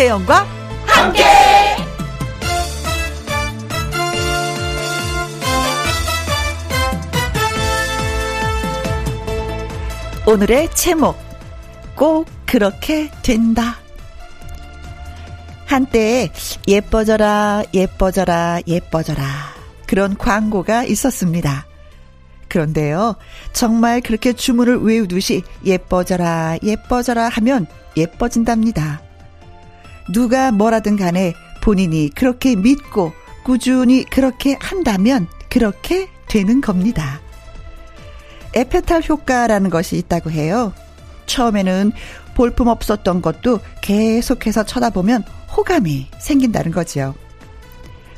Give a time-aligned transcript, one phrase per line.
[0.00, 0.46] 김혜영과
[0.86, 1.22] 함께.
[10.26, 11.18] 오늘의 제목
[11.94, 13.76] 꼭 그렇게 된다.
[15.66, 16.32] 한때
[16.66, 19.22] 예뻐져라 예뻐져라 예뻐져라
[19.86, 21.66] 그런 광고가 있었습니다.
[22.48, 23.16] 그런데요,
[23.52, 27.66] 정말 그렇게 주문을 외우듯이 예뻐져라, 예뻐져라 하면
[27.98, 29.09] 예뻐진답니다.
[30.12, 33.12] 누가 뭐라든 간에 본인이 그렇게 믿고
[33.44, 37.20] 꾸준히 그렇게 한다면 그렇게 되는 겁니다.
[38.54, 40.72] 에페탈 효과라는 것이 있다고 해요.
[41.26, 41.92] 처음에는
[42.34, 45.24] 볼품 없었던 것도 계속해서 쳐다보면
[45.56, 47.14] 호감이 생긴다는 거지요.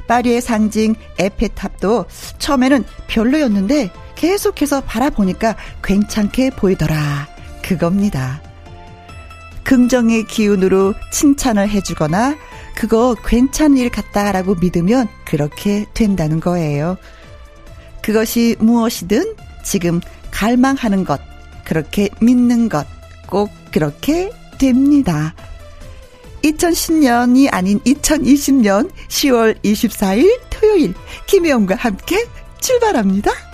[0.07, 2.07] 파리의 상징 에페탑도
[2.39, 7.29] 처음에는 별로였는데 계속해서 바라보니까 괜찮게 보이더라.
[7.63, 8.52] 그겁니다.
[9.65, 12.37] 긍정의 기운으로 칭찬을 해주거나
[12.75, 16.97] 그거 괜찮은 일 같다라고 믿으면 그렇게 된다는 거예요.
[18.03, 21.21] 그것이 무엇이든 지금 갈망하는 것,
[21.65, 22.87] 그렇게 믿는 것,
[23.29, 25.35] 꼭 그렇게 됩니다.
[26.43, 30.95] 2010년이 아닌 2020년 10월 24일 토요일
[31.27, 32.27] 김혜영과 함께
[32.61, 33.52] 출발합니다.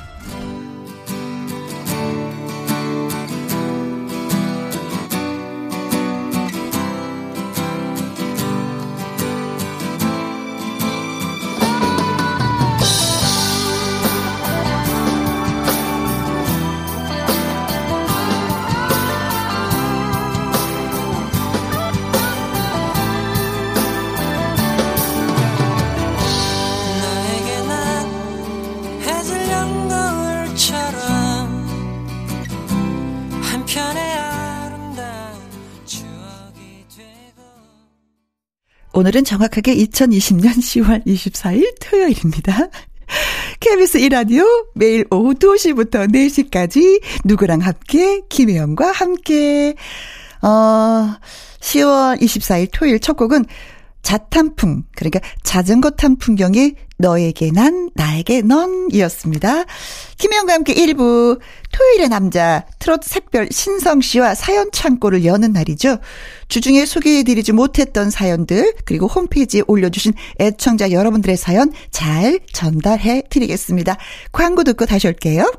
[38.98, 42.66] 오늘은 정확하게 2020년 10월 24일 토요일입니다.
[43.60, 44.44] KBS 이라디오
[44.75, 49.76] 매일 오후 2시부터 4시까지 누구랑 함께 김혜영과 함께
[50.42, 51.14] 어
[51.60, 53.44] 10월 24일 토요일 첫 곡은
[54.03, 59.64] 자탄풍, 그러니까 자전거 탄 풍경이 너에게 난, 나에게 넌 이었습니다.
[60.19, 61.38] 김혜영과 함께 1부,
[61.72, 65.98] 토요일의 남자, 트롯 샛별 신성 씨와 사연 창고를 여는 날이죠.
[66.48, 73.97] 주중에 소개해드리지 못했던 사연들, 그리고 홈페이지에 올려주신 애청자 여러분들의 사연 잘 전달해 드리겠습니다.
[74.32, 75.53] 광고 듣고 다시 올게요.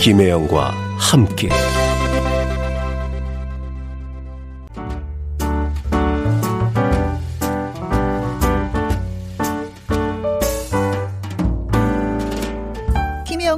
[0.00, 1.48] 김혜영과 함께.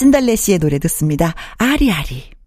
[0.00, 1.34] 진달래 씨의 노래 듣습니다.
[1.58, 2.39] 아리아리.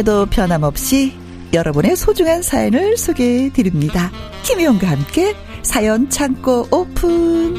[0.00, 1.14] 토요일에도 변함없이
[1.52, 4.10] 여러분의 소중한 사연을 소개해 드립니다.
[4.44, 7.54] 김희영과 함께 사연 창고 오픈.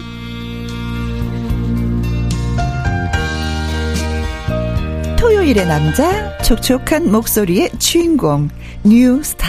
[5.18, 8.50] 토요일의 남자, 촉촉한 목소리의 주인공,
[8.84, 9.48] 뉴스타,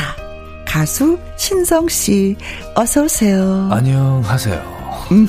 [0.67, 2.37] 가수 신성 씨,
[2.75, 3.69] 어서 오세요.
[3.71, 4.63] 안녕하세요.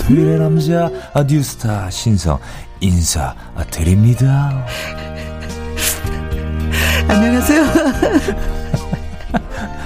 [0.08, 0.90] 토요일의 남자,
[1.28, 2.40] 뉴스타 신성
[2.82, 3.34] 인사
[3.72, 4.66] 드립니다.
[7.14, 7.64] 안녕하세요.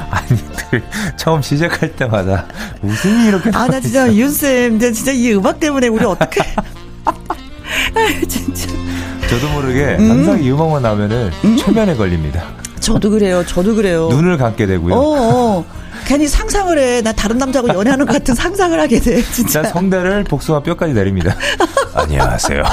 [0.09, 0.29] 아니,
[0.71, 0.81] 그,
[1.17, 2.45] 처음 시작할 때마다
[2.81, 3.49] 웃음이 이렇게.
[3.53, 6.41] 아, 나 진짜 윤쌤, 진짜 이 음악 때문에 우리 어떻게.
[7.05, 7.13] 아,
[8.27, 8.67] 진짜.
[9.29, 10.09] 저도 모르게 음.
[10.09, 11.57] 항상 이 음악만 나오면은 음.
[11.57, 12.45] 최면에 걸립니다.
[12.79, 13.45] 저도 그래요.
[13.45, 14.07] 저도 그래요.
[14.07, 14.93] 눈을 감게 되고요.
[14.95, 14.99] 어,
[15.59, 15.65] 어.
[16.05, 17.01] 괜히 상상을 해.
[17.01, 19.21] 나 다른 남자하고 연애하는 것 같은 상상을 하게 돼.
[19.23, 19.63] 진짜.
[19.63, 21.35] 성대를 복숭아 뼈까지 내립니다.
[21.93, 22.63] 안녕하세요.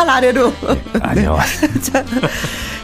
[0.00, 0.52] 저발 아래로.
[0.66, 1.14] 네.
[1.14, 1.24] 네.
[1.82, 2.04] 자,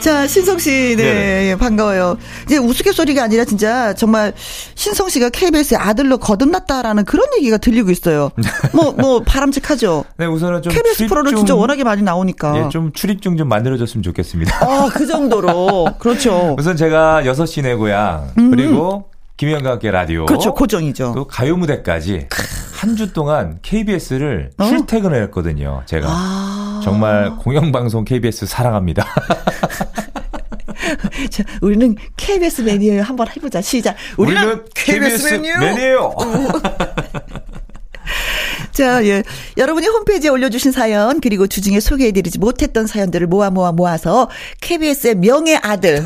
[0.01, 2.19] 자, 신성 씨, 네, 네, 반가워요.
[2.45, 4.35] 이제 우스갯소리가 아니라 진짜 정말
[4.75, 8.31] 신성 씨가 KBS의 아들로 거듭났다라는 그런 얘기가 들리고 있어요.
[8.73, 10.05] 뭐, 뭐, 바람직하죠?
[10.19, 10.73] 네, 우선은 좀.
[10.73, 12.65] KBS 프로를 진짜 워낙에 많이 나오니까.
[12.67, 14.59] 예, 좀 출입증 좀 만들어줬으면 좋겠습니다.
[14.65, 15.87] 아, 그 정도로.
[15.99, 16.55] 그렇죠.
[16.59, 18.51] 우선 제가 6시 내 고향, 음.
[18.51, 19.07] 그리고
[19.39, 20.27] 김희영과 함께 라디오.
[20.27, 20.53] 그렇죠.
[20.55, 21.13] 고정이죠.
[21.15, 22.29] 또 가요 무대까지
[22.77, 24.65] 한 주 동안 KBS를 어?
[24.67, 25.83] 출퇴근을 했거든요.
[25.87, 26.07] 제가.
[26.11, 26.66] 아.
[26.87, 29.05] 정말 공영방송 KBS 사랑합니다.
[31.31, 33.03] 자, 우리는 KBS 매니에요.
[33.03, 33.61] 한번 해보자.
[33.61, 33.97] 시작.
[34.17, 36.15] 우리는, 우리는 KBS, KBS 매니에요.
[38.71, 39.25] 자, 예.
[39.57, 44.31] 여러분이 홈페이지에 올려주신 사연, 그리고 주중에 소개해드리지 못했던 사연들을 모아 모아 모아서
[44.61, 46.05] KBS의 명예 아들.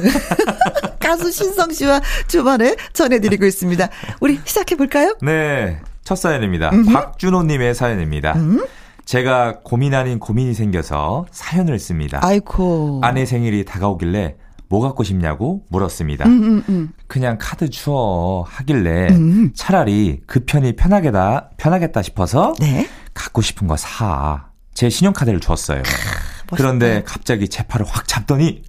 [0.99, 3.87] 가수 신성 씨와 주말에 전해드리고 있습니다.
[4.21, 5.19] 우리 시작해볼까요?
[5.21, 5.79] 네.
[6.05, 6.71] 첫 사연입니다.
[6.91, 8.33] 박준호님의 사연입니다.
[8.37, 8.65] 음?
[9.11, 12.21] 제가 고민 아닌 고민이 생겨서 사연을 씁니다.
[12.23, 13.01] 아이코.
[13.03, 14.37] 아내 생일이 다가오길래
[14.69, 16.27] 뭐 갖고 싶냐고 물었습니다.
[16.27, 16.93] 음, 음, 음.
[17.09, 19.51] 그냥 카드 주어 하길래 음.
[19.53, 22.89] 차라리 그 편이 편하게다 편하겠다 싶어서 네?
[23.13, 24.51] 갖고 싶은 거 사.
[24.75, 25.83] 제 신용카드를 줬어요.
[25.83, 28.63] 크, 그런데 갑자기 제 팔을 확 잡더니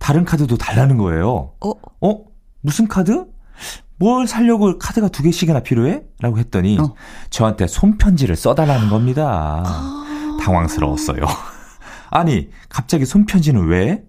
[0.00, 1.52] 다른 카드도 달라는 거예요.
[1.60, 1.70] 어?
[2.00, 2.24] 어?
[2.62, 3.26] 무슨 카드?
[3.96, 6.02] 뭘 살려고 카드가 두 개씩이나 필요해?
[6.20, 6.94] 라고 했더니 어.
[7.30, 9.62] 저한테 손편지를 써달라는 겁니다.
[9.64, 10.38] 아.
[10.42, 11.20] 당황스러웠어요.
[12.10, 14.02] 아니, 갑자기 손편지는 왜?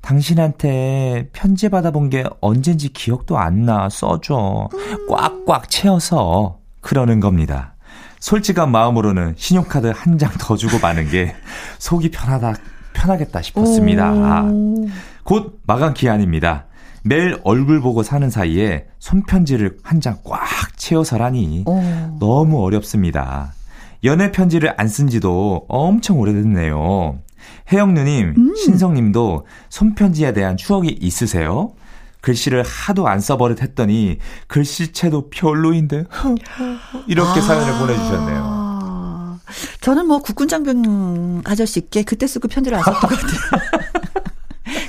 [0.00, 3.88] 당신한테 편지 받아본 게 언젠지 기억도 안 나.
[3.88, 4.68] 써줘.
[5.08, 7.74] 꽉꽉 채워서 그러는 겁니다.
[8.20, 11.34] 솔직한 마음으로는 신용카드 한 장 더 주고 마는 게
[11.78, 12.54] 속이 편하다,
[12.92, 14.44] 편하겠다 싶었습니다.
[15.24, 16.66] 곧 마감 기한입니다.
[17.04, 20.40] 매일 얼굴 보고 사는 사이에 손편지를 한 장 꽉
[20.76, 21.64] 채워서라니
[22.18, 23.52] 너무 어렵습니다.
[24.04, 27.18] 연애 편지를 안 쓴 지도 엄청 오래됐네요.
[27.72, 28.54] 혜영 누님, 음.
[28.56, 31.72] 신성 님도 손편지에 대한 추억이 있으세요?
[32.22, 36.04] 글씨를 하도 안 써버릇 했더니 글씨체도 별로인데
[37.06, 37.42] 이렇게 아.
[37.42, 38.64] 사연을 보내주셨네요.
[39.82, 43.82] 저는 뭐 국군 장병 아저씨께 그때 쓰고 편지를 안 썼던 것 같아요.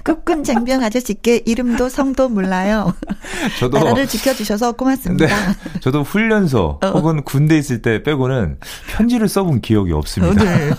[0.05, 2.93] 국군 장병 아저씨께 이름도 성도 몰라요.
[3.59, 5.25] 저도 나라를 지켜주셔서 고맙습니다.
[5.25, 5.33] 네,
[5.81, 6.87] 저도 훈련소 어.
[6.89, 10.43] 혹은 군대 있을 때 빼고는 편지를 써본 기억이 없습니다.
[10.43, 10.69] 어, 네.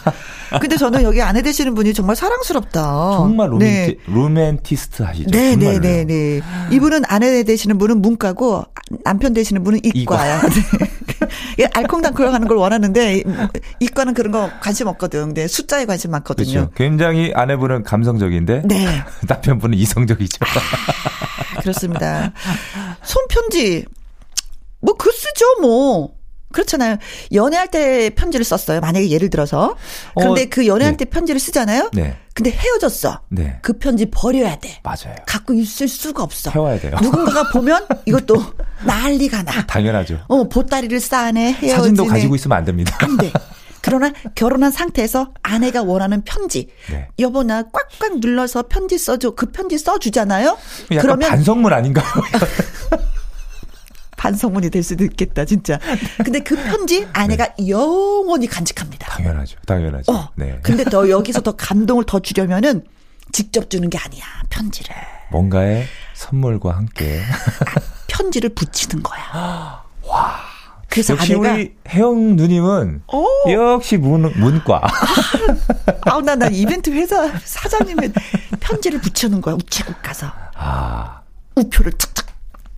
[0.61, 3.17] 근데 저는 여기 아내 되시는 분이 정말 사랑스럽다.
[3.17, 4.15] 정말 로맨티, 네.
[4.15, 5.31] 로맨티스트 하시죠.
[5.31, 6.41] 네, 네, 네, 네.
[6.71, 8.65] 이분은 아내 되시는 분은 문과고
[9.05, 10.39] 남편 되시는 분은 이과야.
[10.39, 10.49] 이과.
[10.79, 10.91] 네.
[11.73, 13.23] 알콩달콩 하는 걸 원하는데
[13.81, 15.35] 이과는 그런 거 관심 없거든.
[15.35, 16.51] 네, 숫자에 관심 많거든요.
[16.51, 16.71] 그렇죠.
[16.75, 18.87] 굉장히 아내분은 감성적인데 네.
[19.27, 20.39] 남편분은 이성적이죠.
[21.57, 22.33] 아, 그렇습니다.
[23.03, 23.85] 손편지
[24.81, 26.16] 뭐그 쓰죠 뭐.
[26.57, 26.97] 그렇잖아요.
[27.35, 28.81] 연애할 때 편지를 썼어요.
[28.81, 29.77] 만약에 예를 들어서.
[30.17, 31.05] 그런데 어, 그 연애할 네.
[31.05, 31.91] 때 편지를 쓰잖아요.
[31.93, 32.17] 네.
[32.33, 33.21] 근데 헤어졌어.
[33.29, 33.59] 네.
[33.61, 34.81] 그 편지 버려야 돼.
[34.83, 35.15] 맞아요.
[35.27, 36.51] 갖고 있을 수가 없어.
[36.51, 36.97] 태워야 돼요.
[37.03, 38.43] 누군가가 보면 이것도
[38.87, 39.67] 난리가 나.
[39.67, 40.21] 당연하죠.
[40.29, 41.75] 어, 보따리를 싸네, 헤어지네.
[41.75, 42.97] 사진도 가지고 있으면 안 됩니다.
[43.03, 43.31] 안 돼.
[43.83, 46.71] 그러나 결혼한 상태에서 아내가 원하는 편지.
[46.91, 47.09] 네.
[47.19, 49.33] 여보 나 꽉꽉 눌러서 편지 써줘.
[49.33, 50.57] 그 편지 써주잖아요.
[50.89, 52.07] 그러면 반성문 아닌가요?
[54.17, 55.79] 반성문이 될 수도 있겠다, 진짜.
[56.25, 57.69] 근데 그 편지 아내가 네.
[57.69, 59.09] 영원히 간직합니다.
[59.09, 59.59] 당연하죠.
[59.67, 60.13] 당연하죠.
[60.13, 60.59] 어, 네.
[60.63, 62.85] 근데 더 여기서 더 감동을 더 주려면은
[63.33, 64.95] 직접 주는 게 아니야, 편지를.
[65.31, 67.21] 뭔가의 선물과 함께.
[67.23, 69.21] 아, 편지를 붙이는 거야.
[70.05, 70.37] 와.
[70.89, 73.27] 그래서 역시 아내가 우리 혜영 누님은 오.
[73.51, 74.81] 역시 문, 문과.
[76.07, 78.13] 아우 나, 나 이벤트 회사 사장님의
[78.61, 80.31] 편지를 붙여놓은 거야 우체국 가서.
[80.55, 81.21] 아.
[81.57, 82.26] 우표를 탁탁.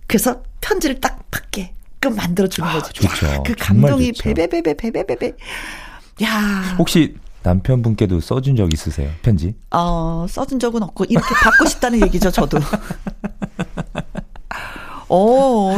[0.09, 2.91] 그래서 편지를 딱 받게 그 만들어 주는 아, 거지.
[2.93, 3.27] 좋죠.
[3.27, 5.33] 야, 그 감동이 베베베베 베베베베.
[6.23, 6.75] 야.
[6.79, 9.11] 혹시 남편분께도 써준 적 있으세요?
[9.21, 9.53] 편지?
[9.69, 12.57] 어, 써준 적은 없고, 이렇게 받고 싶다는 얘기죠, 저도.
[15.11, 15.75] 어,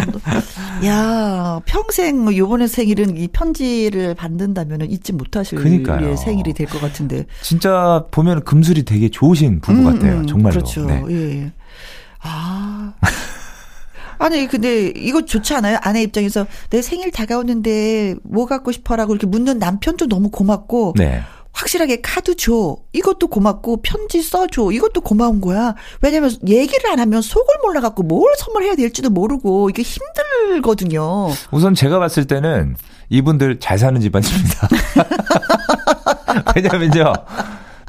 [0.85, 6.15] 야, 평생 뭐 요번에 생일은 이 편지를 받는다면 잊지 못하실 그러니까요.
[6.15, 7.25] 생일이 될 것 같은데.
[7.41, 10.17] 진짜 보면 금술이 되게 좋으신 부부 음, 같아요.
[10.19, 10.53] 음, 정말로.
[10.55, 10.85] 그렇죠.
[10.85, 11.03] 네.
[11.09, 11.51] 예.
[12.21, 12.93] 아.
[14.21, 15.79] 아니 근데 이거 좋지 않아요?
[15.81, 21.23] 아내 입장에서 내 생일 다가오는데 뭐 갖고 싶어라고 이렇게 묻는 남편도 너무 고맙고 네.
[21.53, 22.77] 확실하게 카드 줘.
[22.93, 24.71] 이것도 고맙고 편지 써줘.
[24.71, 25.73] 이것도 고마운 거야.
[26.01, 31.29] 왜냐면 얘기를 안 하면 속을 몰라갖고 뭘 선물해야 될지도 모르고 이게 힘들거든요.
[31.51, 32.75] 우선 제가 봤을 때는
[33.09, 34.69] 이분들 잘 사는 집안입니다.
[36.55, 37.13] 왜냐면요.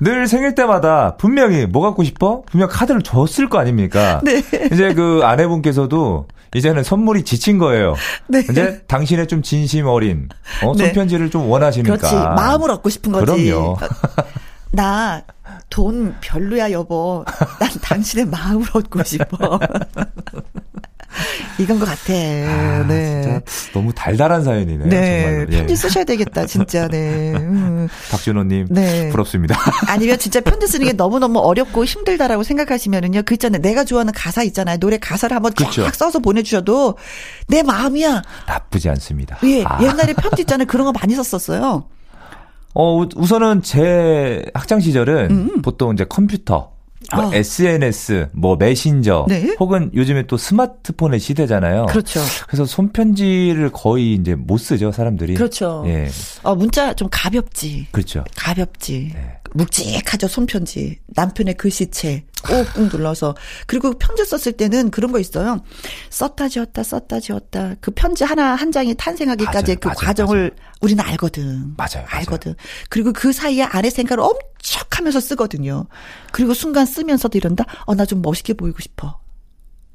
[0.02, 2.42] 늘 생일 때마다 분명히 뭐 갖고 싶어?
[2.50, 4.20] 분명 카드를 줬을 거 아닙니까?
[4.24, 4.38] 네.
[4.72, 7.94] 이제 그 아내분께서도 이제는 선물이 지친 거예요.
[8.26, 8.40] 네.
[8.50, 10.28] 이제 당신의 좀 진심 어린
[10.64, 10.86] 어, 네.
[10.86, 11.30] 손편지를 네.
[11.30, 11.96] 좀 원하시니까.
[11.96, 12.14] 그렇지.
[12.16, 13.24] 마음을 얻고 싶은 거지.
[13.46, 13.76] 그럼요.
[14.72, 15.22] 나
[15.72, 17.24] 돈 별로야 여보.
[17.58, 19.58] 난 당신의 마음을 얻고 싶어.
[21.58, 22.12] 이건 것 같아.
[22.12, 23.22] 아, 네.
[23.22, 23.40] 진짜
[23.72, 24.88] 너무 달달한 사연이네요.
[24.88, 25.22] 네.
[25.22, 25.52] 정말로.
[25.52, 25.56] 예.
[25.58, 26.88] 편지 쓰셔야 되겠다, 진짜.
[26.88, 27.32] 네.
[27.34, 27.88] 음.
[28.10, 28.68] 박준호님.
[28.70, 29.10] 네.
[29.10, 29.56] 부럽습니다.
[29.88, 33.22] 아니면 진짜 편지 쓰는 게 너무너무 어렵고 힘들다라고 생각하시면은요.
[33.24, 33.60] 그 있잖아요.
[33.62, 34.78] 내가 좋아하는 가사 있잖아요.
[34.78, 35.84] 노래 가사를 한번 그렇죠.
[35.84, 36.96] 쫙 써서 보내주셔도
[37.48, 38.22] 내 마음이야.
[38.46, 39.38] 나쁘지 않습니다.
[39.44, 39.64] 예.
[39.64, 39.82] 아.
[39.82, 40.66] 옛날에 편지 있잖아요.
[40.66, 41.84] 그런 거 많이 썼었어요.
[42.74, 45.62] 어, 우선은 제 학창 시절은 음.
[45.62, 46.71] 보통 이제 컴퓨터,
[47.14, 47.34] 뭐 아.
[47.34, 49.54] SNS, 뭐 메신저, 네?
[49.58, 51.86] 혹은 요즘에 또 스마트폰의 시대잖아요.
[51.86, 52.20] 그렇죠.
[52.46, 55.34] 그래서 손편지를 거의 이제 못 쓰죠 사람들이.
[55.34, 55.84] 그렇죠.
[55.86, 56.08] 예.
[56.42, 57.86] 어 문자 좀 가볍지.
[57.92, 58.24] 그렇죠.
[58.36, 59.12] 가볍지.
[59.14, 59.38] 네.
[59.54, 60.98] 묵직하죠 손편지.
[61.08, 63.34] 남편의 글씨체 꾹꾹 눌러서
[63.66, 65.62] 그리고 편지 썼을 때는 그런 거 있어요.
[66.10, 70.72] 썼다 지웠다 썼다 지웠다 그 편지 하나 한 장이 탄생하기까지의 그 맞아요, 과정을 맞아요.
[70.80, 71.74] 우리는 알거든.
[71.76, 72.06] 맞아요, 맞아요.
[72.08, 72.54] 알거든.
[72.88, 75.86] 그리고 그 사이에 아내 생각을 엄청 하면서 쓰거든요.
[76.32, 77.64] 그리고 순간 쓰면서도 이런다.
[77.86, 79.20] 어 나 좀 멋있게 보이고 싶어.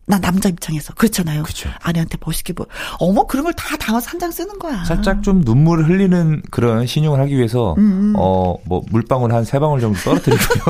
[0.09, 1.43] 난 남자 입장에서 그렇잖아요.
[1.43, 1.69] 그쵸.
[1.81, 2.65] 아내한테 멋있게 보.
[2.99, 4.83] 어머 그런 걸다 담아서 한 장 쓰는 거야.
[4.85, 7.81] 살짝 좀 눈물 을 흘리는 그런 신용을 하기 위해서 음.
[7.81, 8.13] 음.
[8.15, 10.63] 어뭐 물방울 한 세 방울 정도 떨어뜨리고요.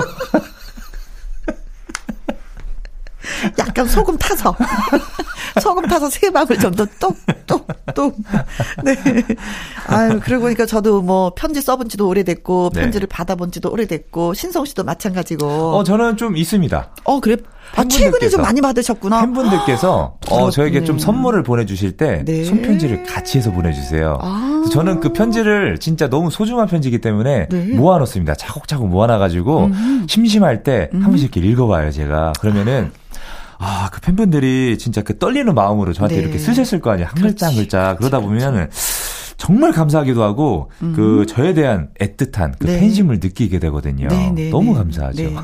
[3.60, 4.56] 약간 소금 타서.
[5.62, 8.18] 소금 타서 세 방울 정도 똑똑똑.
[8.84, 8.96] 네.
[9.88, 12.82] 아유, 그러고 보니까 저도 뭐 편지 써본 지도 오래됐고, 네.
[12.82, 15.78] 편지를 받아본 지도 오래됐고, 신성 씨도 마찬가지고.
[15.78, 16.90] 어, 저는 좀 있습니다.
[17.04, 17.38] 어, 그래?
[17.76, 19.22] 아, 최근에 좀 많이 받으셨구나.
[19.22, 22.44] 팬분들께서 어, 저에게 좀 선물을 보내주실 때 네.
[22.44, 24.18] 손편지를 같이 해서 보내주세요.
[24.22, 24.64] 아.
[24.72, 27.64] 저는 그 편지를 진짜 너무 소중한 편지이기 때문에 네.
[27.76, 28.36] 모아놓습니다.
[28.36, 30.08] 차곡차곡 모아놔가지고 음.
[30.10, 31.02] 심심할 때한 음.
[31.02, 32.34] 번씩 이렇게 읽어봐요, 제가.
[32.40, 32.92] 그러면은
[33.60, 36.22] 아, 그 팬분들이 진짜 그 떨리는 마음으로 저한테 네.
[36.22, 37.08] 이렇게 쓰셨을 거 아니에요.
[37.10, 37.96] 한 글자 한 글자.
[37.98, 38.70] 그러다 보면은
[39.38, 40.94] 정말 감사하기도 하고 음.
[40.96, 42.80] 그 저에 대한 애틋한 그 네.
[42.80, 44.08] 팬심을 느끼게 되거든요.
[44.08, 44.80] 네, 네, 너무 네.
[44.80, 45.24] 감사하죠.
[45.24, 45.36] 네.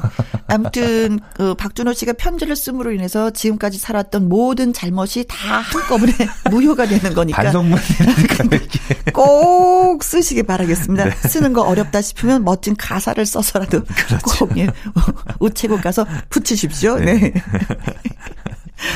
[0.47, 6.11] 아무튼 그 박준호 씨가 편지를 쓰므로 인해서 지금까지 살았던 모든 잘못이 다 한꺼번에
[6.49, 8.43] 무효가 되는 거니까 반성문이니까
[9.13, 11.05] 꼭 쓰시기 바라겠습니다.
[11.05, 11.11] 네.
[11.27, 14.45] 쓰는 거 어렵다 싶으면 멋진 가사를 써서라도 그렇죠.
[14.47, 14.67] 꼭 예,
[15.39, 16.97] 우체국 가서 붙이십시오.
[16.97, 17.31] 네.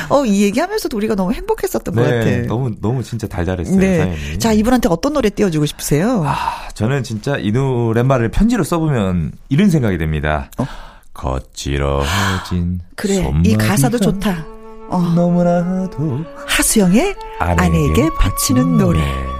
[0.08, 2.46] 어, 이 얘기하면서도 우리가 너무 행복했었던 네, 것 같아요.
[2.46, 3.78] 너무, 너무 진짜 달달했어요.
[3.78, 3.98] 네.
[3.98, 4.38] 사연이.
[4.38, 6.22] 자, 이분한테 어떤 노래 띄워주고 싶으세요?
[6.26, 10.50] 아, 저는 진짜 이 노랫말을 편지로 써보면 이런 생각이 됩니다.
[10.58, 10.66] 어?
[11.14, 12.80] 거칠어진.
[12.96, 14.46] 그래, 이 가사도 좋다.
[14.90, 15.00] 어.
[15.14, 16.24] 너무나도.
[16.46, 19.00] 하수영의 아내에게, 아내에게 바치는 노래.
[19.00, 19.37] 노래.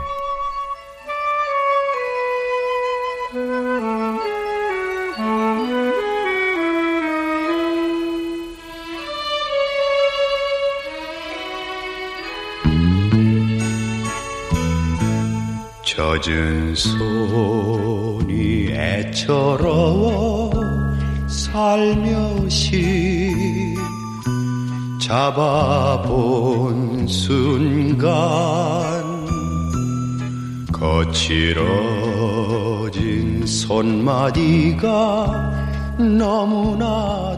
[16.21, 20.51] 젖은 손이 애처로워
[21.29, 22.55] 살며시
[25.01, 26.07] 잡아본
[27.07, 28.09] 순간
[30.73, 31.47] 거칠어진
[33.47, 34.87] 손마디가
[35.99, 37.38] 너무나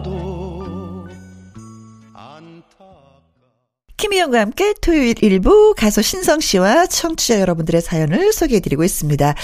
[4.30, 9.34] 김희영과 함께 토요일 일부 가수 신성 씨와 청취자 여러분들의 사연을 소개해드리고 있습니다.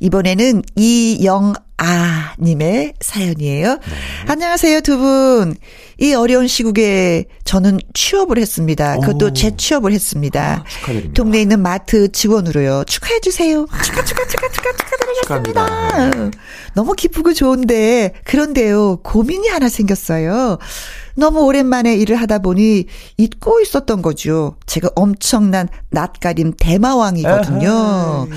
[0.00, 3.74] 이번에는 이영 아 님의 사연이에요.
[3.74, 3.80] 네.
[4.28, 5.56] 안녕하세요 두 분.
[5.98, 8.98] 이 어려운 시국에 저는 취업을 했습니다.
[9.00, 9.32] 그것도 오.
[9.32, 10.64] 재취업을 했습니다.
[10.64, 11.12] 아, 축하드립니다.
[11.14, 12.84] 동네에 있는 마트 직원으로요.
[12.84, 13.66] 축하해 주세요.
[13.84, 16.10] 축하 축하 축하 축하 축하드리겠습니다.
[16.10, 16.30] 네.
[16.74, 20.58] 너무 기쁘고 좋은데 그런데요 고민이 하나 생겼어요.
[21.16, 24.56] 너무 오랜만에 일을 하다 보니 잊고 있었던 거죠.
[24.66, 28.28] 제가 엄청난 낯가림 대마왕이거든요.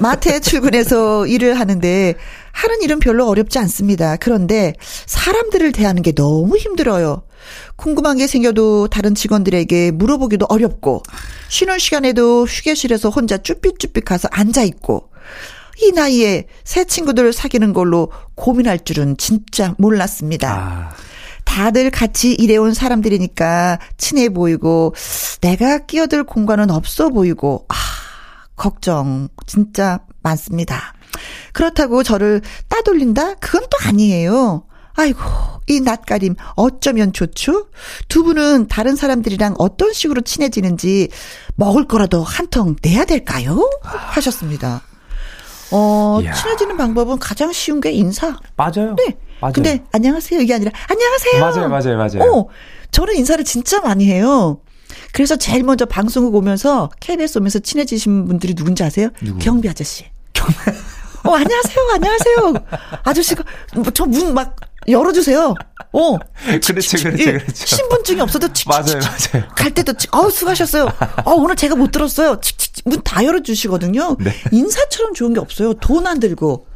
[0.00, 2.14] 마트에 출근해서 일을 하는데
[2.52, 4.16] 하는 일은 별로 어렵지 않습니다.
[4.16, 4.74] 그런데
[5.06, 7.22] 사람들을 대하는 게 너무 힘들어요.
[7.76, 11.02] 궁금한 게 생겨도 다른 직원들에게 물어보기도 어렵고
[11.48, 15.10] 쉬는 시간에도 휴게실에서 혼자 쭈삣쭈삣 가서 앉아 있고
[15.78, 20.50] 이 나이에 새 친구들 사귀는 걸로 고민할 줄은 진짜 몰랐습니다.
[20.50, 21.05] 아,
[21.46, 24.94] 다들 같이 일해온 사람들이니까 친해 보이고
[25.40, 27.74] 내가 끼어들 공간은 없어 보이고 아
[28.56, 30.92] 걱정 진짜 많습니다.
[31.54, 33.36] 그렇다고 저를 따돌린다?
[33.36, 34.64] 그건 또 아니에요.
[34.98, 35.20] 아이고
[35.68, 37.68] 이 낯가림 어쩌면 좋죠?
[38.08, 41.08] 두 분은 다른 사람들이랑 어떤 식으로 친해지는지
[41.54, 43.58] 먹을 거라도 한 통 내야 될까요?
[43.82, 44.82] 하셨습니다.
[45.72, 46.32] 어, 이야.
[46.32, 48.36] 친해지는 방법은 가장 쉬운 게 인사.
[48.56, 48.94] 맞아요.
[48.96, 49.16] 네.
[49.40, 49.52] 맞아요.
[49.52, 51.40] 근데 안녕하세요 이게 아니라 안녕하세요.
[51.40, 52.32] 맞아요, 맞아요, 맞아요.
[52.32, 52.48] 어,
[52.90, 54.60] 저는 인사를 진짜 많이 해요.
[55.12, 59.08] 그래서 제일 먼저 방송국 오면서 KBS 오면서 친해지신 분들이 누군지 아세요?
[59.22, 59.38] 누구?
[59.38, 60.04] 경비 아저씨.
[61.24, 62.54] 어, 안녕하세요, 안녕하세요.
[63.04, 63.44] 아저씨가
[63.94, 64.56] 저 문 막
[64.88, 65.54] 열어주세요.
[65.92, 66.18] 어.
[66.44, 67.52] 그렇죠, 그렇죠, 예, 그렇죠.
[67.66, 69.32] 신분증이 없어도 칙, 맞아요, 칙, 칙.
[69.34, 69.48] 맞아요.
[69.56, 70.84] 갈 때도 칙, 어우 수고하셨어요.
[71.24, 72.40] 어 오늘 제가 못 들었어요.
[72.84, 74.16] 문다 열어주시거든요.
[74.20, 74.32] 네.
[74.52, 75.74] 인사처럼 좋은 게 없어요.
[75.74, 76.66] 돈 안 들고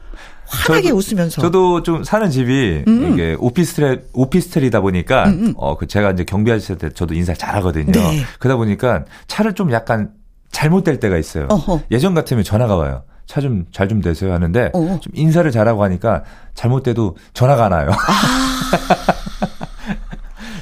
[0.50, 1.40] 환하게 저도- 웃으면서.
[1.42, 3.12] 저도 좀 사는 집이 음.
[3.12, 7.92] 이게 오피스텔 오피스텔이다 보니까 어그 제가 이제 경비 아저씨한테 저도 인사를 잘하거든요.
[7.92, 8.23] 네.
[8.38, 10.11] 그러다 보니까 차를 좀 약간
[10.52, 11.47] 잘못될 때가 있어요.
[11.50, 11.83] 어허.
[11.92, 13.02] 예전 같으면 전화가 와요.
[13.26, 14.99] 차 좀 잘좀 되세요 하는데 어.
[15.00, 17.91] 좀 인사를 잘하고 하니까 잘못돼도 전화가 안 와요.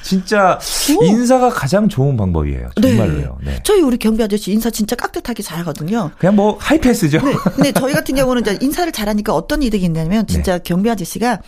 [0.08, 0.58] 진짜
[0.98, 1.04] 오.
[1.04, 2.70] 인사가 가장 좋은 방법이에요.
[2.80, 3.38] 정말로요.
[3.44, 3.60] 네.
[3.62, 6.12] 저희 우리 경비 아저씨 인사 진짜 깍듯하게 잘하거든요.
[6.16, 7.20] 그냥 뭐 하이패스죠.
[7.20, 7.34] 네.
[7.54, 10.62] 근데 저희 같은 경우는 이제 인사를 잘하니까 어떤 이득이 있냐면 진짜 네.
[10.64, 11.42] 경비 아저씨가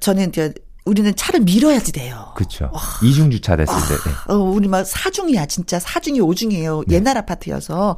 [0.00, 0.52] 저는 이제
[0.84, 2.32] 우리는 차를 밀어야지 돼요.
[2.36, 2.70] 그렇죠.
[3.02, 3.94] 이중 주차 됐을 때.
[3.94, 4.32] 네.
[4.34, 5.80] 어, 우리 막 사중이야, 진짜.
[5.80, 6.82] 사중이 오중이에요.
[6.90, 7.96] 옛날 아파트여서.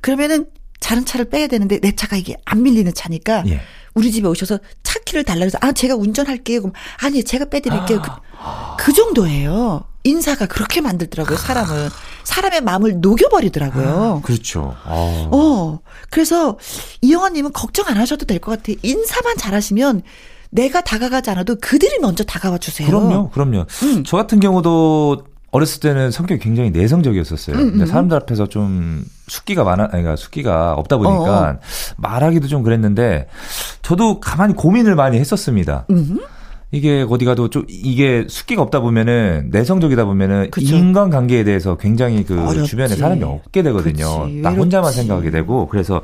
[0.00, 0.46] 그러면은
[0.80, 3.60] 다른 차를 빼야 되는데 내 차가 이게 안 밀리는 차니까 예.
[3.94, 6.60] 우리 집에 오셔서 차 키를 달라 그래서 아, 제가 운전할게요.
[6.60, 8.02] 그럼 아니, 제가 빼드릴게요.
[8.02, 8.10] 그,
[8.78, 9.84] 그 정도예요.
[10.04, 11.88] 인사가 그렇게 만들더라고요, 사람을.
[12.24, 14.20] 사람의 마음을 녹여버리더라고요.
[14.24, 14.76] 그렇죠.
[14.84, 15.28] 어.
[15.32, 16.58] 어, 그래서
[17.00, 18.76] 이영아님은 걱정 안 하셔도 될 것 같아요.
[18.82, 20.02] 인사만 잘하시면
[20.50, 22.86] 내가 다가가지 않아도 그들이 먼저 다가와 주세요.
[22.86, 23.66] 그럼요, 그럼요.
[23.82, 24.04] 음.
[24.04, 27.56] 저 같은 경우도 어렸을 때는 성격이 굉장히 내성적이었었어요.
[27.56, 27.86] 음, 근데 음.
[27.86, 31.58] 사람들 앞에서 좀 숙기가 많아, 그러니까 숙기가 없다 보니까 어,
[31.96, 33.28] 말하기도 좀 그랬는데
[33.82, 35.86] 저도 가만히 고민을 많이 했었습니다.
[35.90, 36.20] 음.
[36.72, 40.50] 이게 어디 가도 좀 이게 숙기가 없다 보면은 내성적이다 보면은.
[40.58, 42.64] 인간 관계에 대해서 굉장히 그 어렵지.
[42.70, 44.24] 주변에 사람이 없게 되거든요.
[44.24, 44.92] 그치, 나 혼자만.
[44.92, 46.02] 생각하게 되고 그래서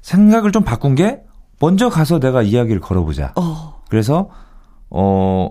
[0.00, 1.20] 생각을 좀 바꾼 게
[1.60, 3.32] 먼저 가서 내가 이야기를 걸어보자.
[3.36, 4.30] 어, 그래서
[4.90, 5.50] 어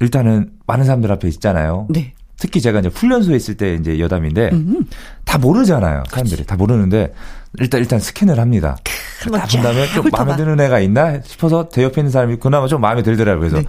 [0.00, 1.86] 일단은 많은 사람들 앞에 있잖아요.
[1.90, 2.14] 네.
[2.40, 4.84] 특히 제가 이제 훈련소에 있을 때 이제 여담인데 음.
[5.24, 6.04] 다 모르잖아요.
[6.08, 7.12] 사람들이 다 모르는데
[7.58, 8.76] 일단 일단 스캔을 합니다.
[9.20, 10.24] 다 본 다음에 쫙좀 훑어봐.
[10.24, 13.40] 마음에 드는 애가 있나 싶어서 제 옆에 있는 사람이 그나마 좀 마음에 들더라고요.
[13.50, 13.64] 그래서 네.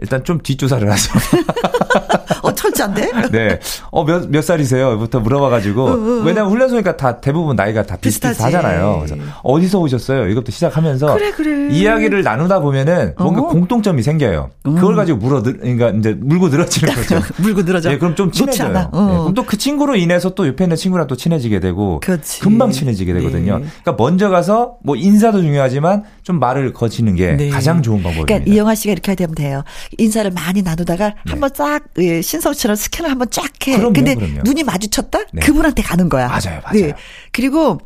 [0.00, 1.12] 일단 좀 뒷조사를 하죠.
[2.42, 3.10] 어, 철저한데?
[3.32, 3.58] 네.
[3.90, 4.96] 어, 몇, 몇 살이세요?
[4.98, 5.82] 부터 물어봐가지고.
[5.84, 6.22] 어, 어, 어.
[6.24, 7.96] 왜냐면 훈련소니까 다 대부분 나이가 다.
[7.96, 9.04] 비슷비슷하잖아요.
[9.04, 10.28] 그래서 어디서 오셨어요?
[10.28, 11.14] 이것부터 시작하면서.
[11.14, 11.74] 그래, 그래.
[11.74, 13.46] 이야기를 나누다 보면은 뭔가 어.
[13.48, 14.50] 공통점이 생겨요.
[14.62, 17.20] 그걸 가지고 물어, 늘, 그러니까 이제 물고 늘어지는 거죠.
[17.42, 17.90] 물고 늘어져.
[17.92, 18.68] 예, 그럼 좀 친해져요.
[18.68, 18.90] 않아.
[18.92, 19.08] 어.
[19.12, 22.40] 예, 그럼 또 그 친구로 인해서 또 옆에 있는 친구랑 또 친해지게 되고 그렇지.
[22.40, 23.58] 금방 친해지게 되거든요.
[23.58, 23.64] 네.
[23.82, 27.48] 그러니까 먼저 가서 뭐 인사도 중요하지만 좀 말을 거치는 게 네.
[27.48, 28.26] 가장 좋은 방법입니다.
[28.26, 29.62] 그러니까 이영아 씨가 이렇게 되면 돼요.
[29.96, 33.72] 인사를 많이 나누다가 한번 쫙 예, 신성처럼 스캔을 한번 쫙 해.
[33.72, 33.76] 네.
[33.78, 34.40] 그럼요, 근데 그럼요.
[34.44, 35.20] 눈이 마주쳤다?
[35.32, 35.40] 네.
[35.42, 36.28] 그분한테 가는 거야.
[36.28, 36.92] 맞아요, 맞아요.
[37.32, 37.78] 그리고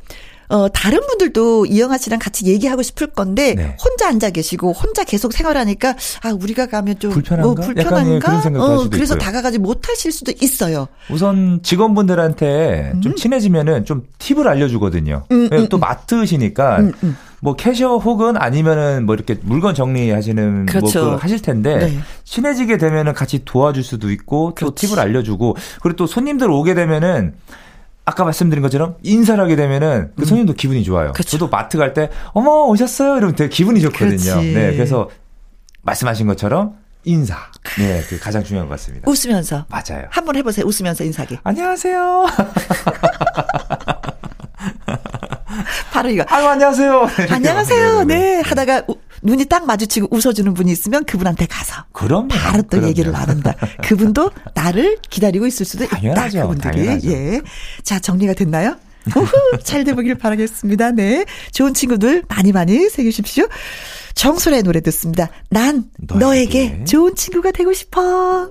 [0.49, 3.75] 어 다른 분들도 이영아 씨랑 같이 얘기하고 싶을 건데 네.
[3.83, 7.47] 혼자 앉아 계시고 혼자 계속 생활하니까 아 우리가 가면 좀 불편한가?
[7.47, 8.35] 뭐 약간 불편한가?
[8.35, 9.25] 예, 수도 그래서 있고요.
[9.25, 10.89] 다가가지 못하실 수도 있어요.
[11.11, 13.01] 우선 직원분들한테 음.
[13.01, 15.25] 좀 친해지면은 좀 팁을 알려주거든요.
[15.31, 17.17] 왜냐면 또 맡으시니까 음, 음.
[17.45, 21.05] 뭐 캐셔 혹은 아니면은 뭐 이렇게 물건 정리하시는 그렇죠.
[21.05, 21.99] 뭐 하실 텐데 네.
[22.23, 24.87] 친해지게 되면은 같이 도와줄 수도 있고 또 그렇지.
[24.87, 27.35] 팁을 알려주고 그리고 또 손님들 오게 되면은
[28.05, 31.09] 아까 말씀드린 것처럼 인사를 하게 되면은 그 손님도 기분이 좋아요.
[31.09, 31.13] 음.
[31.15, 31.31] 그쵸.
[31.31, 34.17] 저도 마트 갈 때 어머 오셨어요 이러면 되게 기분이 좋거든요.
[34.17, 34.53] 그렇지.
[34.55, 35.11] 네, 그래서
[35.83, 37.37] 말씀하신 것처럼 인사,
[37.79, 39.11] 네, 그 가장 중요한 것 같습니다.
[39.11, 40.07] 웃으면서 맞아요.
[40.11, 40.65] 한번 해보세요.
[40.65, 41.37] 웃으면서 인사기.
[41.43, 42.27] 안녕하세요.
[45.93, 46.25] 바로 이거.
[46.29, 47.09] 아유 안녕하세요.
[47.19, 47.95] 이렇게 안녕하세요.
[47.99, 48.41] 막, 네.
[48.41, 52.29] 하다가 우- 눈이 딱 마주치고 웃어주는 분이 있으면 그분한테 가서 그럼요.
[52.29, 52.89] 바로 또 그럼요.
[52.89, 53.55] 얘기를 나눈다.
[53.85, 55.99] 그분도 나를 기다리고 있을 수도 있다.
[55.99, 56.59] 그분들이.
[56.87, 57.09] 당연하죠.
[57.11, 57.41] 예.
[57.85, 58.77] 자, 정리가 됐나요?
[59.17, 60.93] 우후, 잘 돼보길 바라겠습니다.
[60.93, 61.25] 네.
[61.53, 63.47] 좋은 친구들 많이 많이 새기십시오.
[64.15, 65.29] 정소라의 노래 듣습니다.
[65.51, 66.25] 난 너에게,
[66.69, 66.85] 너에게.
[66.85, 68.49] 좋은 친구가 되고 싶어.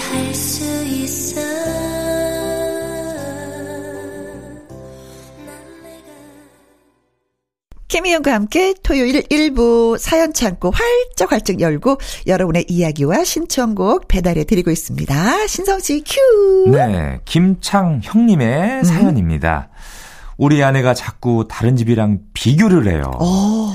[0.00, 1.40] 할 수 있어
[7.88, 15.46] 김희영과 함께 토요일 1부 사연 창고 활짝 활짝 열고 여러분의 이야기와 신청곡 배달해 드리고 있습니다.
[15.48, 16.70] 신성씨 큐.
[16.70, 19.70] 네, 김창형님의 사연입니다.
[20.36, 23.10] 우리 아내가 자꾸 다른 집이랑 비교를 해요.
[23.20, 23.70] 오.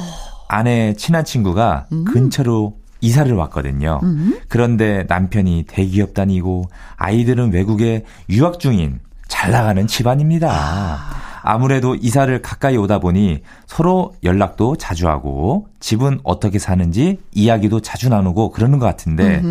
[0.48, 4.02] 아내 친한 친구가 근처로 이사를 왔거든요.
[4.50, 6.66] 그런데 남편이 대기업 다니고
[6.98, 11.00] 아이들은 외국에 유학 중인 잘 나가는 집안입니다.
[11.48, 18.50] 아무래도 이사를 가까이 오다 보니 서로 연락도 자주 하고 집은 어떻게 사는지 이야기도 자주 나누고
[18.50, 19.44] 그러는 것 같은데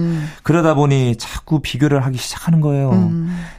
[0.43, 3.12] 그러다 보니 자꾸 비교를 하기 시작하는 거예요.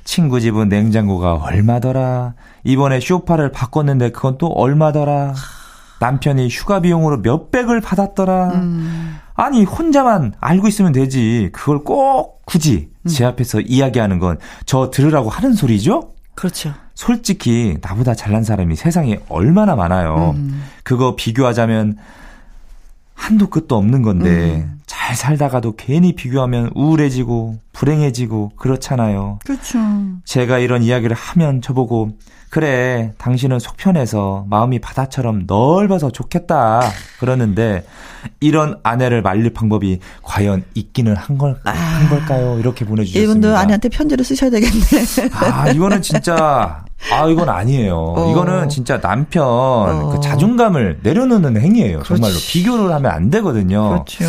[0.03, 2.34] 친구 집은 냉장고가 얼마더라.
[2.65, 5.34] 이번에 쇼파를 바꿨는데 그건 또 얼마더라.
[6.01, 8.51] 남편이 휴가 비용으로 몇백을 받았더라.
[9.36, 11.50] 아니, 혼자만 알고 있으면 되지.
[11.54, 16.13] 그걸 꼭 굳이 제 앞에서 이야기하는 건 저 들으라고 하는 소리죠?
[16.36, 16.74] 그렇죠.
[16.95, 20.36] 솔직히 나보다 잘난 사람이 세상에 얼마나 많아요.
[20.84, 21.98] 그거 비교하자면
[23.13, 29.39] 한도 끝도 없는 건데 잘 살다가도 괜히 비교하면 우울해지고 불행해지고 그렇잖아요.
[29.45, 29.80] 그렇죠.
[30.26, 32.17] 제가 이런 이야기를 하면 저보고
[32.55, 36.89] 그래 당신은 속편해서 마음이 바다처럼 넓어서 좋겠다
[37.19, 37.83] 그러는데
[38.39, 42.57] 이런 아내를 말릴 방법이 과연 있기는 한, 걸, 한 걸까요?
[42.57, 43.29] 이렇게 보내주셨습니다.
[43.29, 45.31] 이분도 아내한테 편지를 쓰셔야 되겠네.
[45.33, 47.97] 아 이거는 진짜 아 이건 아니에요.
[47.97, 48.31] 어.
[48.31, 52.03] 이거는 진짜 남편 그 자존감을 내려놓는 행위예요.
[52.03, 52.53] 정말로 그렇지.
[52.53, 53.89] 비교를 하면 안 되거든요.
[53.89, 54.23] 그렇죠.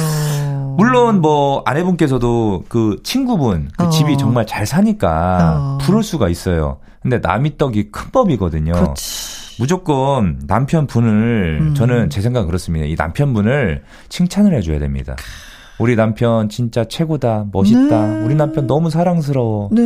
[0.77, 3.89] 물론 뭐 아내분께서도 그 친구분 그 어.
[3.89, 5.79] 집이 정말 잘 사니까 어.
[5.83, 6.79] 부를 수가 있어요.
[7.03, 8.73] 근데 남이 떡이 큰 법이거든요.
[8.73, 9.61] 그렇지.
[9.61, 11.75] 무조건 남편분을 음.
[11.75, 12.87] 저는 제 생각은 그렇습니다.
[12.87, 15.17] 이 남편분을 칭찬을 해줘야 됩니다.
[15.79, 18.07] 우리 남편 진짜 최고다, 멋있다.
[18.07, 18.25] 네.
[18.25, 19.69] 우리 남편 너무 사랑스러워.
[19.73, 19.83] 네.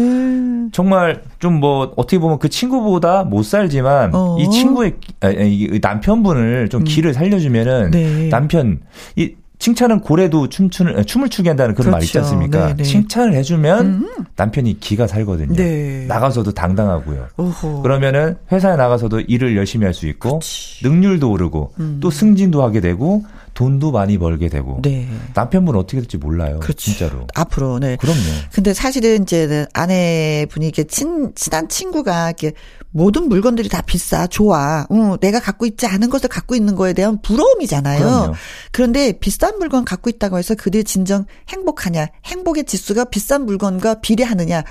[0.73, 4.37] 정말 좀 뭐 어떻게 보면 그 친구보다 못 살지만 어.
[4.39, 7.91] 이 친구의 아, 아, 이 남편분을 좀 길을 살려주면은 음.
[7.91, 8.29] 네.
[8.29, 8.81] 남편
[9.17, 12.27] 이 칭찬은 고래도 춤추는 춤을 추게 한다는 그런 말 있지 그렇죠.
[12.29, 12.67] 않습니까?
[12.69, 12.83] 네, 네.
[12.83, 14.09] 칭찬을 해주면 음.
[14.35, 15.55] 남편이 기가 살거든요.
[15.55, 16.07] 네.
[16.09, 17.29] 나가서도 당당하고요.
[17.37, 17.83] 오호.
[17.83, 20.83] 그러면은 회사에 나가서도 일을 열심히 할 수 있고 그치.
[20.87, 21.99] 능률도 오르고 음.
[22.01, 23.23] 또 승진도 하게 되고
[23.61, 25.07] 돈도 많이 벌게 되고 네.
[25.35, 26.61] 남편분은 어떻게 될지 몰라요.
[26.61, 26.79] 그렇죠.
[26.79, 27.27] 진짜로.
[27.35, 27.97] 앞으로, 네.
[27.97, 28.19] 그럼요.
[28.55, 32.53] 근데 사실은 이제 아내분이 이렇게 친, 친한 친구가 이렇게
[32.91, 34.87] 모든 물건들이 다 비싸, 좋아.
[34.89, 37.99] 어, 내가 갖고 있지 않은 것을 갖고 있는 거에 대한 부러움이잖아요.
[37.99, 38.35] 그럼요.
[38.73, 44.65] 그런데 비싼 물건 갖고 있다고 해서 그들이 진정 행복하냐, 행복의 지수가 비싼 물건과 비례하느냐,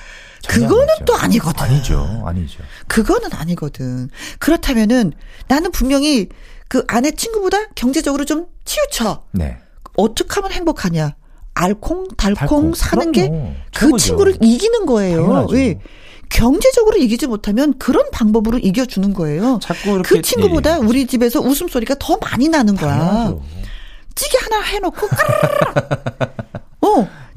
[0.47, 1.05] 그거는 아니죠.
[1.05, 1.63] 또 아니거든.
[1.63, 2.23] 아니죠.
[2.25, 2.59] 아니죠.
[2.87, 4.09] 그거는 아니거든.
[4.39, 5.13] 그렇다면은
[5.47, 6.29] 나는 분명히
[6.67, 9.23] 그 아내 친구보다 경제적으로 좀 치우쳐.
[9.31, 9.57] 네.
[9.97, 11.15] 어떻게 하면 행복하냐?
[11.55, 12.73] 알콩 달콩, 달콩.
[12.73, 13.11] 사는.
[13.11, 13.29] 게
[13.75, 13.97] 그.
[13.97, 15.23] 친구를 이기는 거예요.
[15.23, 15.53] 당연하죠.
[15.53, 15.79] 왜?
[16.29, 19.59] 경제적으로 이기지 못하면 그런 방법으로 이겨주는 거예요.
[19.61, 20.85] 자꾸 이렇게 그 친구보다 예, 예.
[20.85, 22.97] 우리 집에서 웃음소리가 더 많이 나는 거야.
[22.97, 23.41] 당연하죠.
[24.15, 25.07] 찌개 하나 해놓고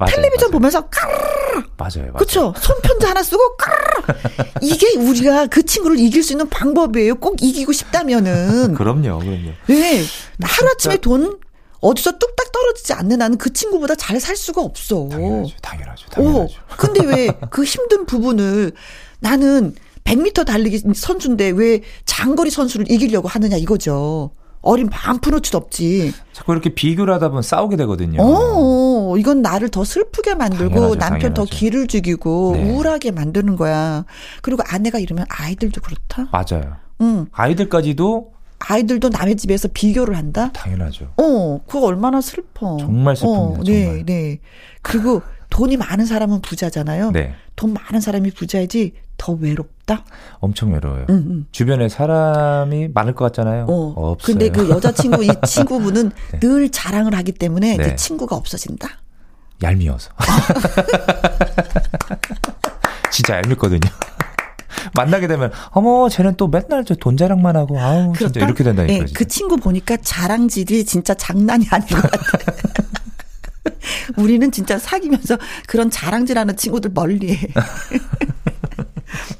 [0.05, 0.51] 맞아요, 텔레비전 맞아요.
[0.51, 1.91] 보면서 까르르 맞아요.
[1.97, 2.13] 맞아요.
[2.13, 2.53] 그쵸?
[2.59, 4.19] 손편지 하나 쓰고 까르르
[4.61, 7.15] 이게 우리가 그 친구를 이길 수 있는 방법이에요.
[7.15, 8.73] 꼭 이기고 싶다면은.
[8.75, 9.19] 그럼요.
[9.19, 9.51] 그럼요.
[9.67, 10.03] 네.
[10.41, 11.37] 하루아침에 돈
[11.79, 15.09] 어디서 뚝딱 떨어지지 않는 나는 그 친구보다 잘 살 수가 없어.
[15.11, 15.55] 당연하죠.
[15.61, 16.05] 당연하죠.
[16.21, 16.55] 오, 당연하죠.
[16.77, 18.71] 근데 왜 그 힘든 부분을
[19.19, 24.31] 나는 100m 달리기 선수인데 왜 장거리 선수를 이기려고 하느냐 이거죠.
[24.61, 26.13] 어린 반 푼어치도 없지.
[26.31, 28.21] 자꾸 이렇게 비교를 하다 보면 싸우게 되거든요.
[28.21, 31.55] 어, 이건 나를 더 슬프게 만들고 당연하죠, 남편 더 당연하죠.
[31.57, 32.63] 기를 죽이고 네.
[32.63, 34.05] 우울하게 만드는 거야.
[34.41, 36.29] 그리고 아내가 이러면 아이들도 그렇다.
[36.31, 36.75] 맞아요.
[37.01, 37.27] 응.
[37.31, 40.51] 아이들까지도 아이들도 남의 집에서 비교를 한다?
[40.53, 41.13] 당연하죠.
[41.17, 42.77] 어, 그거 얼마나 슬퍼.
[42.79, 44.05] 정말 슬픕니다, 어, 네, 정말.
[44.05, 44.39] 네.
[44.81, 45.21] 그리고
[45.53, 47.11] 돈이 많은 사람은 부자잖아요.
[47.11, 47.35] 네.
[47.55, 50.03] 돈 많은 사람이 부자이지 더 외롭다?
[50.39, 51.05] 엄청 외로워요.
[51.11, 51.45] 응, 응.
[51.51, 53.67] 주변에 사람이 많을 것 같잖아요.
[53.69, 53.93] 어.
[53.95, 54.35] 없어요.
[54.35, 56.39] 근데 그 여자친구, 이 친구분은 네.
[56.39, 57.83] 늘 자랑을 하기 때문에 네.
[57.83, 58.87] 그 친구가 없어진다?
[59.61, 60.09] 얄미워서.
[63.11, 63.81] 진짜 얄밉거든요.
[64.95, 68.45] 만나게 되면 어머 쟤는 또 맨날 저 돈 자랑만 하고 아우 진짜 그렇다?
[68.47, 69.13] 이렇게 된다니까 네, 진짜.
[69.19, 72.23] 그 친구 보니까 자랑질이 진짜 장난이 아닌 것 같아.
[74.17, 77.47] 우리는 진짜 사귀면서 그런 자랑질하는 친구들 멀리해.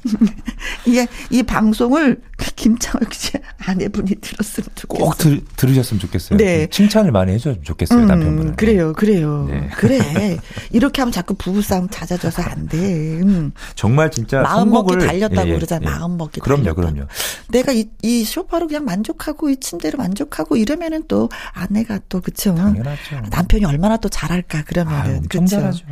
[0.86, 2.20] 이게 이 방송을
[2.56, 5.04] 김창월 씨 아내분이 들었으면 좋겠어.
[5.04, 6.36] 꼭 들, 들으셨으면 좋겠어요.
[6.38, 6.66] 네.
[6.68, 8.56] 칭찬을 많이 해줬으면 좋겠어요 음, 남편분은.
[8.56, 9.46] 그래요, 그래요.
[9.50, 9.68] 네.
[9.76, 10.38] 그래.
[10.72, 12.78] 이렇게 하면 자꾸 부부싸움 잦아져서 안 돼.
[12.78, 13.52] 음.
[13.74, 15.82] 정말 진짜 마음 먹기 선곡을- 달렸다고 예, 예, 그러잖아.
[15.86, 15.90] 예.
[15.90, 16.80] 마음 먹기 그럼요, 달렸다.
[16.80, 17.06] 그럼요.
[17.48, 22.54] 내가 이, 이 소파로 그냥 만족하고 이 침대로 만족하고 이러면은 또 아내가 또 그쵸.
[22.54, 23.22] 당연하죠.
[23.30, 25.56] 남편이 얼마나 또 잘할까 아유, 그러면은 엄청 그쵸.
[25.56, 25.84] 잘하죠.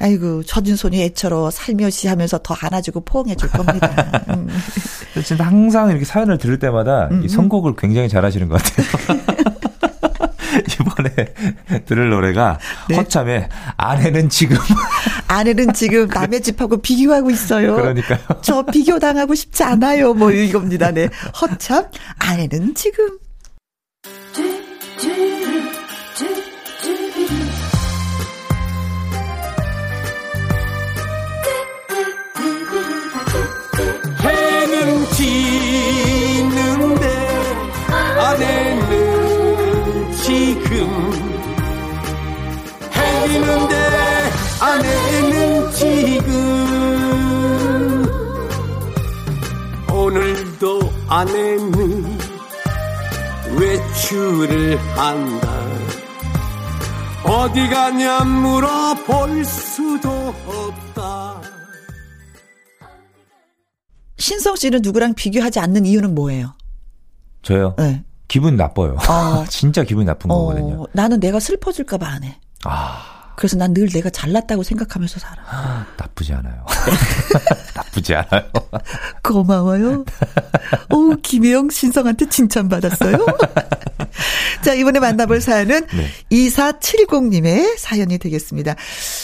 [0.00, 3.88] 아이고, 젖은 손이 애처로 살며시 하면서 더 안아주고 포옹해 줄 겁니다.
[4.30, 4.48] 음.
[5.24, 9.18] 진짜 항상 이렇게 사연을 들을 때마다 음, 이 선곡을 굉장히 잘하시는 것 같아요.
[10.80, 12.58] 이번에 들을 노래가
[12.88, 12.96] 네.
[12.96, 14.56] 허참의 아내는 지금
[15.28, 17.76] 아내는 지금 남의 집하고 비교하고 있어요.
[17.76, 18.18] 그러니까요.
[18.42, 20.14] 저 비교 당하고 싶지 않아요.
[20.14, 20.90] 뭐 이겁니다.
[20.90, 21.08] 네.
[21.40, 21.86] 허참
[22.18, 23.18] 아내는 지금
[51.08, 52.18] 아내는
[53.58, 55.48] 외출을 한다
[57.24, 60.10] 어디 가냐 물어볼 수도
[60.46, 61.40] 없다
[64.18, 66.54] 신성 씨는 누구랑 비교하지 않는 이유는 뭐예요?
[67.42, 67.74] 저요.
[67.78, 68.04] 네.
[68.26, 68.96] 기분 나빠요.
[69.08, 69.44] 어.
[69.48, 70.82] 진짜 기분 나쁜 거거든요.
[70.82, 72.38] 어, 나는 내가 슬퍼질까봐 안 해.
[72.64, 75.86] 아, 그래서 난 늘 내가 잘났다고 생각하면서 살아.
[75.96, 76.66] 나쁘지 않아요.
[77.76, 78.42] 나쁘지 않아요.
[79.22, 80.04] 고마워요.
[80.90, 83.24] 오, 김혜영 신성한테 칭찬받았어요.
[84.64, 86.08] 자, 이번에 만나볼 사연은 네.
[86.32, 88.74] 2470님의 사연이 되겠습니다.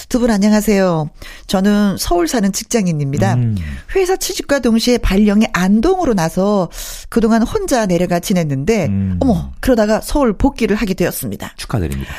[0.09, 1.11] 두 분 안녕하세요.
[1.49, 3.35] 저는 서울 사는 직장인입니다.
[3.35, 3.57] 음.
[3.97, 6.69] 회사 취직과 동시에 발령이 안동으로 나서
[7.09, 9.17] 그동안 혼자 내려가 지냈는데, 음.
[9.21, 11.55] 어머, 그러다가 서울 복귀를 하게 되었습니다.
[11.57, 12.13] 축하드립니다.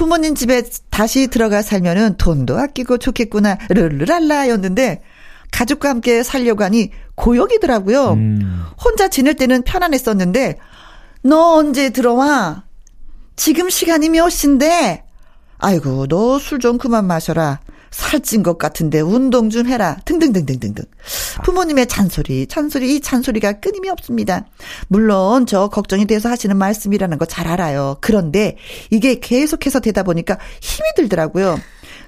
[0.00, 5.02] 부모님 집에 다시 들어가 살면은 돈도 아끼고 좋겠구나, 르르랄라였는데,
[5.52, 8.12] 가족과 함께 살려고 하니 고역이더라고요.
[8.14, 8.62] 음.
[8.82, 10.56] 혼자 지낼 때는 편안했었는데,
[11.22, 12.64] 너 언제 들어와?
[13.36, 15.04] 지금 시간이 몇 시인데?
[15.58, 17.60] 아이고, 너 술 좀 그만 마셔라.
[17.90, 19.96] 살찐 것 같은데 운동 좀 해라.
[20.04, 20.84] 등등등등등등.
[21.44, 24.46] 부모님의 잔소리, 잔소리, 이 잔소리가 끊임이 없습니다.
[24.88, 27.96] 물론 저 걱정이 돼서 하시는 말씀이라는 거 잘 알아요.
[28.00, 28.56] 그런데
[28.90, 31.58] 이게 계속해서 되다 보니까 힘이 들더라고요.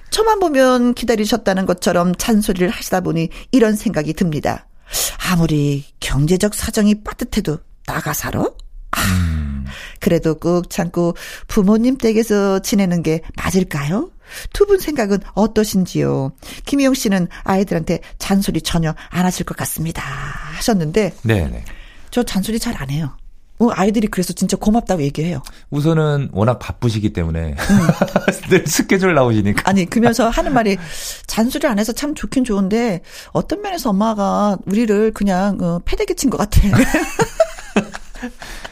[0.09, 4.67] 저만 보면 기다리셨다는 것처럼 잔소리를 하시다 보니 이런 생각이 듭니다.
[5.31, 8.45] 아무리 경제적 사정이 빠듯해도 나가 살아?
[8.91, 9.63] 아,
[9.99, 11.15] 그래도 꾹 참고
[11.47, 14.11] 부모님 댁에서 지내는 게 맞을까요?
[14.53, 16.31] 두 분 생각은 어떠신지요?
[16.65, 20.01] 김희영 씨는 아이들한테 잔소리 전혀 안 하실 것 같습니다.
[20.55, 21.63] 하셨는데, 네네.
[22.11, 23.15] 저 잔소리 잘 안 해요.
[23.59, 25.41] 어, 아이들이 그래서 진짜 고맙다고 얘기해요.
[25.69, 27.55] 우선은 워낙 바쁘시기 때문에
[28.49, 29.69] 늘 스케줄 나오시니까.
[29.69, 30.75] 아니, 그러면서 하는 말이
[31.27, 36.37] 잔소리 안 해서 참 좋긴 좋은데 어떤 면에서 엄마가 우리를 그냥 어, 패대기 친 것
[36.37, 36.61] 같아.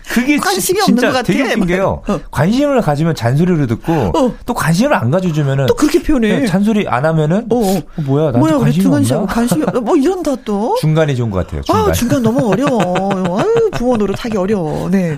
[0.10, 1.24] 그게 관심이 지- 없는 진짜 것 같아.
[1.28, 2.02] 되게 웃긴 게요.
[2.08, 2.20] 어.
[2.32, 4.36] 관심을 가지면 잔소리를 듣고 어.
[4.46, 6.40] 또 관심을 안 가져주면은 또 그렇게 표현해.
[6.42, 7.78] 네, 잔소리 안 하면은 어, 어.
[7.78, 9.26] 어, 뭐야 나한테 뭐야, 관심이 없나?
[9.26, 10.76] 관심이 없- 뭐 이런다 또.
[10.82, 11.62] 중간이 좋은 것 같아요.
[11.62, 11.90] 중간.
[11.90, 13.40] 아, 중간 너무 어려워.
[13.40, 14.90] 아유, 부모 노릇 하기 어려워.
[14.90, 15.18] 네.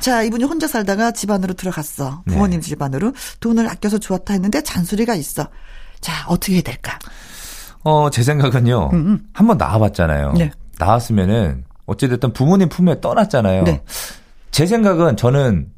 [0.00, 2.22] 자, 이분이 혼자 살다가 집안으로 들어갔어.
[2.26, 2.66] 부모님 네.
[2.68, 3.12] 집안으로.
[3.40, 5.48] 돈을 아껴서 좋았다 했는데 잔소리가 있어.
[6.00, 6.98] 자, 어떻게 해야 될까?
[7.84, 8.90] 어, 제 생각은요.
[8.92, 9.20] 음, 음.
[9.32, 10.32] 한번 나와봤잖아요.
[10.38, 10.50] 네.
[10.78, 13.64] 나왔으면은 어찌됐든 부모님 품에 떠났잖아요.
[13.64, 13.82] 네.
[14.50, 15.68] 제 생각은 저는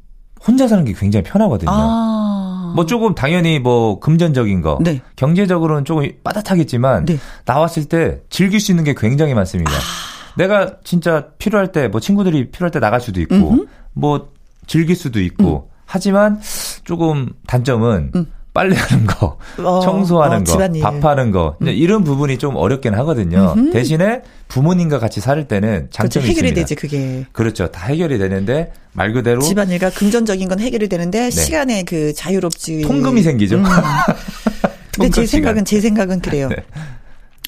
[0.45, 1.71] 혼자 사는 게 굉장히 편하거든요.
[1.71, 2.73] 아.
[2.75, 5.01] 뭐 조금 당연히 뭐 금전적인 거, 네.
[5.15, 7.17] 경제적으로는 조금 빠듯하겠지만 네.
[7.45, 9.71] 나왔을 때 즐길 수 있는 게 굉장히 많습니다.
[9.71, 10.35] 아.
[10.37, 13.65] 내가 진짜 필요할 때 뭐 친구들이 필요할 때 나갈 수도 있고 음흠.
[13.93, 14.29] 뭐
[14.67, 16.41] 즐길 수도 있고 하지만
[16.83, 18.11] 조금 단점은
[18.55, 19.65] 빨래하는 거, 음.
[19.65, 20.81] 어, 청소하는 어, 거, 집안일.
[20.81, 23.53] 밥하는 거 이제 이런 부분이 좀 어렵긴 하거든요.
[23.73, 25.89] 대신에 부모님과 같이 살 때는 그렇죠.
[25.91, 26.61] 장점이 해결이 있습니다.
[26.61, 27.25] 되지, 그게.
[27.33, 27.67] 그렇죠.
[27.67, 32.77] 다 해결이 되는데 말 그대로 집안일과 금전적인 건 해결이 되는데 시간의 그 자유롭지.
[32.77, 32.81] 네.
[32.83, 33.57] 통금이 생기죠.
[33.57, 33.63] 음.
[34.95, 35.27] 근데 제 시간.
[35.27, 36.47] 생각은 제 생각은 그래요.
[36.47, 36.55] 네.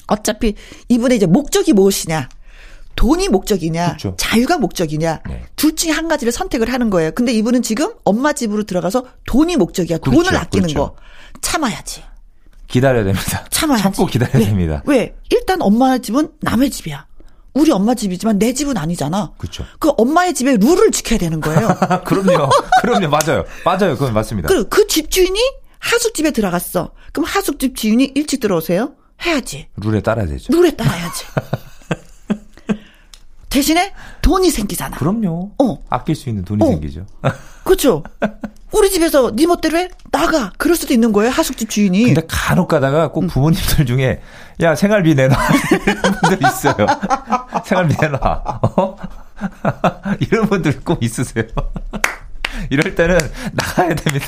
[0.08, 0.54] 어차피
[0.90, 2.28] 이분의 이제 목적이 무엇이냐?
[2.98, 3.86] 돈이 목적이냐?
[3.86, 4.14] 그렇죠.
[4.18, 5.20] 자유가 목적이냐?
[5.28, 5.44] 네.
[5.54, 7.12] 둘 중에 한 가지를 선택을 하는 거예요.
[7.12, 9.98] 근데 이분은 지금 엄마 집으로 들어가서 돈이 목적이야.
[9.98, 10.22] 그렇죠.
[10.24, 10.94] 돈을 아끼는 그렇죠.
[10.94, 10.96] 거.
[11.40, 12.02] 참아야지.
[12.66, 13.44] 기다려야 됩니다.
[13.50, 13.82] 참아야지.
[13.84, 14.44] 참고 기다려야 왜?
[14.46, 14.82] 됩니다.
[14.84, 15.14] 왜?
[15.30, 17.06] 일단 엄마 집은 남의 집이야.
[17.54, 19.32] 우리 엄마 집이지만 내 집은 아니잖아.
[19.38, 19.64] 그렇죠.
[19.78, 21.68] 그 엄마의 집의 룰을 지켜야 되는 거예요.
[21.68, 22.48] 아, 그럼요.
[22.82, 23.08] 그럼요.
[23.08, 23.44] 맞아요.
[23.64, 23.94] 맞아요.
[23.96, 24.48] 그건 맞습니다.
[24.48, 25.38] 그리고 그 집주인이
[25.78, 26.90] 하숙집에 들어갔어.
[27.12, 28.94] 그럼 하숙집 주인이 일찍 들어오세요?
[29.24, 29.68] 해야지.
[29.76, 30.52] 룰에 따라야 되죠.
[30.52, 31.24] 룰에 따라야지.
[33.48, 34.96] 대신에 돈이 생기잖아.
[34.98, 35.52] 그럼요.
[35.58, 35.78] 어.
[35.88, 36.66] 아낄 수 있는 돈이 어.
[36.68, 37.06] 생기죠.
[37.64, 38.02] 그렇죠?
[38.72, 39.88] 우리 집에서 네 멋대로 해?
[40.10, 40.52] 나가.
[40.58, 41.30] 그럴 수도 있는 거예요.
[41.30, 42.04] 하숙집 주인이.
[42.04, 43.12] 근데 간혹 가다가 음.
[43.12, 44.20] 꼭 부모님들 중에
[44.60, 45.34] 야 생활비 내놔
[45.86, 46.86] 이런 분들 있어요.
[47.64, 48.20] 생활비 내놔.
[48.76, 48.96] 어?
[50.20, 51.44] 이런 분들 꼭 있으세요.
[52.70, 53.18] 이럴 때는
[53.52, 54.26] 나가야 됩니다.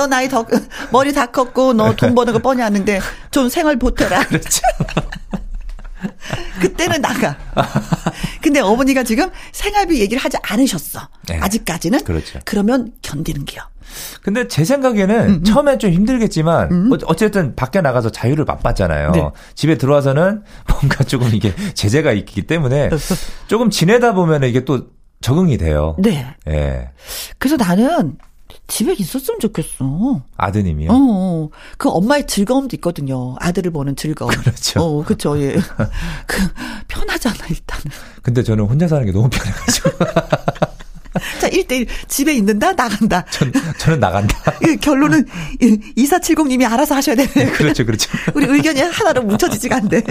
[0.00, 0.46] 너 나이 더
[0.90, 4.24] 머리 다 컸고 너 돈 버는 거 뻔히 아는데 좀 생활 보태라.
[4.28, 4.60] 그렇죠.
[6.62, 7.36] 그때는 나가.
[8.40, 11.00] 근데 어머니가 지금 생활비 얘기를 하지 않으셨어.
[11.28, 11.38] 네.
[11.38, 12.04] 아직까지는.
[12.04, 12.38] 그렇죠.
[12.46, 13.62] 그러면 견디는 게요.
[14.22, 19.10] 근데 제 생각에는 음, 처음엔 좀 힘들겠지만 어- 어쨌든 밖에 나가서 자유를 맛봤잖아요.
[19.10, 19.28] 네.
[19.54, 22.88] 집에 들어와서는 뭔가 조금 이게 제재가 있기 때문에
[23.48, 24.86] 조금 지내다 보면 이게 또
[25.20, 25.96] 적응이 돼요.
[25.98, 26.34] 네.
[26.48, 26.88] 예.
[27.38, 28.16] 그래서 나는
[28.70, 30.22] 집에 있었으면 좋겠어.
[30.36, 30.90] 아드님이요.
[30.92, 33.34] 어, 그 엄마의 즐거움도 있거든요.
[33.40, 34.30] 아들을 보는 즐거움.
[34.40, 34.80] 그렇죠.
[34.80, 35.38] 어, 그렇죠.
[35.40, 35.54] 예.
[36.26, 36.36] 그
[36.88, 37.84] 편하잖아 일단은.
[38.22, 39.90] 근데 저는 혼자 사는 게 너무 편해가지고
[41.40, 43.24] 자, 1대1 집에 있는다 나간다.
[43.30, 44.36] 전, 저는 나간다.
[44.62, 45.26] 이 결론은
[45.98, 47.50] 2470님이 알아서 하셔야 되네.
[47.50, 48.08] 그렇죠, 그렇죠.
[48.34, 50.02] 우리 의견이 하나로 뭉쳐지지가 않네.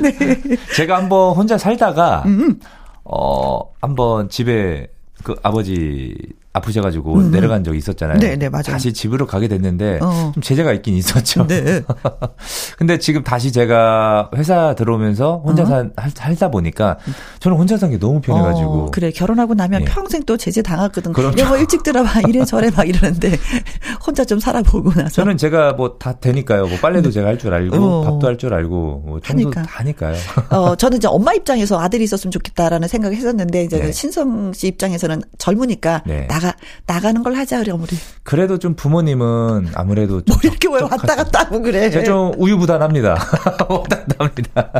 [0.00, 0.40] 네.
[0.76, 2.60] 제가 한번 혼자 살다가 음.
[3.02, 4.86] 어 한번 집에
[5.24, 6.14] 그 아버지
[6.52, 8.16] 아프셔가지고 내려간 적이 있었잖아요.
[8.16, 8.20] 음.
[8.20, 8.62] 네, 네, 맞아요.
[8.64, 10.32] 다시 집으로 가게 됐는데 어.
[10.34, 11.46] 좀 제재가 있긴 있었죠.
[11.46, 11.82] 네.
[12.78, 16.98] 근데 지금 다시 제가 회사 들어오면서 혼자 살, 살- 살다 보니까
[17.40, 19.84] 저는 혼자 산 게 너무 편해가지고 어, 그래 결혼하고 나면 예.
[19.86, 21.12] 평생 또 제재 당하거든.
[21.14, 21.38] 그럼요.
[21.38, 23.38] 여보 일찍 들어봐 이래 저래 막 이러는데
[24.06, 26.66] 혼자 좀 살아보고 나서 저는 제가 뭐 다 되니까요.
[26.66, 28.02] 뭐 빨래도 제가 할 줄 알고 어.
[28.02, 29.62] 밥도 할 줄 알고 뭐 청소 하니까.
[29.62, 30.16] 다 하니까요.
[30.50, 33.92] 어 저는 이제 엄마 입장에서 아들이 있었으면 좋겠다라는 생각을 했었는데 이제 네.
[33.92, 36.26] 신성 씨 입장에서는 젊으니까 네.
[36.38, 36.54] 나가
[36.86, 37.90] 나가는 걸 하자 그래 어머니.
[38.22, 41.90] 그래도 좀 부모님은 아무래도 좀 뭐 이렇게 왜 왔다 갔다 하고 그래.
[41.90, 43.14] 제가 좀 우유부단합니다.
[43.68, 44.70] 부단합니다.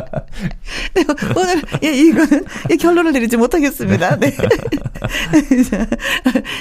[0.95, 1.03] 네,
[1.35, 4.15] 오늘 예, 이거는 예, 결론을 내리지 못하겠습니다.
[4.17, 4.35] 네.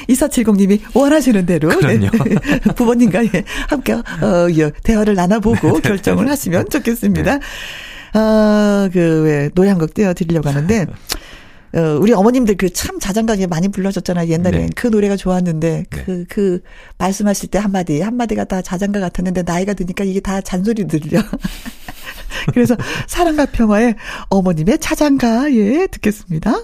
[0.08, 1.68] 2470님이 원하시는 대로.
[1.80, 1.98] 네.
[2.74, 4.02] 부모님과 예, 함께 어,
[4.56, 7.38] 예, 대화를 나눠보고 결정을 하시면 좋겠습니다.
[8.14, 10.87] 아, 그, 왜, 노래 한 곡 띄워드리려고 하는데,
[11.74, 14.61] 어, 우리 어머님들 그 참 자장가게 많이 불러줬잖아요, 옛날엔.
[14.61, 14.68] 네.
[14.76, 16.62] 그 노래가 좋았는데, 그, 그,
[16.98, 21.20] 말씀하실 때 한마디, 한마디가 다 자장가 같았는데, 나이가 드니까 이게 다 잔소리 들려.
[22.54, 22.76] 그래서
[23.09, 23.96] 사랑과 평화의
[24.28, 26.54] 어머님의 자장가, 예, 듣겠습니다.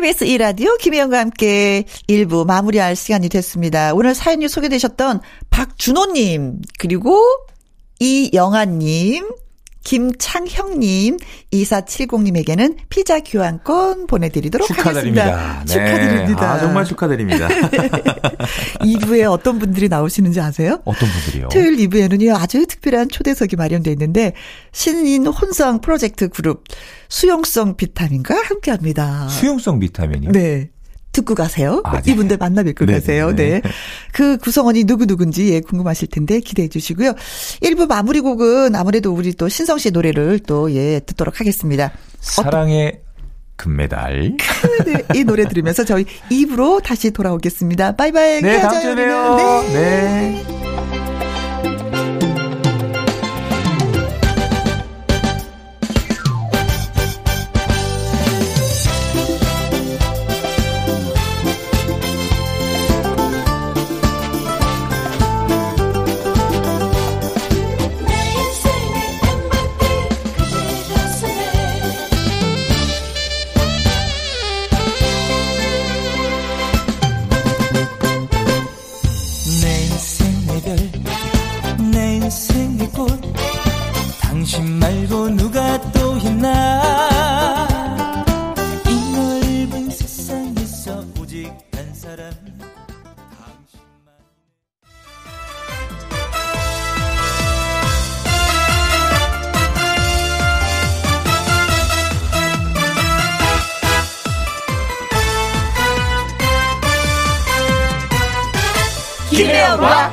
[0.00, 3.92] KBS 1라디오 김혜영과 함께 1부 마무리할 시간이 됐습니다.
[3.92, 5.20] 오늘 사연이 소개되셨던
[5.50, 7.22] 박준호님, 그리고
[7.98, 9.28] 이영아님,
[9.84, 11.16] 김창형님,
[11.52, 15.24] 2470님에게는 피자 교환권 보내드리도록 축하드립니다.
[15.24, 15.64] 하겠습니다.
[15.64, 15.72] 네.
[15.72, 16.52] 축하드립니다.
[16.52, 17.48] 아, 정말 축하드립니다.
[18.80, 20.80] 2부에 어떤 분들이 나오시는지 아세요?
[20.84, 21.48] 어떤 분들이요?
[21.48, 24.34] 토요일 2부에는요, 아주 특별한 초대석이 마련되어 있는데,
[24.72, 26.64] 신인 혼성 프로젝트 그룹
[27.08, 29.28] 수용성 비타민과 함께 합니다.
[29.28, 30.32] 수용성 비타민이요?
[30.32, 30.70] 네.
[31.12, 31.82] 듣고 가세요.
[31.84, 32.12] 아, 네.
[32.12, 33.34] 이분들 만나 뵙고 네, 가세요.
[33.34, 33.60] 네.
[33.60, 33.62] 네.
[34.12, 37.14] 그 구성원이 누구누군지 예, 궁금하실 텐데 기대해 주시고요.
[37.62, 41.92] 1부 마무리 곡은 아무래도 우리 또 신성 씨 노래를 또 예, 듣도록 하겠습니다.
[42.20, 43.00] 사랑의
[43.56, 44.36] 금메달.
[44.86, 47.96] 네, 이 노래 들으면서 저희 2부로 다시 돌아오겠습니다.
[47.96, 48.40] 바이바이.
[48.40, 48.94] 네, 다음 주에.
[48.94, 49.62] 봬요.
[49.72, 50.42] 네.
[50.54, 50.69] 네.
[85.36, 87.66] 누가 또 있나?
[88.86, 92.30] 이 넓은 세상에서 오직 한 사람.
[109.30, 110.09] 김혜영과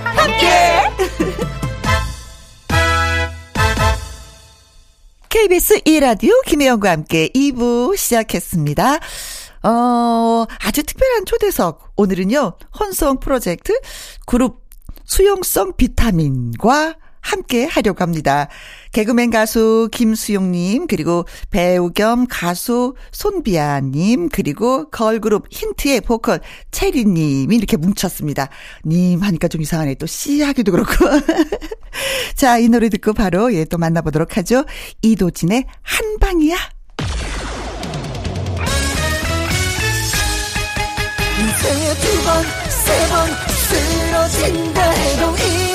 [5.67, 8.99] KBS 1라디오 김혜영과 함께 2부 시작했습니다.
[9.63, 11.91] 어, 아주 특별한 초대석.
[11.97, 13.77] 오늘은요, 혼성 프로젝트
[14.25, 14.61] 그룹
[15.03, 16.95] 수용성 비타민과
[17.27, 18.47] 함께 하려고 합니다.
[18.93, 26.39] 개그맨 가수 김수용님, 그리고 배우 겸 가수 손비아님, 그리고 걸그룹 힌트의 보컬
[26.71, 28.49] 체리님이 이렇게 뭉쳤습니다.
[28.85, 29.95] 님 하니까 좀 이상하네.
[29.95, 30.91] 또 씨 하기도 그렇고.
[32.35, 34.63] 자, 이 노래 듣고 바로 예, 또 만나보도록 하죠.
[35.01, 36.55] 이도진의 한방이야.
[41.39, 43.27] 인생에 두 번, 세 번
[43.67, 45.66] 쓰러진다 해도 일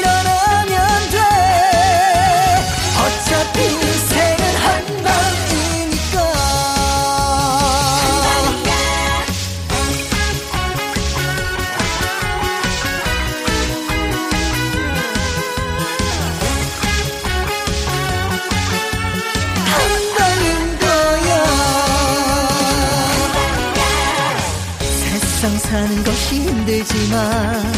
[25.42, 27.72] 세상 사는 것이 힘들지만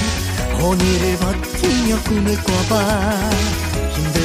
[0.61, 3.64] 오늘을 버티며 꿈을 꿔봐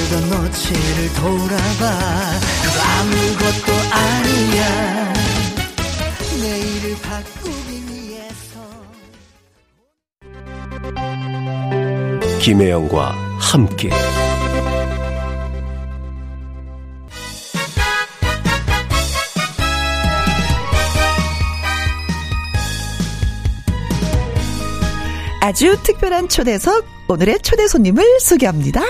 [0.10, 2.40] 힘들던 너치를 돌아봐.
[2.64, 5.14] 그거 아무것도 아니야.
[6.42, 8.54] 내일을 바꾸기 위해서.
[12.42, 13.92] 김혜영과 함께.
[25.42, 28.82] 아주 특별한 초대석, 오늘의 초대 손님을 소개합니다.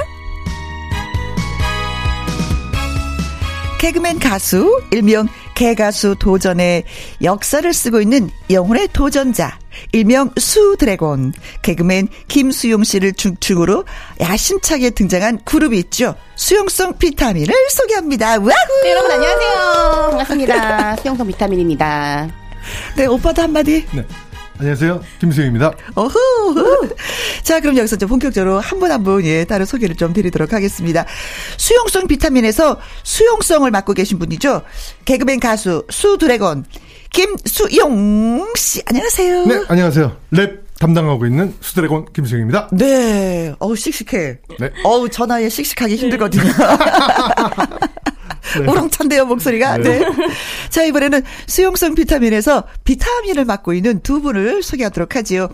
[3.80, 6.84] 개그맨 가수, 일명 개가수 도전의
[7.24, 9.58] 역사를 쓰고 있는 영혼의 도전자,
[9.94, 13.86] 일명 수드래곤, 개그맨 김수용 씨를 중축으로
[14.20, 16.16] 야심차게 등장한 그룹이 있죠.
[16.36, 18.32] 수용성 비타민을 소개합니다.
[18.32, 18.84] 와후!
[18.84, 20.08] 네, 여러분 안녕하세요.
[20.10, 20.96] 반갑습니다.
[20.98, 22.30] 수영성 비타민입니다.
[22.98, 23.86] 네, 오빠도 한마디.
[23.94, 24.06] 네.
[24.60, 25.01] 안녕하세요.
[25.20, 25.72] 김수영입니다.
[25.95, 26.93] 어후.
[27.43, 31.05] 자, 그럼 여기서 좀 본격적으로 한분 한 분, 예, 따로 소개를 좀 드리도록 하겠습니다.
[31.57, 34.62] 수용성 비타민에서 수용성을 맡고 계신 분이죠.
[35.05, 36.66] 개그맨 가수 수드래곤
[37.12, 39.45] 김수용 씨, 안녕하세요.
[39.45, 40.18] 네, 안녕하세요.
[40.32, 42.70] 랩 담당하고 있는 수드래곤 김수영입니다.
[42.74, 44.38] 네, 어우, 씩씩해.
[44.60, 44.70] 네.
[44.84, 46.43] 어우, 전화에 씩씩하기 힘들거든요.
[48.58, 49.78] 우렁찬데요, 목소리가.
[49.78, 50.00] 네.
[50.00, 50.06] 네.
[50.70, 55.50] 자, 이번에는 수용성 비타민에서 비타민을 맡고 있는 두 분을 소개하도록 하지요.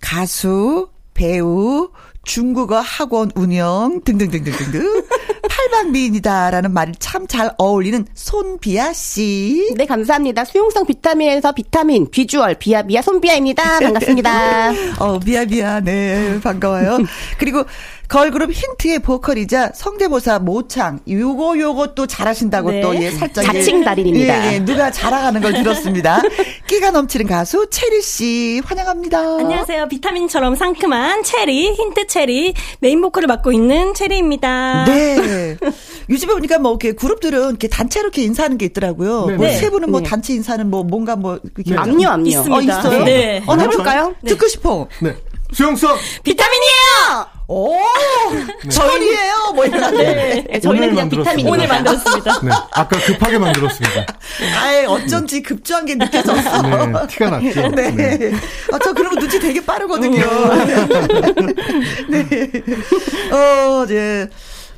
[0.00, 1.90] 가수, 배우,
[2.22, 5.04] 중국어 학원 운영 등등등등등등.
[5.50, 9.72] 팔방미인이다라는 말이 참 잘 어울리는 손비아 씨.
[9.76, 10.44] 네, 감사합니다.
[10.44, 13.78] 수용성 비타민에서 비타민, 비주얼, 비아 비아, 손비아입니다.
[13.78, 14.70] 반갑습니다.
[14.98, 16.98] 어, 미아, 미아, 네, 반가워요.
[17.38, 17.64] 그리고
[18.10, 22.80] 걸그룹 힌트의 보컬이자 성대모사 모창, 요거, 요거 또 잘하신다고 네.
[22.80, 23.44] 또, 예, 살짝.
[23.44, 24.50] 예, 자칭 달인입니다.
[24.50, 26.20] 예, 예, 누가 자랑하는 걸 들었습니다.
[26.66, 29.20] 끼가 넘치는 가수, 체리 씨, 환영합니다.
[29.20, 29.86] 안녕하세요.
[29.86, 34.86] 비타민처럼 상큼한 체리, 힌트 체리, 메인 보컬을 맡고 있는 체리입니다.
[34.86, 35.56] 네.
[36.10, 39.26] 요즘에 보니까 뭐, 이렇게 그룹들은 이렇게 단체로 이렇게 인사하는 게 있더라고요.
[39.26, 39.56] 네, 뭐, 네.
[39.56, 40.08] 세 분은 뭐 네.
[40.08, 41.76] 단체 인사는 뭐, 뭔가 뭐, 이렇게.
[41.76, 42.26] 압류, 압류.
[42.28, 42.56] 있습니다.
[42.56, 43.04] 어, 있어요?
[43.04, 43.40] 네.
[43.46, 44.16] 어, 해볼까요?
[44.26, 44.88] 듣고 싶어.
[45.00, 45.14] 네.
[45.52, 45.96] 수영성!
[46.24, 47.29] 비타민이에요!
[47.52, 47.76] 오!
[48.70, 49.92] 저희예요 뭐 이런.
[49.96, 50.44] 네.
[50.48, 51.08] 네, 저희는 오늘 그냥.
[51.08, 51.50] 비타민입니다.
[51.50, 52.40] 오늘 만들었습니다.
[52.44, 52.50] 네.
[52.70, 54.06] 아까 급하게 만들었습니다.
[54.62, 56.62] 아예 어쩐지 급조한 게 느껴졌어.
[56.62, 57.06] 네.
[57.08, 57.68] 티가 났죠.
[57.70, 57.90] 네.
[57.90, 58.32] 네.
[58.72, 60.20] 아, 저 그런 거 눈치 되게 빠르거든요.
[62.08, 62.24] 네.
[63.32, 64.28] 어, 이제,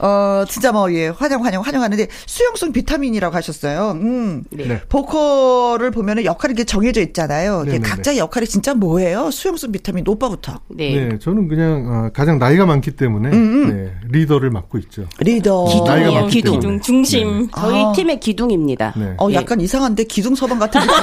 [0.03, 3.93] 어, 진짜 뭐, 예, 환영, 환영, 환영하는데, 수용성 비타민이라고 하셨어요.
[3.93, 4.43] 음.
[4.51, 4.81] 네.
[4.89, 7.63] 보컬을 보면은 역할이 이렇게 정해져 있잖아요.
[7.63, 7.89] 이게 네네네.
[7.89, 9.31] 각자의 역할이 진짜 뭐예요?
[9.31, 10.61] 수용성 비타민 오빠부터.
[10.69, 11.09] 네.
[11.09, 11.19] 네.
[11.21, 15.07] 저는 그냥 어, 가장 나이가 많기 때문에 네, 리더를 맡고 있죠.
[15.21, 15.67] 리더.
[16.13, 16.55] 많기 기둥.
[16.55, 17.49] 기둥, 중심.
[17.55, 17.93] 저희 아.
[17.95, 18.95] 팀의 기둥입니다.
[18.97, 19.15] 네.
[19.19, 19.35] 어, 네.
[19.37, 20.95] 약간 이상한데 기둥 서방 같은 느낌.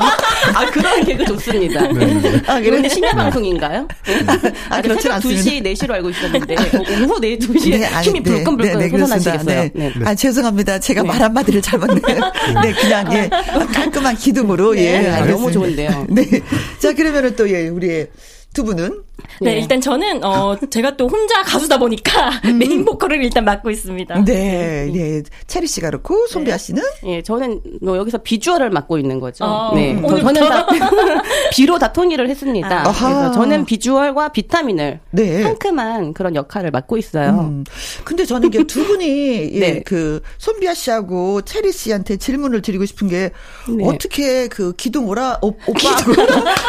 [0.56, 1.88] 아, 그런 개그 좋습니다.
[1.88, 2.06] 네.
[2.06, 2.42] 네.
[2.48, 3.88] 아, 그런데 심야 방송인가요?
[4.70, 5.42] 아, 그렇진 새벽 않습니다.
[5.42, 9.44] 2시, 4시로 알고 있었는데, 어, 오후 4, 2시에 아니, 힘이 네, 불끈불끈 네, 네, 그렇습니다.
[9.44, 9.72] 네.
[9.74, 9.92] 네.
[10.06, 10.80] 아, 죄송합니다.
[10.80, 12.00] 제가 말 한마디를 잘못네요.
[12.64, 13.30] 네, 그냥, 예,
[13.74, 14.82] 깔끔한 기둥으로, 예.
[15.02, 15.32] 네, 아, 알겠습니다.
[15.32, 16.08] 너무 좋은데요.
[16.10, 16.26] 네.
[16.80, 18.08] 자, 그러면은 또, 예, 우리
[18.54, 19.04] 두 분은.
[19.42, 19.60] 네, 네.
[19.60, 24.24] 일단 저는, 어, 제가 또 혼자 가수다 보니까 메인 보컬을 일단 맡고 있습니다.
[24.26, 25.24] 네, 예.
[25.48, 26.82] 체리 씨가 그렇고, 손비아 씨는?
[27.06, 29.46] 예, 저는 뭐 여기서 비주얼을 맡고 있는 거죠.
[29.46, 29.96] 어, 네.
[30.02, 30.34] 저- 오늘부터?
[30.34, 30.68] 저는 다
[31.52, 32.88] 비로 다 통일을 했습니다.
[32.88, 33.10] 아하.
[33.14, 35.44] 그래서 저는 비주얼과 비타민을 네.
[35.44, 37.30] 상큼한 그런 역할을 맡고 있어요.
[37.52, 37.64] 음.
[38.04, 39.84] 근데 저는 이게 두 분이, 예, 네.
[39.86, 43.32] 그, 손비아 씨하고 체리 씨한테 질문을 드리고 싶은 게,
[43.70, 43.84] 네.
[43.86, 46.14] 어떻게 그 기둥 오라, 오, 오빠하고.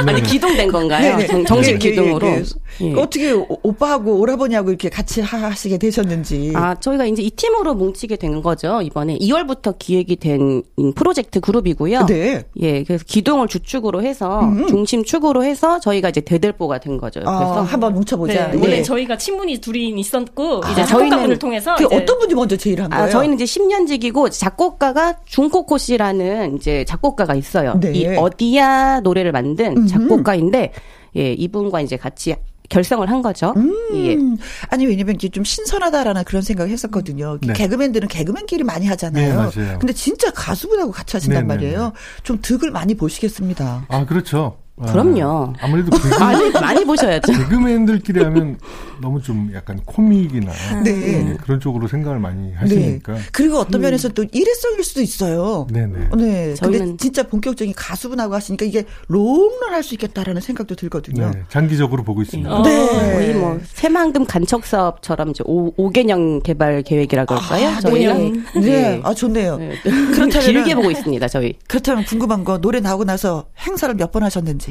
[0.06, 1.16] 아니 기둥된 건가요?
[1.16, 1.26] 네, 네.
[1.26, 2.39] 정, 정식 예, 예, 기둥으로.
[2.80, 2.88] 예, 예.
[2.90, 2.96] 네.
[2.96, 3.00] 예.
[3.00, 6.52] 어떻게 오- 오빠하고 오라버니하고 이렇게 같이 하- 하시게 되셨는지.
[6.54, 8.80] 아, 저희가 이제 이 팀으로 뭉치게 된 거죠.
[8.82, 10.62] 이번에 2월부터 기획이 된
[10.94, 12.06] 프로젝트 그룹이고요.
[12.06, 12.42] 네.
[12.60, 17.20] 예, 그래서 기동을 주축으로 해서 중심 축으로 해서 저희가 이제 대들보가 된 거죠.
[17.24, 18.50] 아, 그래서 한번 뭉쳐보자.
[18.52, 18.82] 네, 원래 예.
[18.82, 22.82] 저희가 친분이 둘이 있었고 이제 아, 작곡가분을 저희는 통해서 그 이제 어떤 분이 먼저 제일
[22.82, 23.04] 한 거예요?
[23.04, 27.74] 아, 저희는 이제 10년직이고 작곡가가 중코코 씨라는 이제 작곡가가 있어요.
[27.80, 27.92] 네.
[27.92, 30.72] 이 어디야 노래를 만든 작곡가인데
[31.16, 32.34] 예, 이분과 이제 같이
[32.68, 33.52] 결성을 한 거죠.
[33.94, 34.14] 예.
[34.14, 34.38] 음,
[34.68, 37.38] 아니 왜냐면 이게 좀 신선하다라는 그런 생각을 했었거든요.
[37.42, 37.52] 네.
[37.52, 39.28] 개그맨들은 개그맨끼리 많이 하잖아요.
[39.28, 39.78] 네, 맞아요.
[39.80, 41.92] 근데 진짜 가수분하고 같이 하신단 네, 네, 말이에요.
[42.22, 43.86] 좀 득을 많이 보시겠습니다.
[43.88, 44.56] 아, 그렇죠.
[44.82, 45.52] 아, 그럼요.
[45.60, 47.32] 아무래도 개그, 많이 많이 보셔야죠.
[47.32, 48.58] 개그맨들끼리 하면
[49.00, 50.52] 너무 좀 약간 코믹이나
[50.84, 50.90] 네.
[50.90, 53.16] 예, 그런 쪽으로 생각을 많이 하시니까.
[53.32, 55.66] 그리고 어떤 면에서 또 일회성일 수도 있어요.
[55.70, 56.08] 네네.
[56.16, 56.54] 네.
[56.60, 61.30] 근데 진짜 본격적인 가수분하고 하시니까 이게 롱런 할 수 있겠다라는 생각도 들거든요.
[61.30, 62.54] 네, 장기적으로 보고 있습니다.
[62.54, 62.62] 어.
[62.62, 63.12] 네.
[63.14, 67.68] 거의 뭐 새만금 간척 사업처럼 이제 오, 5개년 개발 계획이라고 할까요?
[67.76, 68.60] 아, 저희는 네.
[68.60, 68.60] 네.
[68.60, 69.00] 네.
[69.02, 69.56] 아, 좋네요.
[69.56, 69.74] 네.
[69.82, 71.28] 그렇다면은- 길게 보고 있습니다.
[71.28, 71.54] 저희.
[71.66, 74.69] 그렇다면 궁금한 거 노래 나오고 나서 행사를 몇 번 하셨는지.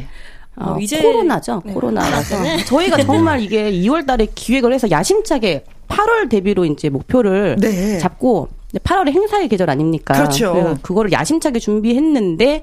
[0.55, 1.61] 어, 뭐 이제- 코로나죠.
[1.65, 1.73] 네.
[1.73, 2.35] 코로나라서
[2.65, 7.97] 저희가 정말 이게 2월달에 기획을 해서 야심차게 8월 데뷔로 이제 목표를 네.
[7.99, 8.49] 잡고
[8.83, 10.13] 8월에 행사의 계절 아닙니까?
[10.15, 10.77] 그렇죠.
[10.81, 12.61] 그거를 야심차게 준비했는데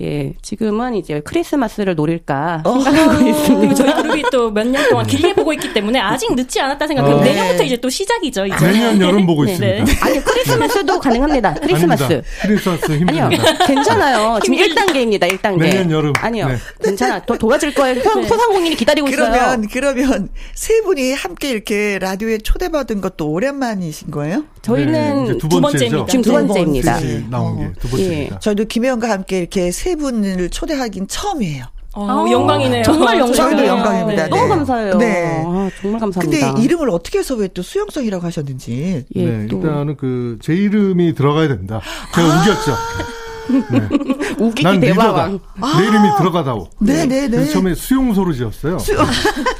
[0.00, 3.74] 예 지금은 이제 크리스마스를 노릴까 생각하고 그리고 있습니다.
[3.74, 7.16] 저희 그룹이 또 몇 년 동안 길게 보고 있기 때문에 아직 늦지 않았다 생각해요.
[7.16, 7.20] 어.
[7.24, 7.66] 내년부터 네.
[7.66, 8.46] 이제 또 시작이죠.
[8.46, 8.56] 이제.
[8.70, 9.52] 내년 여름 보고 네.
[9.52, 10.06] 있습니다.
[10.06, 11.54] 아니 크리스마스도 가능합니다.
[11.54, 12.04] 크리스마스.
[12.04, 12.28] 아닙니다.
[12.42, 13.66] 크리스마스 아니요, 힘듭니다.
[13.66, 14.38] 괜찮아요.
[14.44, 15.58] 지금 1단계입니다, 1단계.
[15.58, 16.12] 내년 여름.
[16.18, 16.56] 아니요, 네.
[16.84, 17.24] 괜찮아.
[17.24, 18.00] 더 도와줄 거예요.
[18.02, 19.30] 소- 소상공인이 기다리고 있어요.
[19.32, 24.44] 그러면 그러면 세 분이 함께 이렇게 라디오에 초대받은 것도 오랜만이신 거예요?
[24.62, 25.48] 저희는 네, 두.
[25.48, 26.06] 번째입니다.
[26.06, 27.00] 지금 두두 번째입니다.
[27.28, 28.38] 나온 게 두 번째입니다.
[28.38, 31.64] 저희도 김혜영과 함께 이렇게 세 분을 초대하긴 처음이에요.
[31.94, 32.82] 어, 영광이네요.
[32.84, 33.34] 정말 영광이에요.
[33.34, 34.28] 저희도 영광입니다.
[34.28, 34.48] 너무 네.
[34.50, 34.98] 감사해요.
[34.98, 35.42] 네.
[35.46, 36.52] 아, 정말 감사합니다.
[36.52, 39.06] 근데 이름을 어떻게 해서 왜 또 수영성이라고 하셨는지.
[39.16, 41.80] 예, 네, 또 일단은 그 제 이름이 들어가야 된다.
[42.14, 42.72] 제가 우겼죠.
[43.50, 43.88] 네.
[44.38, 44.94] 우기기 난 리더다.
[45.02, 45.40] 대화왕.
[45.78, 46.68] 내 이름이 들어가다오.
[46.78, 47.28] 네, 네, 네.
[47.28, 48.78] 그래서 처음에 수용소로 지었어요.
[48.78, 48.94] 근데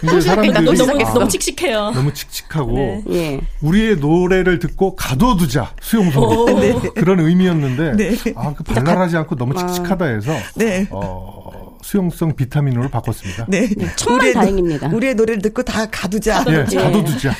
[0.00, 1.02] 그러니까 사람들이 또 너무.
[1.02, 1.90] 너무 칙칙해요.
[1.90, 3.04] 너무 칙칙하고 네.
[3.10, 3.40] 예.
[3.60, 6.46] 우리의 노래를 듣고 가둬두자 수용소로
[6.94, 8.16] 그런 의미였는데 네.
[8.36, 10.86] 아, 그 발랄하지 않고 너무 칙칙하다 해서 네.
[10.90, 11.50] 어,
[11.82, 13.46] 수용성 비타민으로 바꿨습니다.
[13.48, 13.68] 네.
[13.96, 14.88] 정말 우리의 노- 다행입니다.
[14.88, 16.44] 우리의 노래를 듣고 다 가두자.
[16.48, 16.76] 예, 예.
[16.76, 17.32] 가둬두자.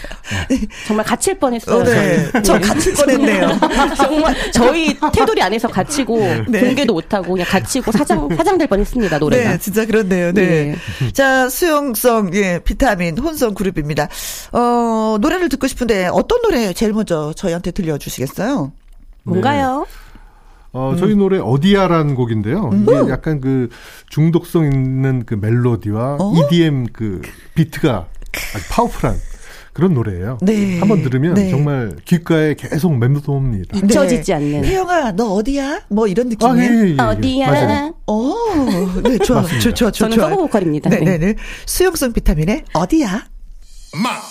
[0.87, 1.81] 정말 갇힐 뻔했어요.
[1.81, 2.31] 어, 네.
[2.33, 2.43] 저희.
[2.43, 3.59] 저 갇힐 뻔했네요.
[3.97, 6.19] 정말 저희 테두리 안에서 갇히고
[6.49, 6.61] 네.
[6.61, 9.51] 공개도 못하고 그냥 갇히고 사장 사장될 뻔했습니다 노래가.
[9.51, 10.33] 네, 진짜 그렇네요.
[10.33, 10.77] 네.
[11.01, 11.13] 네.
[11.13, 14.09] 자, 수용성, 예, 비타민, 혼성 그룹입니다.
[14.53, 18.73] 어, 노래를 듣고 싶은데 어떤 노래 제일 먼저 저희한테 들려주시겠어요?
[19.25, 19.87] 뭔가요?
[20.73, 22.71] 어, 저희 노래 어디야라는 곡인데요.
[22.83, 23.69] 이게 약간 그
[24.09, 26.35] 중독성 있는 그 멜로디와 어?
[26.35, 27.23] EDM 그
[27.55, 28.07] 비트가
[28.55, 29.17] 아주 파워풀한
[29.73, 30.39] 그런 노래예요.
[30.43, 30.79] 네.
[30.79, 31.51] 한번 들으면 네.
[31.51, 33.79] 정말 귓가에 계속 맴도옵니다.
[33.79, 34.65] 잊혀지지 않는.
[34.65, 35.83] 혜영아, 너 어디야?
[35.89, 36.73] 뭐 이런 아, 느낌이에요?
[36.73, 37.03] 예, 예, 예, 예.
[37.03, 37.51] 어디야?
[37.51, 37.95] 맞아요.
[38.07, 38.35] 어,
[39.05, 39.43] 네, 좋아.
[39.43, 39.91] 좋아, 좋아, 좋아.
[39.91, 40.91] 저는 서브 보컬입니다.
[40.91, 41.35] 네, 네, 네.
[41.67, 43.09] 수용성 비타민의 어디야?
[43.09, 44.31] 자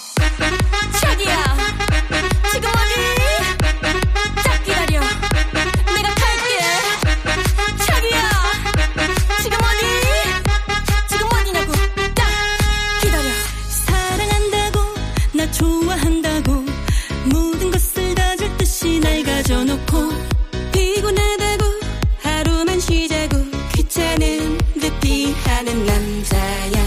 [25.70, 26.79] 피하는 남자야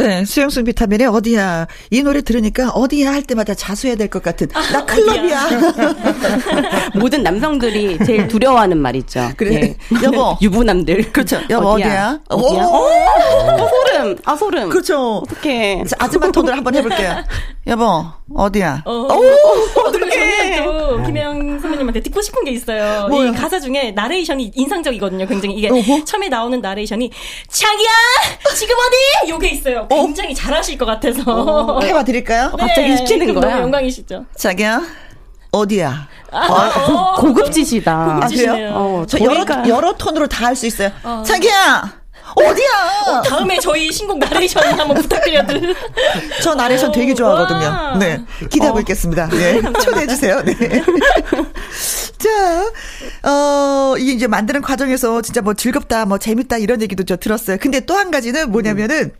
[0.00, 1.66] 네, 수용성 비타민의 어디야.
[1.90, 4.48] 이 노래 들으니까 어디야 할 때마다 자수해야 될 것 같은.
[4.48, 5.48] 나 클럽이야.
[6.94, 9.30] 모든 남성들이 제일 두려워하는 말이죠.
[9.36, 9.54] 그래.
[9.54, 9.76] 예.
[10.02, 10.36] 여보.
[10.42, 11.12] 유부남들.
[11.12, 11.40] 그렇죠.
[11.50, 12.18] 여보, 어디야?
[12.28, 12.64] 어디야?
[12.64, 12.76] 오.
[12.76, 14.16] 어, 소름.
[14.24, 14.68] 아 소름.
[14.70, 15.18] 그렇죠.
[15.18, 15.84] 어떡해.
[15.86, 17.16] 자, 아줌마 톤으로 한번 해볼게요.
[17.66, 18.82] 여보, 어디야?
[18.86, 19.18] 어, 오,
[19.92, 23.08] 그리고 저는 선배님한테 듣고 싶은 게 있어요.
[23.08, 23.28] 뭐요?
[23.30, 25.26] 이 가사 중에 나레이션이 인상적이거든요.
[25.26, 26.04] 굉장히 이게 어허.
[26.04, 27.10] 처음에 나오는 나레이션이
[27.48, 27.88] 자기야
[28.56, 29.30] 지금 어디?
[29.30, 29.88] 요게 있어요.
[29.88, 31.80] 굉장히 잘하실 것 같아서.
[31.82, 32.52] 해봐 드릴까요?
[32.58, 33.50] 네, 갑자기 시키는 거야?
[33.50, 34.26] 너무 영광이시죠.
[34.36, 34.82] 자기야,
[35.52, 36.08] 어디야?
[36.32, 37.92] 어, 고급지시다.
[37.92, 38.52] 아, 고급지시네요.
[38.52, 38.70] 그래요?
[38.74, 40.90] 어, 저 여러, 여러 톤으로 다 할 수 있어요.
[41.26, 41.99] 자기야,
[42.34, 43.22] 어디야?
[43.26, 45.54] 다음에 저희 신곡 나레이션 한번 부탁드려도.
[46.42, 47.66] 저 나레이션 되게 좋아하거든요.
[47.66, 47.96] 와.
[47.98, 48.20] 네.
[48.50, 49.28] 기대하고 있겠습니다.
[49.28, 49.60] 네.
[49.82, 50.42] 초대해주세요.
[50.44, 50.54] 네.
[52.18, 57.56] 자, 어, 이게 이제 만드는 과정에서 진짜 뭐 즐겁다, 뭐 재밌다 이런 얘기도 저 들었어요.
[57.60, 59.12] 근데 또 한 가지는 뭐냐면은,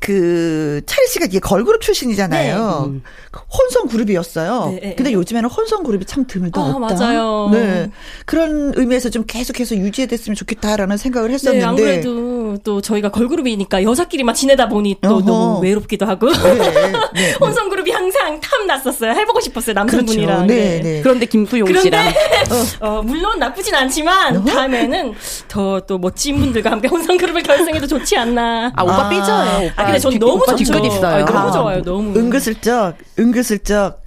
[0.00, 3.00] 그, 차리 씨가 이게 걸그룹 출신이잖아요.
[3.48, 4.70] 혼성 그룹이었어요.
[4.70, 5.12] 네, 네, 근데 네.
[5.12, 6.60] 요즘에는 혼성 그룹이 참 드물다.
[6.60, 6.94] 아, 없다.
[6.94, 7.48] 맞아요.
[7.52, 7.90] 네.
[8.24, 11.64] 그런 의미에서 좀 계속해서 유지됐으면 좋겠다라는 생각을 했었는데.
[11.64, 15.20] 네, 안 그래도 또 저희가 걸그룹이니까 여자끼리만 지내다 보니 또 어허.
[15.26, 16.32] 너무 외롭기도 하고.
[16.32, 17.34] 네, 네.
[17.40, 19.12] 혼성 그룹이 항상 탐 났었어요.
[19.12, 20.46] 해보고 싶었어요, 남성분이랑.
[20.46, 20.54] 그렇죠.
[20.54, 21.02] 네, 네.
[21.02, 25.14] 그런데 김수용 씨랑 그런데 어, 물론 나쁘진 않지만 다음에는
[25.48, 28.70] 더 또 멋진 분들과 함께 혼성 그룹을 결성해도 좋지 않나.
[28.76, 29.08] 아 오빠 아.
[29.08, 29.66] 삐져요.
[29.72, 29.89] 오빠.
[29.90, 30.86] 아, 근데 전 뒤- 너무 좋죠.
[30.86, 31.24] 있어요.
[31.24, 32.18] 아, 너무 아, 좋아요, 너무.
[32.18, 34.00] 은근슬쩍, 은근슬쩍,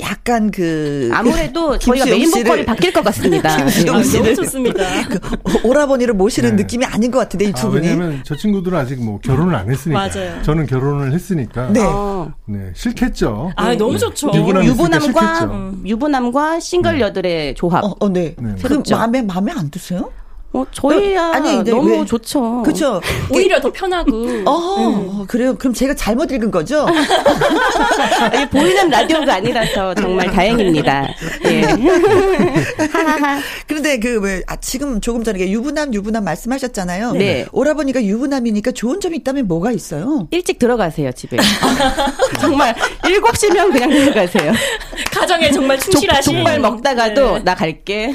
[0.00, 1.10] 약간 그.
[1.12, 3.54] 아무래도 저희가 메인 보컬이 바뀔 것 같습니다.
[3.58, 4.02] 김수영 아, 예.
[4.02, 4.84] 씨를- 너무 좋습니다.
[5.08, 5.20] 그
[5.68, 6.62] 오라버니를 모시는 네.
[6.62, 7.86] 느낌이 아닌 것 같은데 이두 아, 분이.
[7.86, 9.98] 왜냐면 저 친구들은 아직 뭐 결혼을 안 했으니까.
[10.08, 10.42] 맞아요.
[10.42, 11.68] 저는 결혼을 했으니까.
[11.70, 11.80] 네.
[11.84, 12.32] 어.
[12.46, 13.52] 네, 싫겠죠.
[13.56, 14.28] 아, 너무 좋죠.
[14.34, 15.52] 유부남 있으니까 유부남과 싫겠죠.
[15.54, 15.82] 음.
[15.86, 17.84] 유부남과 싱글 여들의 조합.
[17.84, 18.34] 어, 어, 네.
[18.38, 18.54] 네.
[18.62, 18.82] 그.
[18.90, 20.10] 마음에 마음에 안 드세요?
[20.50, 22.62] 어, 저희야 어, 아니, 너무 왜- 좋죠.
[22.62, 23.02] 그렇죠.
[23.30, 24.10] 오히려 더 편하고.
[24.46, 25.54] 어, 그래요.
[25.58, 26.86] 그럼 제가 잘못 읽은 거죠?
[28.34, 31.06] 이게 보이는 라디오가 아니라서 정말 다행입니다.
[31.44, 31.60] 예.
[32.90, 33.40] 하하하.
[33.68, 37.12] 그런데 그왜 아, 지금 조금 전에 유부남 유부남 말씀하셨잖아요.
[37.12, 37.46] 네.
[37.52, 40.28] 오라버니가 유부남이니까 좋은 점이 있다면 뭐가 있어요?
[40.30, 41.36] 일찍 들어가세요, 집에.
[42.40, 44.52] 정말 7시면 그냥 들어가세요.
[45.12, 46.38] 가정에 정말 족, 충실하신.
[46.38, 47.44] 족발 먹다가도 네.
[47.44, 48.14] 나 갈게.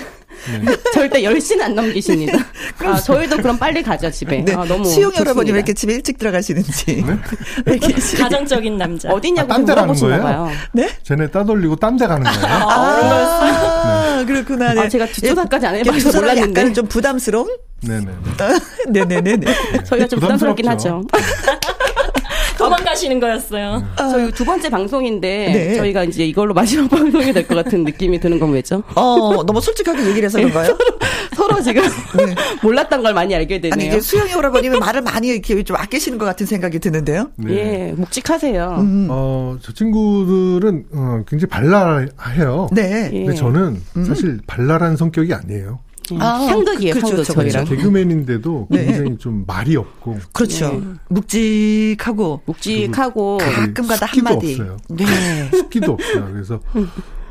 [0.94, 2.38] 절대 10시는 안 넘기십니다.
[2.86, 4.44] 아, 저희도 그럼 빨리 가죠, 집에.
[4.44, 4.54] 네.
[4.54, 4.86] 아, 너무.
[4.86, 5.52] 수용 여러분이.
[5.52, 7.04] 왜 이렇게 집에 일찍 들어가시는지.
[7.66, 9.10] 왜 이렇게 시- 가정적인 남자.
[9.10, 10.24] 어디냐고 아, 딴데 가는 물어보시나 거예요?
[10.44, 10.52] 봐요.
[10.74, 10.90] 네?
[11.04, 12.46] 쟤네 따돌리고 딴 데 가는 거예요.
[12.48, 14.74] 아, 그렇구나.
[14.74, 14.82] 네.
[14.82, 16.62] 아, 제가 뒷조사까지 안 예, 해봐서 몰랐는데.
[16.62, 17.48] 약간 좀 부담스러운?
[17.82, 18.06] 네네.
[18.90, 19.46] 네 네네네.
[19.86, 21.04] 저희가 좀 부담스럽긴 하죠.
[23.04, 23.84] 도망가시는 거였어요.
[23.98, 25.76] 저희 두 번째 방송인데 네.
[25.76, 28.84] 저희가 이제 이걸로 마지막 방송이 될 것 같은 느낌이 드는 건 왜죠?
[28.96, 30.78] 어, 너무 솔직하게 얘기를 해서 그런가요?
[31.36, 31.84] 서로 지금
[32.64, 33.70] 몰랐던 걸 많이 알게 네.
[33.72, 33.94] 아니, 되네요.
[33.94, 37.30] 이게 수영이 오라버니는 말을 많이 이렇게 좀 아끼시는 것 같은 생각이 드는데요.
[37.36, 37.54] 네.
[37.90, 38.78] 예, 묵직하세요.
[38.80, 39.08] 음.
[39.10, 42.70] 어, 저 친구들은 어, 굉장히 발랄해요.
[42.72, 43.10] 네.
[43.14, 43.18] 예.
[43.26, 45.80] 근데 저는 사실 발랄한 성격이 아니에요.
[46.12, 46.18] 예.
[46.20, 47.66] 아, 상극이에요, 그렇죠, 상극 저희랑.
[47.66, 48.86] 개그맨인데도 네.
[48.86, 50.82] 굉장히 좀 말이 없고 그렇죠.
[51.10, 54.52] 묵직하고 묵직하고 가끔가다 습기도 한마디.
[54.54, 54.78] 없어요.
[54.90, 55.06] 네.
[55.56, 56.30] 습기도 없어요.
[56.34, 56.60] 그래서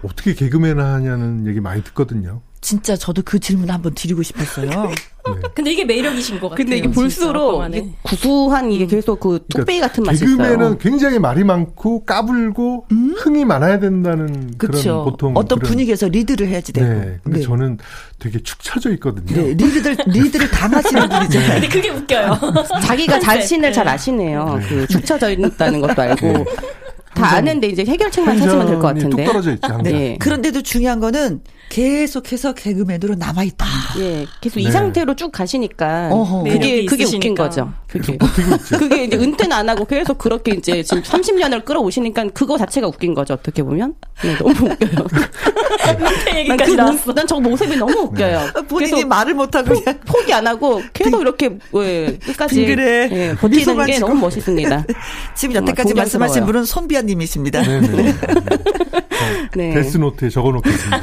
[0.03, 2.41] 어떻게 개그맨 하냐는 얘기 많이 듣거든요.
[2.63, 4.69] 진짜 저도 그 질문 한번 드리고 싶었어요.
[5.27, 5.33] 네.
[5.55, 6.57] 근데 이게 매력이신 것 같아요.
[6.65, 7.65] 근데 이게 볼수록.
[7.69, 10.79] 이게 구수한 이게 계속 그 뚝배기 같은 맛이 그러니까 개그맨은 있어요.
[10.79, 12.87] 굉장히 말이 많고 까불고
[13.19, 14.27] 흥이 많아야 된다는
[14.59, 15.05] 그런 그렇죠.
[15.05, 16.87] 보통 어떤 그런- 분위기에서 리드를 해야지 되고.
[16.87, 17.19] 네.
[17.25, 17.45] 근데 네.
[17.45, 17.79] 저는
[18.21, 19.43] 되게 축 처져 있거든요.
[19.43, 21.53] 네, 리드들 리드를 당하시는 분이잖아요.
[21.61, 22.39] 근데 그게 웃겨요.
[22.87, 23.19] 자기가.
[23.21, 23.91] 자신을 잘 네.
[23.91, 24.61] 아시네요.
[24.69, 26.45] 그 축 처져 있다는 것도 알고
[27.15, 29.09] 다 아는데 이제 해결책만 찾으면 될 것 같은데.
[29.09, 29.83] 뚝 떨어져 있지 항상.
[29.83, 30.17] 네.
[30.19, 31.41] 그런데도 중요한 거는
[31.73, 33.65] 계속해서 개그맨으로 남아 있다.
[33.99, 34.71] 예, 계속 이 네.
[34.71, 36.43] 상태로 쭉 가시니까 어허.
[36.43, 37.45] 그게 그게 웃긴 있으시니까.
[37.45, 37.73] 거죠.
[37.89, 38.19] 그게
[38.77, 43.33] 그게 이제 은퇴는 안 하고 계속 그렇게 이제 지금 30년을 끌어오시니까 그거 자체가 웃긴 거죠.
[43.33, 45.07] 어떻게 보면 네, 너무 웃겨요.
[46.37, 47.13] 얘기까지 나왔어.
[47.15, 48.51] 난저 모습이 너무 웃겨요.
[48.69, 53.09] 본인이 계속 말을 못하고 그냥 포기 안 하고 계속 이렇게 예, 끝까지 빙그레.
[53.13, 53.99] 예, 버티는 게.
[53.99, 54.85] 너무 멋있습니다.
[55.35, 56.45] 지금 여태까지 말씀하신.
[56.45, 57.63] 분은 손비아님이십니다.
[57.63, 58.15] 네네.
[59.55, 59.75] 네.
[59.75, 61.01] 데스노트에 적어놓겠습니다.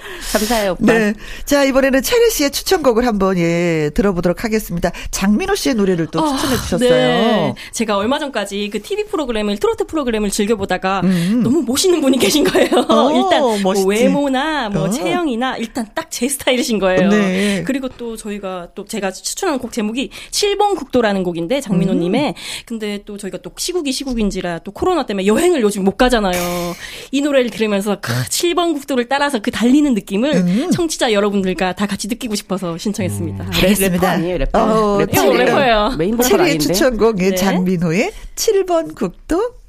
[0.31, 0.93] 감사해요, 오빠.
[0.93, 1.13] 네.
[1.45, 4.91] 자, 이번에는 체리 씨의 추천곡을 한번, 예, 들어보도록 하겠습니다.
[5.11, 6.89] 장민호 씨의 노래를 또 추천해 주셨어요.
[6.89, 7.55] 네.
[7.71, 11.01] 제가 얼마 전까지 그 TV 프로그램을 트로트 프로그램을 즐겨보다가
[11.43, 12.69] 너무 멋있는 분이 계신 거예요.
[12.87, 13.73] 어, 일단 뭐.
[13.85, 14.89] 외모나 뭐 어.
[14.89, 17.09] 체형이나 일단 딱 제 스타일이신 거예요.
[17.09, 17.63] 네.
[17.65, 23.39] 그리고 또 저희가 또 제가 추천하는 곡 제목이 7번 국도라는 곡인데 장민호님의 근데 또 저희가
[23.39, 26.75] 또 시국이 시국인지라 또 코로나 때문에 여행을 요즘 못 가잖아요.
[27.11, 32.07] 이 노래를 들으면서 그 7번 국도를 따라서 그 달리는 느낌 을 청취자 여러분들과 다 같이
[32.07, 33.43] 느끼고 싶어서 신청했습니다.
[33.45, 34.11] 래퍼 알겠습니다.
[34.11, 34.59] 아니에요, 래퍼.
[34.59, 35.95] 어, 래퍼 형 래퍼예요.
[35.97, 36.65] 메인 보컬 체리의 아닌데.
[36.73, 37.35] 추천곡, 예, 네.
[37.35, 39.60] 장민호의 7번 국도.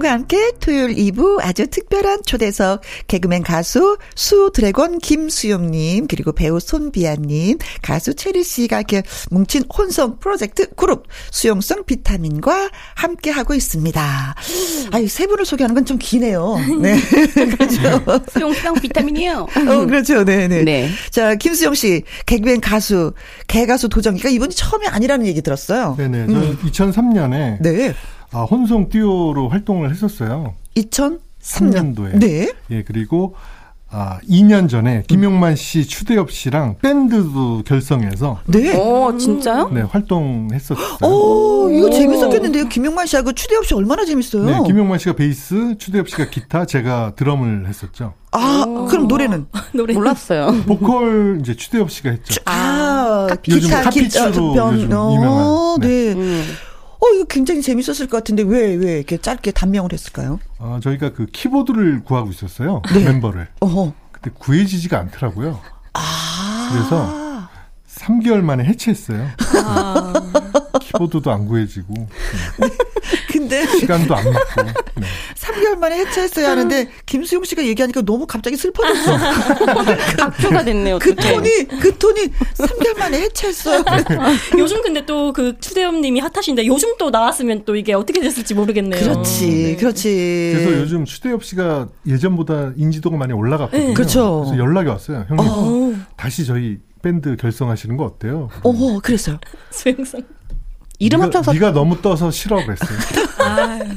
[0.00, 7.58] 김혜영과 함께 토요일 2부 아주 특별한 초대석 개그맨 가수 수 드래곤 김수용님 그리고 배우 손비아님
[7.82, 14.34] 가수 체리 씨가 이렇게 뭉친 혼성 프로젝트 그룹 수용성 비타민과 함께 하고 있습니다.
[14.92, 16.56] 아유 세 분을 소개하는 건 좀 기네요.
[16.80, 17.00] 네
[17.56, 18.20] 그렇죠.
[18.32, 19.46] 수용성 비타민이에요.
[19.68, 20.24] 어 그렇죠.
[20.24, 20.62] 네네.
[20.64, 20.88] 네.
[21.10, 23.12] 자 김수용 씨 개그맨 가수
[23.48, 25.94] 개가수 도전기가 이분이 처음이 아니라는 얘기 들었어요.
[25.98, 26.26] 네네.
[26.26, 27.94] 저는 2003년에 네.
[28.32, 30.54] 아, 혼성 듀오로 활동을 했었어요.
[30.76, 31.18] 2003년.
[31.40, 32.12] 3년 도에.
[32.12, 32.52] 네.
[32.70, 33.34] 예, 그리고
[33.92, 38.76] 아, 2년 전에 김용만 씨, 추대엽 씨랑 밴드도 결성해서 네.
[38.76, 39.70] 어, 진짜요?
[39.70, 40.98] 네, 활동했었어요.
[41.02, 42.68] 오, 이거 재밌었겠는데요.
[42.68, 44.44] 김용만 씨하고 추대엽 씨 얼마나 재밌어요.
[44.44, 48.14] 네, 김용만 씨가 베이스, 추대엽 씨가 기타, 제가 드럼을 했었죠.
[48.30, 49.46] 아, 그럼 노래는?
[49.74, 50.62] 노래 몰랐어요.
[50.68, 52.40] 보컬 이제 추대엽 씨가 했죠.
[52.44, 56.12] 아, 요즘 기타, 카피추로 기타, 변, 요즘 어, 유명한, 네.
[56.12, 56.44] 음.
[57.00, 60.38] 어, 이거 굉장히 재밌었을 것 같은데 왜, 왜 이렇게 짧게 단명을 했을까요?
[60.58, 62.82] 어, 저희가 그 키보드를 구하고 있었어요.
[62.92, 63.04] 네.
[63.04, 63.48] 멤버를.
[63.60, 63.92] 어허.
[64.12, 65.60] 근데 구해지지가 않더라고요.
[65.94, 66.68] 아.
[66.72, 67.29] 그래서
[68.00, 69.28] 3개월 만에 해체했어요.
[69.64, 70.12] 아,
[70.80, 72.08] 키보드도 안 구해지고
[73.30, 74.62] 근데 시간도 안 맞고.
[74.62, 74.72] 네.
[75.36, 79.16] 3개월 만에 해체했어야 하는데 김수용 씨가 얘기하니까 너무 갑자기 슬퍼졌어.
[80.20, 80.98] 악표가 됐네요.
[80.98, 81.14] 그.
[81.14, 82.20] 톤이, 그 톤이
[82.54, 83.84] 3개월 만에 해체했어요.
[84.58, 89.00] 요즘 근데 또 그 추대엽님이 핫하신데 요즘 또 나왔으면 또 이게 어떻게 됐을지 모르겠네요.
[89.00, 89.76] 그렇지, 네.
[89.76, 90.52] 그렇지.
[90.56, 93.94] 그래서 요즘 추대엽 씨가 예전보다 인지도가 많이 올라갔거든요.
[93.94, 94.44] 그렇죠.
[94.46, 95.24] 그래서 연락이 왔어요.
[95.28, 98.48] 형님 어우, 다시 저희 밴드 결성하시는 거 어때요?
[98.62, 99.38] 어허, 그랬어요.
[99.70, 100.22] 수영상.
[100.98, 102.98] 이름 합쳐서 네가 너무 떠서 싫어 그랬어요.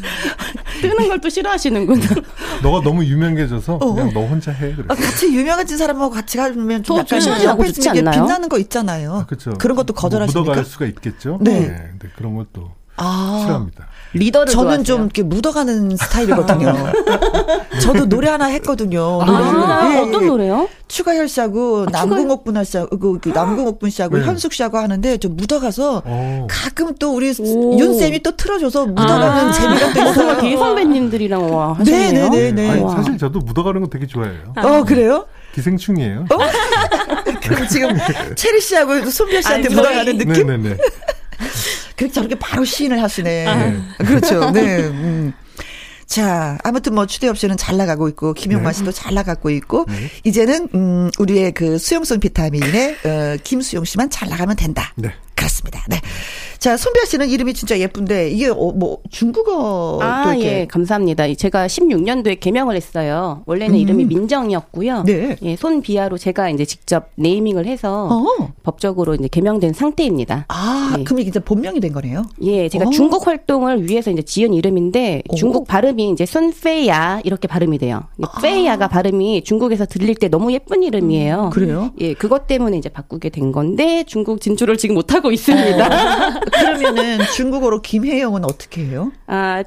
[0.82, 2.06] 뜨는 걸 또 싫어하시는구나.
[2.64, 3.93] 너가 너무 유명해져서 어.
[3.93, 4.88] 그냥 너 혼자 해 아, 그랬어요.
[4.88, 8.22] 같이 유명해진 사람하고 같이 가면 좀 약간 조심하고 옆에 좋지 않나요?
[8.24, 9.26] 빛나는 거 있잖아요.
[9.28, 9.54] 그렇죠.
[9.54, 10.39] 그런 것도 거절하십니까?
[10.39, 11.38] 뭐 묻어갈 수가 있겠죠.
[11.41, 11.68] 네.
[11.91, 13.39] 근데 그런 것도 아.
[13.41, 13.88] 싫어합니다.
[14.14, 14.84] 리더를 저는 좋아하세요.
[14.84, 16.74] 좀 이렇게 묻어가는 스타일이거든요.
[17.82, 19.22] 저도 노래 하나 했거든요.
[19.22, 19.95] 아, 노래를.
[19.95, 20.28] 예, 어떤 예.
[20.28, 20.70] 노래요?
[20.88, 24.26] 추가열 씨하고 남궁옥분 씨하고 그, 그 남궁옥 분 씨하고 네.
[24.26, 26.47] 현숙 씨하고 하는데 좀 묻어가서 어.
[26.49, 27.78] 가끔 또 우리 오.
[27.80, 29.51] 윤 쌤이 또 틀어줘서 묻어가는 아.
[29.51, 30.38] 재미가 또 어, 있어요.
[30.41, 32.30] 되게 선배님들이랑 와 하셨네요.
[32.30, 32.70] 네네네네.
[32.70, 32.95] 아니, 와.
[32.95, 34.53] 사실 저도 묻어가는 거 되게 좋아해요.
[34.57, 35.26] 어 그래요?
[35.55, 36.26] 기생충이에요.
[37.43, 37.89] 그럼 지금
[38.36, 40.47] 체리 씨하고 손별 씨한테 아니, 묻어가는 저희- 느낌?
[40.47, 40.78] 네네네.
[41.96, 43.46] 그렇게 저렇게 바로 시인을 하시네.
[43.46, 44.06] 네.
[44.06, 44.52] 그렇죠.
[44.52, 44.78] 네.
[44.88, 45.34] 음.
[46.06, 48.78] 자, 아무튼 뭐 추대엽 씨는 잘 나가고 있고 김용만 네.
[48.78, 50.10] 씨도 잘 나가고 있고 네.
[50.24, 54.94] 이제는 음 우리의 그 수용성 비타민의 어 김수용 씨만 잘 나가면 된다.
[54.96, 55.12] 네.
[55.44, 55.84] 그렇습니다.
[55.89, 56.00] 네.
[56.64, 61.34] 자, 손별 씨는 이름이 진짜 예쁜데 이게 어, 뭐 중국어 아, 이렇게 예, 감사합니다.
[61.34, 63.44] 제가 16년도에 개명을 했어요.
[63.46, 63.80] 원래는 음.
[63.82, 65.04] 이름이 민정이었고요.
[65.04, 65.36] 네.
[65.41, 68.54] 예, 손비아로 제가 이제 직접 네이밍을 해서 어.
[68.64, 70.46] 법적으로 이제 개명된 상태입니다.
[70.48, 71.04] 아, 네.
[71.04, 72.24] 그럼 이게 이제 본명이 된 거네요.
[72.44, 72.89] 예, 제가 어.
[72.91, 75.36] 중국 활동을 위해서 이제 지은 이름인데 오.
[75.36, 78.04] 중국 발음이 이제 손페야 이렇게 발음이 돼요.
[78.22, 78.39] 아.
[78.39, 81.46] 페야가 발음이 중국에서 들릴 때 너무 예쁜 이름이에요.
[81.46, 81.91] 음, 그래요?
[82.00, 86.40] 예, 그것 때문에 이제 바꾸게 된 건데 중국 진출을 지금 못 하고 있습니다.
[86.52, 89.12] 그러면은 중국어로 김혜영은 어떻게 해요?
[89.28, 89.64] 아,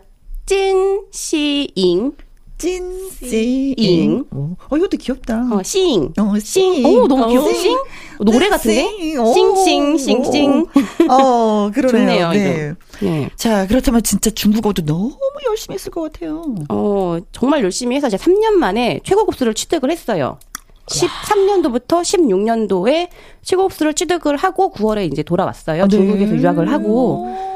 [0.46, 2.12] 찐시잉,
[2.58, 4.24] 찐씨잉.
[4.30, 5.48] 어, 이것도 귀엽다.
[5.52, 6.12] 어, 싱.
[6.18, 6.74] 어, 싱.
[6.76, 6.86] 싱.
[6.86, 7.52] 오, 너무 어, 귀여워.
[7.52, 7.62] 싱.
[7.62, 7.76] 싱?
[8.20, 8.88] 노래 같은데?
[8.98, 9.20] 싱.
[9.20, 9.32] 오.
[9.34, 10.66] 싱싱, 싱싱.
[11.10, 12.30] 어, 그러네요.
[12.30, 12.72] 좋네요, 네.
[13.00, 13.30] 네.
[13.36, 15.16] 자, 그렇다면 진짜 중국어도 너무
[15.48, 16.54] 열심히 했을 것 같아요.
[16.70, 20.38] 어, 정말 열심히 해서 제가 3년 만에 최고 급수를 취득을 했어요.
[20.86, 23.08] 13년도부터 16년도에
[23.42, 25.82] 최고급수를 취득을 하고 9월에 이제 돌아왔어요.
[25.84, 25.88] 네.
[25.88, 27.55] 중국에서 유학을 하고.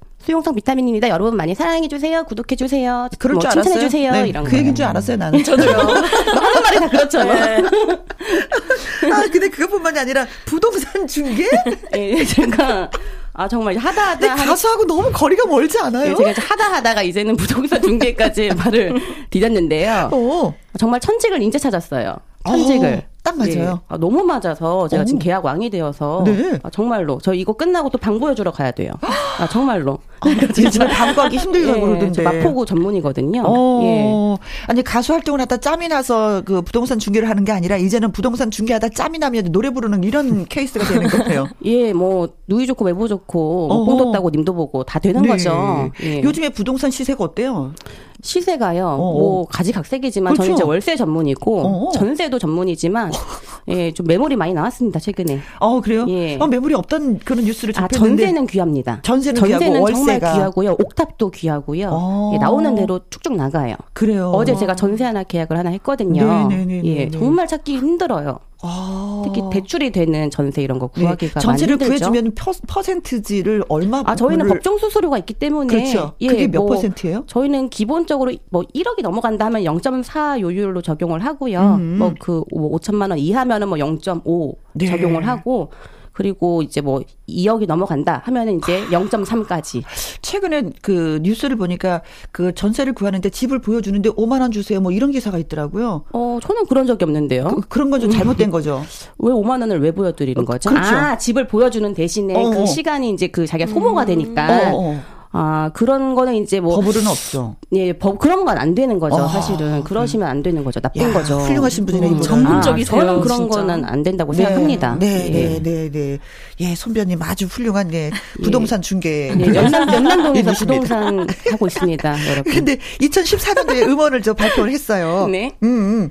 [0.23, 1.09] 수용성 비타민입니다.
[1.09, 2.23] 여러분 많이 사랑해 주세요.
[2.23, 3.07] 구독해 주세요.
[3.19, 3.63] 그럴 뭐 줄 알았어요.
[3.63, 4.11] 칭찬해 주세요.
[4.11, 4.57] 네, 이런 그 거.
[4.57, 5.43] 얘기인 줄 알았어요, 나는.
[5.43, 5.67] 저도요.
[5.77, 7.65] 하는 말이 다 그렇잖아요.
[7.65, 11.45] 아, 근데 그것뿐만이 아니라 부동산 중개?
[11.95, 12.89] 예, 제가
[13.33, 16.11] 아 정말 하다 근데 하다 하다 가수하고 너무 거리가 멀지 않아요?
[16.11, 18.93] 예, 제가 이제 하다 하다가 이제는 부동산 중개까지 발을
[19.31, 20.09] 디뎠는데요.
[20.11, 20.53] 어.
[20.77, 22.17] 정말 천직을 인제 찾았어요.
[22.45, 23.03] 천직을.
[23.05, 23.53] 어, 딱 맞아요.
[23.53, 23.67] 예.
[23.87, 25.05] 아, 너무 맞아서 제가 어.
[25.05, 26.59] 지금 계약 왕이 되어서 네.
[26.63, 28.91] 아, 정말로 저 이거 끝나고 또 방 보여주러 가야 돼요.
[29.39, 29.99] 아 정말로.
[30.53, 32.11] 진짜 방구하기 힘들다고 예, 그러던데.
[32.11, 33.43] 저 마포구 전문이거든요.
[33.45, 33.81] 어.
[33.83, 34.37] 예.
[34.67, 38.89] 아니 가수 활동을 하다 짬이 나서 그 부동산 중개를 하는 게 아니라 이제는 부동산 중개하다
[38.89, 41.47] 짬이 나면 노래 부르는 이런 케이스가 되는 거예요.
[41.65, 43.67] 예, 뭐 누이 좋고 외모 좋고.
[43.67, 45.27] 뭐 뽕 따고 님도 보고 다 되는 네.
[45.27, 45.91] 거죠.
[46.03, 46.21] 예.
[46.23, 47.73] 요즘에 부동산 시세가 어때요?
[48.21, 48.87] 시세가요.
[48.87, 48.97] 어.
[48.97, 50.43] 뭐 가지각색이지만 그렇죠.
[50.43, 51.91] 저는 이제 월세 전문이고 어.
[51.91, 53.11] 전세도 전문이지만
[53.69, 55.39] 예, 좀 매물이 많이 나왔습니다 최근에.
[55.59, 56.05] 어, 그래요?
[56.09, 56.37] 예.
[56.39, 58.23] 어, 매물이 없다는 그런 뉴스를 아 접했는데.
[58.23, 58.99] 전세는 귀합니다.
[59.03, 60.33] 전세는 귀하고 정말 월세가.
[60.33, 60.71] 귀하고요.
[60.79, 61.89] 옥탑도 귀하고요.
[61.91, 62.31] 어.
[62.33, 63.75] 예, 나오는 대로 쭉쭉 나가요.
[63.93, 64.31] 그래요.
[64.35, 66.47] 어제 제가 전세 하나 계약을 하나 했거든요.
[66.49, 66.85] 네네네네네.
[66.85, 68.39] 예, 정말 찾기 힘들어요.
[68.63, 69.21] 아.
[69.25, 71.01] 특히 대출이 되는 전세 이런 거 네.
[71.01, 72.09] 구하기가 전세를 많이 힘들죠.
[72.11, 76.13] 구해주면 퍼, 퍼센트지를 얼마 아 저희는 법정 수수료가 있기 때문에 그렇죠.
[76.21, 77.23] 예, 그게 몇 뭐 퍼센트예요?
[77.27, 81.75] 저희는 기본적으로 뭐 1억이 넘어간다 하면 0.4 요율로 적용을 하고요.
[81.79, 81.97] 음.
[81.97, 84.85] 뭐그 5천만 원 이하면은 뭐0.5 네.
[84.87, 85.71] 적용을 하고
[86.13, 89.83] 그리고 이제 뭐 2억이 넘어간다 하면은 이제 0.3까지.
[90.21, 92.01] 최근에 그 뉴스를 보니까
[92.31, 94.81] 그 전세를 구하는데 집을 보여주는데 5만 원 주세요.
[94.81, 96.03] 뭐 이런 기사가 있더라고요.
[96.11, 97.61] 어, 저는 그런 적이 없는데요.
[97.69, 98.83] 그, 런 건 좀 잘못된 거죠.
[99.19, 100.69] 왜 5만 원을 왜 보여드리는 거죠?
[100.69, 100.95] 그렇죠.
[100.95, 102.49] 아, 집을 보여주는 대신에 어, 어.
[102.51, 104.71] 그 시간이 이제 그 자기가 소모가 되니까.
[104.73, 105.01] 어, 어.
[105.33, 106.75] 아, 그런 거는 이제 뭐.
[106.75, 107.55] 법으로는 없죠.
[107.71, 109.81] 예, 법, 그런 건 안 되는 거죠, 아, 사실은.
[109.85, 110.79] 그러시면 안 되는 거죠.
[110.81, 111.39] 나쁜 야, 거죠.
[111.39, 112.21] 훌륭하신 분이네, 이분은.
[112.23, 113.55] 전문적이세요, 아, 저는 그런 진짜.
[113.61, 114.97] 거는 안 된다고 네, 생각합니다.
[114.99, 115.29] 네, 예.
[115.29, 116.17] 네, 네, 네.
[116.59, 118.11] 예, 손변님 아주 훌륭한 예,
[118.43, 119.33] 부동산 중개.
[119.39, 120.55] 예, 연남, 연남동에서 이분이십니다.
[120.89, 122.53] 부동산 하고 있습니다, 여러분.
[122.53, 125.27] 근데 2014년도에 음원을 저 발표를 했어요.
[125.31, 125.51] 네.
[125.63, 126.09] 음, 음.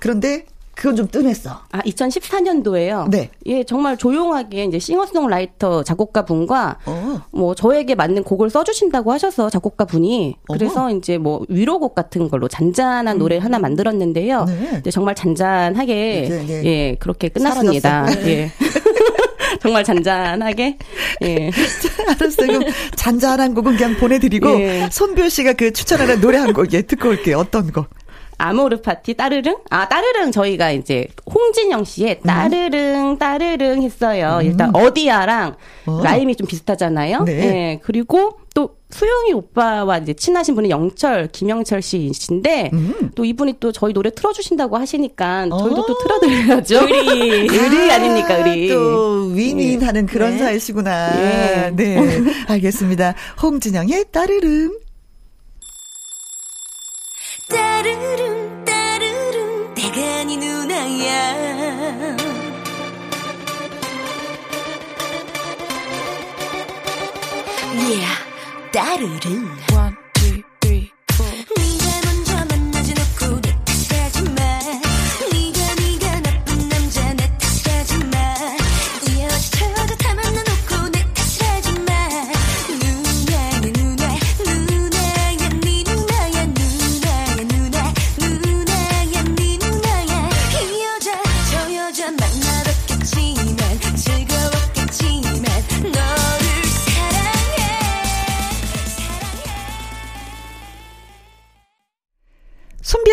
[0.00, 0.44] 그런데
[0.76, 1.60] 그건 좀 뜸했어.
[1.72, 3.08] 아, 2014년도에요.
[3.10, 3.30] 네.
[3.46, 7.20] 예, 정말 조용하게 이제 싱어송라이터 작곡가 분과 어.
[7.30, 13.18] 뭐 저에게 맞는 곡을 써주신다고 하셔서 작곡가 분이 그래서 이제 뭐 위로곡 같은 걸로 잔잔한
[13.18, 14.46] 노래 하나 만들었는데요.
[14.48, 14.68] 음.
[14.72, 14.82] 네.
[14.82, 16.64] 네, 정말 잔잔하게 네, 네.
[16.64, 18.06] 예 그렇게 끝났습니다.
[18.26, 18.50] 예.
[19.62, 20.78] 정말 잔잔하게
[21.22, 21.50] 예.
[22.08, 22.46] 알았어요.
[22.58, 22.62] 그럼
[22.96, 24.88] 잔잔한 곡은 그냥 보내드리고 예.
[24.90, 27.38] 손별 씨가 그 추천하는 노래 한 곡 예, 듣고 올게요.
[27.38, 27.86] 어떤 거?
[28.38, 29.56] 아모르 파티 따르릉?
[29.70, 32.26] 아, 따르릉 저희가 이제 홍진영 씨의 음.
[32.26, 34.40] 따르릉 따르릉 했어요.
[34.42, 35.56] 일단 어디야랑
[35.86, 36.00] 어.
[36.02, 37.24] 라임이 좀 비슷하잖아요.
[37.24, 37.32] 네.
[37.32, 43.10] 예, 그리고 또 수영이 오빠와 이제 친하신 분이 영철 김영철 씨이신데 음.
[43.16, 45.86] 또 이분이 또 저희 노래 틀어주신다고 하시니까 저희도 어.
[45.86, 46.86] 또 틀어드려야죠.
[46.86, 48.68] 의리 의리 아닙니까 의리.
[48.68, 50.38] 또 윈윈하는 그런 네.
[50.38, 51.66] 사이시구나.
[51.66, 51.70] 예.
[51.74, 53.14] 네, 알겠습니다.
[53.42, 54.78] 홍진영의 따르릉.
[57.48, 61.54] 따르릉 따르릉 내가 네 누나야.
[67.74, 68.24] Yeah
[68.72, 69.56] 따르릉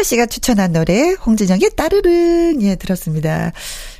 [0.01, 3.51] 손비아 씨가 추천한 노래 홍진영의 따르릉 예 들었습니다.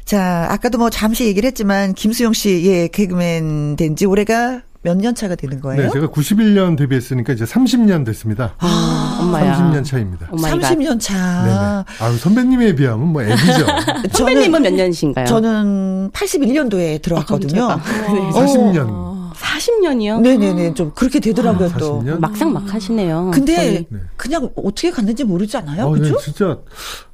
[0.04, 5.36] 자 아까도 뭐 잠시 얘기를 했지만 김수영 씨예 개그맨 된 지 올해가 몇 년 차가
[5.36, 5.84] 되는 거예요?
[5.84, 8.56] 네, 제가 91년 데뷔했으니까 이제 30년 됐습니다.
[8.58, 9.56] 아, 엄마야.
[9.56, 10.28] 30년 차입니다.
[10.32, 10.72] Oh my god.
[10.72, 11.86] 30년 차.
[12.00, 12.10] 네네.
[12.10, 13.66] 아유, 선배님에 비하면 뭐 애기죠.
[14.18, 15.28] 선배님은 몇 년이신가요?
[15.28, 17.70] 저는 81년도에 들어왔거든요.
[17.70, 17.76] 아,
[18.12, 18.20] 네.
[18.32, 19.11] 40년.
[19.58, 20.22] 40년이요?
[20.22, 22.00] 네네네 좀 그렇게 되더라고요 아, 또.
[22.02, 22.20] 40년?
[22.20, 23.32] 막상 막 하시네요.
[23.34, 23.86] 근데.
[23.90, 24.00] 네.
[24.18, 25.86] 그냥 어떻게 갔는지 모르지 않아요?
[25.88, 26.18] 어, 네, 그죠?
[26.18, 26.58] 진짜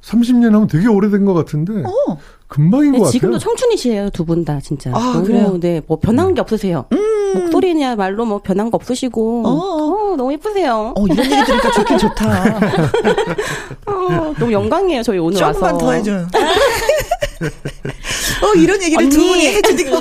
[0.02, 2.18] 30년 하면 되게 오래된 것 같은데 어.
[2.48, 3.12] 금방인 네, 것 같아요.
[3.12, 4.90] 지금도 청춘이시에요, 두 분 다, 진짜.
[4.94, 5.48] 아, 너무, 그래요?
[5.54, 5.60] 음.
[5.60, 6.86] 네, 뭐, 변한 게 없으세요.
[7.34, 9.42] 목소리냐 말로 뭐, 변한 거 없으시고.
[9.46, 9.50] 어.
[10.12, 10.94] 어, 너무 예쁘세요.
[10.96, 12.42] 어 이런 얘기 들으니까 좋긴 좋다.
[13.86, 15.58] 어, 너무 영광이에요, 저희 오늘 와서.
[15.60, 16.26] 조금만 더 해줘요.
[17.40, 19.28] 어 이런 얘기를 두 언니.
[19.30, 19.98] 분이 해주니까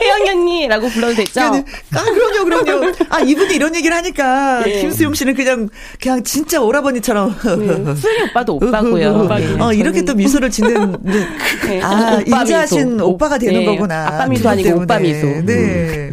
[0.00, 1.32] 혜영이 언니라고 불러도 되죠?
[1.40, 2.92] 그러니까 아, 그럼요, 그럼요.
[3.10, 4.80] 아, 이분이 이런 얘기를 하니까, 네.
[4.80, 5.68] 김수용 씨는 그냥,
[6.00, 7.34] 그냥 진짜 오라버니처럼.
[7.58, 9.28] 네, 수영이 오빠도 오빠고요.
[9.28, 11.26] 네, 어, 이렇게 또 미소를 짓는, 네.
[11.66, 13.06] 네, 아, 오빠 인자하신 미소.
[13.08, 14.06] 오빠 가 되는 네, 거구나.
[14.08, 14.84] 아빠 미소 아니고 때문에.
[14.84, 15.26] 오빠 미소.
[15.44, 16.12] 네.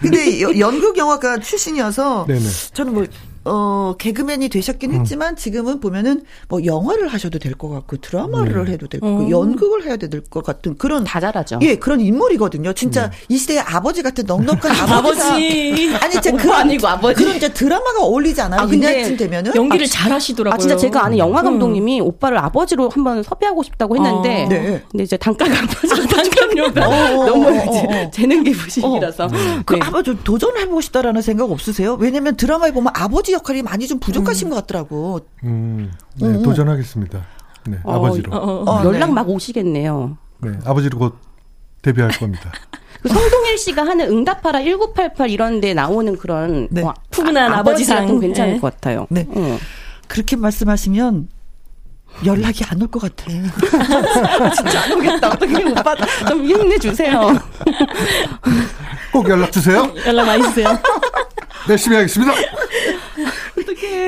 [0.00, 2.40] 근데 여- 연극 영화과 출신이어서, 네네.
[2.72, 3.04] 저는 뭐,
[3.44, 9.00] 어, 개그맨이 되셨긴 했지만, 지금은 보면은, 뭐, 영화를 하셔도 될 것 같고, 드라마를 해도 될
[9.00, 11.04] 것 같고, 연극을 해야 될 것 같은 그런.
[11.04, 11.58] 다 잘하죠.
[11.62, 12.72] 예, 그런 인물이거든요.
[12.74, 14.70] 진짜 이 시대의 아버지 같은 넉넉한.
[14.92, 15.20] 아버지.
[16.00, 17.14] 아니, 진짜 그런, 아니고 아버지.
[17.22, 18.60] 그런 이제 드라마가 어울리지 않아요?
[18.60, 19.54] 아, 근데 이날쯤 되면은?
[19.56, 20.54] 연기를 잘 하시더라고요.
[20.54, 24.48] 아, 진짜 제가 아는 영화 감독님이 오빠를 아버지로 한번 섭외하고 싶다고 했는데, 어.
[24.48, 24.84] 네.
[24.90, 28.10] 근데 이제 단가가 안 맞아서 단가료가 어, 어, 너무 어, 이제 어, 어.
[28.10, 29.28] 재능 기부식이라서.
[29.64, 29.80] 그 네.
[29.82, 31.94] 아마 좀 도전해 보고 싶다라는 생각 없으세요?
[31.98, 35.20] 왜냐면 드라마에 보면 아버지 역할이 많이 좀 부족하신 것 같더라고.
[35.44, 37.24] 음, 네, 도전하겠습니다.
[37.66, 38.32] 네, 어, 아버지로.
[38.32, 38.70] 어, 어.
[38.80, 39.12] 어, 연락 네.
[39.12, 40.16] 막 오시겠네요.
[40.38, 41.18] 네, 아버지로 곧
[41.82, 42.52] 데뷔할 겁니다.
[43.02, 46.82] 그 송동일 씨가 하는 응답하라 1988 이런 데 나오는 그런 네.
[46.82, 48.02] 어, 푸근한 아 버지상.
[48.02, 48.60] 같은 괜찮을 네.
[48.60, 49.06] 것 같아요.
[49.10, 49.26] 네.
[49.30, 49.58] 어.
[50.08, 51.28] 그렇게 말씀하시면
[52.26, 53.24] 연락이 안 올 것 같아.
[54.54, 55.28] 진짜 안 오겠다.
[55.28, 55.94] 어떻게 오빠
[56.28, 57.20] 좀 힘내 주세요.
[59.12, 59.90] 꼭 연락 주세요.
[60.06, 60.68] 연락 많이 주세요.
[61.68, 62.32] 열심히 하겠습니다.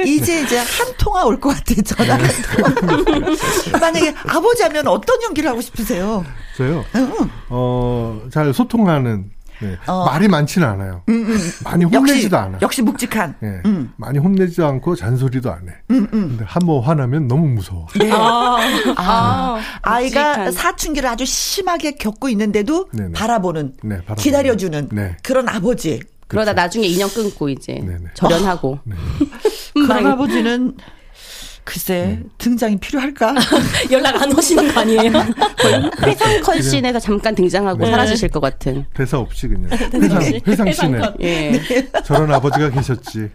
[0.06, 1.74] 이제 이제 한 통화 올 것 같아.
[1.82, 2.22] 전화 한
[2.56, 3.78] 통화.
[3.80, 6.24] 만약에 아버지 하면 어떤 연기를 하고 싶으세요?
[6.56, 6.84] 저요.
[7.48, 9.30] 어, 잘 소통하는
[9.60, 9.76] 네.
[9.86, 10.04] 어.
[10.06, 11.02] 말이 많지는 않아요.
[11.62, 12.58] 많이 혼내지도 않아.
[12.62, 13.36] 역시 묵직한.
[13.44, 13.60] 예.
[13.64, 13.92] 음.
[13.96, 15.72] 많이 혼내지도 않고 잔소리도 안 해.
[15.86, 17.86] 근데 한 번 화나면 너무 무서워.
[18.12, 18.58] 아,
[18.96, 20.52] 아, 아 이가 묵직한.
[20.52, 23.12] 사춘기를 아주 심하게 겪고 있는데도 네네.
[23.12, 24.16] 바라보는, 네, 바라보는.
[24.16, 25.16] 기다려주는 네.
[25.22, 26.00] 그런 아버지.
[26.32, 28.10] 그러다 나중에 인연 끊고 이제 네네.
[28.14, 28.78] 절연하고.
[29.74, 30.74] 그런 아버지는
[31.64, 33.34] 글쎄 등장이 필요할까?
[33.92, 35.12] 연락 안 오시는 거 아니에요?
[36.02, 37.90] 회상 컷신에서 잠깐 등장하고 네.
[37.90, 38.84] 사라지실 것 같은.
[38.94, 39.70] 대사 없이 그냥.
[39.94, 41.60] 회상, 회상 씬에 예.
[42.04, 43.28] 저런 아버지가 계셨지.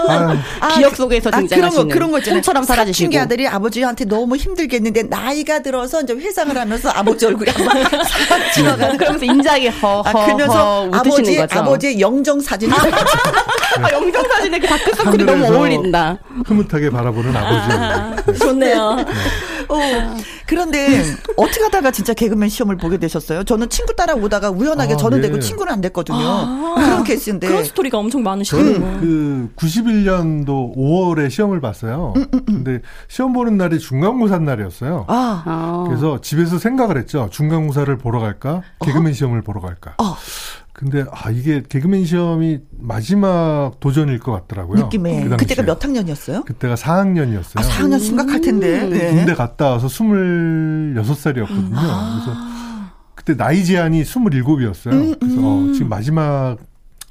[0.00, 0.38] 아유,
[0.76, 2.36] 기억 속에서 그- 그런 거 등장하시는 그런 거 있잖아요.
[2.38, 2.92] 꿈처럼 사라지시고.
[3.02, 7.82] 사춘기 아들이 아버지한테 너무 힘들겠는데 나이가 들어서 이제 회상을 하면서 아버지 얼굴이 한번
[8.28, 8.96] 싹 지나가는.
[8.96, 11.58] 그러면서 인자하게 허허 아, 그러면서 아버지 거죠.
[11.60, 16.18] 아버지의 영정 사진을 아, 영정 사진에 그 다크서클이 너무 어울린다.
[16.46, 18.38] 흐뭇하게 바라보는 아버지.
[18.38, 19.04] 좋네요.
[19.68, 19.76] 어,
[20.46, 21.02] 그런데
[21.36, 23.44] 어떻게 하다가 진짜 개그맨 시험을 보게 되셨어요?
[23.44, 25.28] 저는 친구 따라오다가 우연하게 아, 저는 네.
[25.28, 26.74] 되고 친구는 안 됐거든요.
[26.74, 27.46] 그런 케이스인데.
[27.46, 29.00] 그런 스토리가 엄청 저는 많으시네요.
[29.00, 32.12] 그 91년도 5월에 시험을 봤어요.
[32.46, 35.06] 근데 시험 보는 날이 중간고사 날이었어요.
[35.08, 35.84] 아, 아.
[35.88, 37.28] 그래서 집에서 생각을 했죠.
[37.30, 38.62] 중간고사를 보러 갈까?
[38.84, 39.94] 개그맨 시험을 보러 갈까?
[39.98, 40.16] 어.
[40.82, 44.82] 근데 아 이게 개그맨 시험이 마지막 도전일 것 같더라고요.
[44.82, 45.28] 느낌에.
[45.28, 45.36] 그.
[45.36, 46.42] 그때가 몇 학년이었어요?
[46.42, 47.60] 그때가 4학년이었어요.
[47.60, 48.88] 아, 4학년 심각할 텐데.
[48.88, 49.14] 네.
[49.14, 51.70] 군대 갔다 와서 26살이었거든요.
[51.70, 52.36] 그래서
[53.14, 55.20] 그때 나이 제한이 27이었어요.
[55.20, 56.56] 그래서 어, 지금 마지막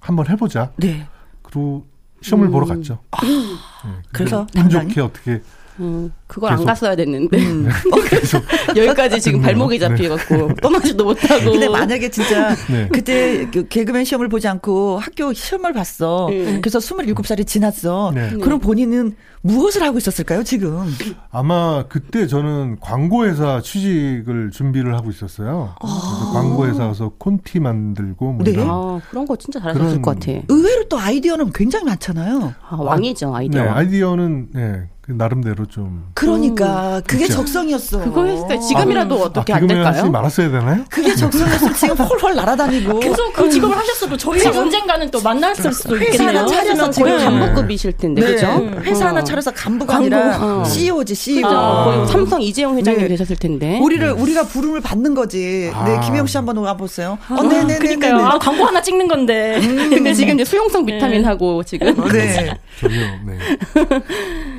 [0.01, 0.73] 한번 해보자.
[0.75, 1.07] 네.
[1.41, 1.87] 그리고
[2.21, 2.99] 시험을 보러 갔죠.
[3.23, 3.27] 네,
[4.11, 4.69] 그래서 운?
[4.69, 5.41] 좋게 어떻게
[5.81, 6.65] 음, 그걸 안 계속.
[6.67, 7.37] 갔어야 됐는데
[8.09, 8.43] 계속
[8.77, 9.87] 여기까지 지금 음, 발목이 네.
[9.87, 11.51] 잡혀갖고 떠나지도 못하고.
[11.51, 12.87] 근데 만약에 진짜 네.
[12.91, 16.27] 그때 그 개그맨 시험을 보지 않고 학교 시험을 봤어.
[16.29, 16.59] 음.
[16.61, 18.11] 그래서 27살이 지났어.
[18.13, 18.29] 네.
[18.41, 20.85] 그럼 본인은 무엇을 하고 있었을까요, 지금?
[21.31, 25.73] 아마 그때 저는 광고회사 취직을 준비를 하고 있었어요.
[25.81, 28.53] 그래서 광고회사 가서 콘티 만들고 뭐 네.
[28.59, 30.31] 아, 그런 거 진짜 잘하셨을 것 같아.
[30.47, 32.53] 의외로 또 아이디어는 굉장히 많잖아요.
[32.69, 33.63] 아, 왕이죠, 아이디어.
[33.63, 37.41] 네, 아이디어는 네, 그 나름대로 좀 그러니까 그게 그렇죠.
[37.41, 37.99] 적성이었어.
[38.03, 40.11] 그거 했을 때 지금이라도 어떻게 아, 안 개그맨 하지 될까요?
[40.11, 40.85] 말았어야 되나요?
[40.89, 42.99] 그게 적성이었으면 지금 헐헐 날아다니고.
[43.01, 46.39] 계속 그 직업을 하셨어도 저희가 언젠가는 또 만났을 수도 회사 있겠네요.
[46.39, 48.31] 하나 차려서 지금 간부급이실 텐데, 네.
[48.33, 48.47] 그죠?
[48.83, 49.23] 회사 하나 어.
[49.23, 50.63] 차려서 간부가 광고, 아니라 어.
[50.65, 51.49] CEO지, CEO.
[51.49, 53.07] 거의 삼성 이재용 회장님 네.
[53.09, 53.79] 되셨을 텐데.
[53.81, 55.71] 우리를 우리가 부름을 받는 거지.
[55.73, 55.99] 네, 아.
[55.99, 57.17] 김혜영 씨 한번 와 보세요.
[57.27, 57.79] 어, 아, 네네네.
[57.79, 58.17] 그러니까요.
[58.17, 59.59] 아, 광고 하나 찍는 건데.
[59.89, 62.53] 근데 지금 이제 수용성 비타민 하고 지금 네.
[62.79, 62.95] 전혀
[63.25, 63.37] 네.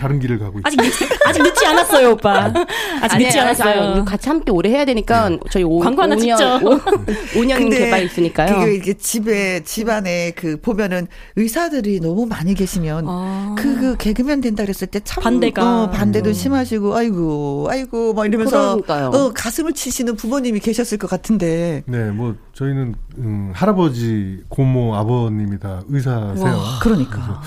[0.01, 0.63] 다른 길을 가고 있죠.
[0.67, 2.53] 아직 늦, 아직 늦지 않았어요, 오빠.
[3.03, 3.81] 아직 늦지 아니에요, 아니에요.
[3.83, 4.05] 않았어요.
[4.05, 7.39] 같이 함께 오래 해야 되니까 저희 오, 광고 하나 5년, 찍죠.
[7.41, 8.59] 5, 년 개발 있으니까요.
[8.61, 11.07] 그게 이게 집에 집안에 그 보면은
[11.37, 13.55] 의사들이 너무 많이 계시면 아.
[13.59, 15.83] 그, 그 개그맨 된다 그랬을 때 참 반대가.
[15.85, 19.09] 어, 반대도 심하시고 아이고 아이고 막 이러면서 그러니까요.
[19.09, 25.83] 어, 가슴을 치시는 부모님이 계셨을 것 같은데 네, 뭐 저희는 음, 할아버지, 고모, 아버님이 다
[25.89, 26.61] 의사세요.
[26.81, 27.43] 그러니까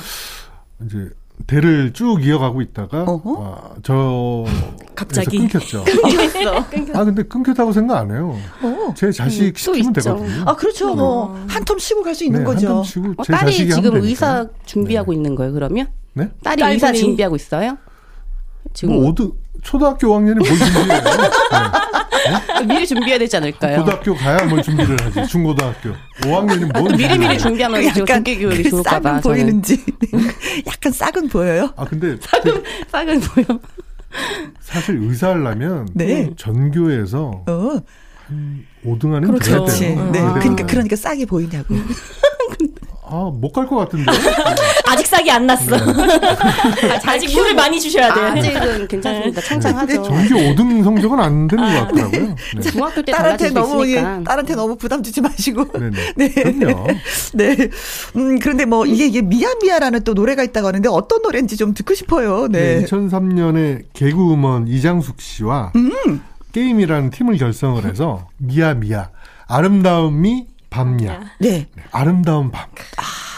[0.86, 1.10] 이제
[1.48, 3.44] 대를 쭉 이어가고 있다가 어허.
[3.44, 4.46] 아, 저
[4.96, 5.38] 갑자기.
[5.40, 5.84] 끊겼죠.
[6.72, 7.00] 끊겼어.
[7.00, 8.36] 아 근데 끊겼다고 생각 안 해요.
[8.64, 8.94] 어.
[8.96, 10.02] 제 자식 또 시키면 있죠.
[10.16, 10.44] 되거든요.
[10.46, 13.52] 아 그렇죠 뭐한 텀 쉬고 갈 수 있는 네, 거죠 한텀 치고 어, 제 딸이
[13.52, 13.96] 자식이 지금.
[14.02, 15.88] 의사 준비하고 있는 거예요, 그러면?
[16.14, 16.30] 네?
[16.44, 16.74] 딸이 딸분이.
[16.74, 17.78] 의사 준비하고 있어요?
[18.74, 19.30] 지금 뭐 어드
[19.66, 21.02] 초등학교 5학년이 뭘 준비해요?
[22.60, 22.66] 네.
[22.66, 23.80] 미리 준비해야 되지 않을까요?
[23.80, 25.28] 고등학교 가야 뭘 준비를 하지.
[25.28, 25.90] 중고등학교
[26.22, 27.40] 5학년이 뭘 미리 준비를 미리?
[27.40, 29.22] 준비하면 지금 약간 교육이 그 좋을까 싹은 봐.
[29.22, 29.22] 저는.
[29.22, 29.84] 보이는지
[30.68, 32.16] 약간 싹은 보여요 아 근데
[32.92, 33.60] 싹은 보여.
[34.62, 36.30] 사실 의사하려면 네.
[36.38, 37.82] 전교에서 어
[38.86, 39.46] 5등 안에 그렇죠.
[39.52, 40.10] 돼야 그렇지 돼요.
[40.12, 40.66] 네 그래야 그러니까.
[40.68, 41.76] 그러니까 싹이 보이냐고
[43.08, 44.12] 아 못 갈 것 같은데.
[44.88, 45.76] 아직 싹이 안 났어.
[47.06, 48.20] 아직 물을 많이 주셔야 돼.
[48.22, 49.42] 아직은 괜찮습니다.
[49.42, 50.04] 창창하죠.
[50.04, 52.36] 전교 5등 성적은 안 되는 것 같더라고요.
[52.56, 52.62] 네.
[52.62, 54.24] 중학교 때 딸한테 너무 있으니까.
[54.24, 55.98] 딸한테 너무 부담 주지 마시고 네네.
[56.18, 56.30] 네.
[56.30, 56.88] 그럼요.
[57.34, 57.70] 네.
[58.16, 62.48] 음, 그런데 뭐, 이게, 이게, 미야미야라는 또 노래가 있다고 하는데 어떤 노래인지 좀 듣고 싶어요.
[62.48, 62.80] 네.
[62.80, 62.86] 네.
[62.86, 66.22] 2003년에 개그우먼 이장숙 씨와 음.
[66.54, 69.10] 게임이라는 팀을 결성을 해서 미야 미야
[69.48, 71.68] 아름다움이 밤야 네.
[71.74, 72.68] 네, 아름다운 밤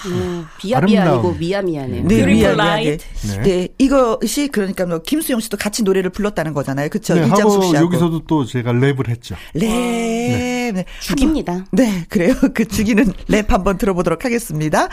[0.08, 1.40] 음, 비야 비야 아니고 아름다운.
[1.40, 2.04] 미야 미야네요.
[2.04, 2.72] 네, Beautiful 미안해.
[2.72, 3.06] Light.
[3.28, 3.42] 네.
[3.42, 6.90] 네, 이것이 그러니까 뭐 김수영 씨도 같이 노래를 불렀다는 거잖아요.
[6.90, 7.16] 그렇죠?
[7.16, 7.86] 네, 이장숙 하고 씨하고.
[7.86, 9.36] 여기서도 또 제가 랩을 했죠.
[9.54, 9.68] 랩.
[9.68, 10.86] 네.
[11.02, 11.66] 죽입니다.
[11.72, 12.34] 네, 그래요.
[12.54, 14.88] 그 죽이는 랩 한번 들어보도록 하겠습니다.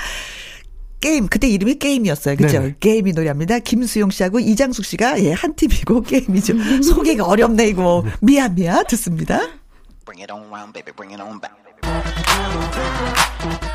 [1.01, 2.37] 게임 그때 이름이 게임이었어요.
[2.37, 2.61] 그렇죠?
[2.61, 2.77] 네네.
[2.81, 3.59] 게임이 노래합니다.
[3.61, 6.83] 김수용 씨하고 이장숙 씨가 예, 한 팀이고 게임이죠.
[6.83, 8.05] 소개가 어렵네 이거.
[8.21, 9.39] 미안 미안 듣습니다.
[10.07, 11.64] Bring it on round, baby, bring it on back.
[12.35, 13.74] Thank you.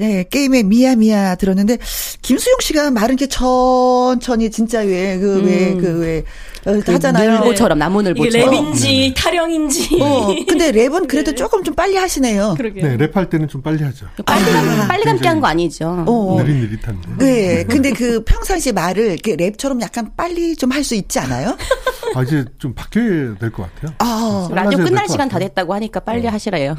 [0.00, 1.76] 네, 게임의 미야 미야 들었는데
[2.22, 6.24] 김수용 씨가 말은 이렇게 천천히 진짜 왜 그 왜 그왜
[6.64, 7.32] 하잖아요.
[7.40, 8.50] 늘보처럼 나무 이게 늘보처럼.
[8.72, 9.98] 랩인지 타령인지.
[10.00, 12.54] 어, 근데 랩은 그래도 조금 좀 빨리 하시네요.
[12.56, 12.86] 그러게요.
[12.86, 14.06] 네, 랩할 때는 좀 빨리 하죠.
[14.24, 16.04] 빨리 감, 아, 빨리 감기 한 거 아니죠.
[16.06, 16.36] 어.
[16.42, 17.08] 느릿느릿한데.
[17.18, 21.56] 네, 근데 그 평상시 말을 이렇게 랩처럼 약간 빨리 좀 할 수 있지 않아요?
[22.14, 23.94] 아, 이제 좀 바뀌어야 될 것 같아요.
[23.98, 25.48] 아, 라디오 끝날 시간 다 같아요.
[25.48, 26.74] 됐다고 하니까 빨리 하시래요.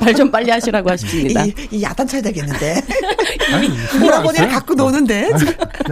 [0.00, 1.44] 말 좀 빨리 하시라고 하십니다.
[1.44, 2.80] 이, 이 야단 쳐야 되겠는데.
[3.52, 3.68] 아니,
[4.04, 4.48] 오라버니를.
[4.48, 5.30] 갖고 노는데.
[5.32, 5.44] 아니,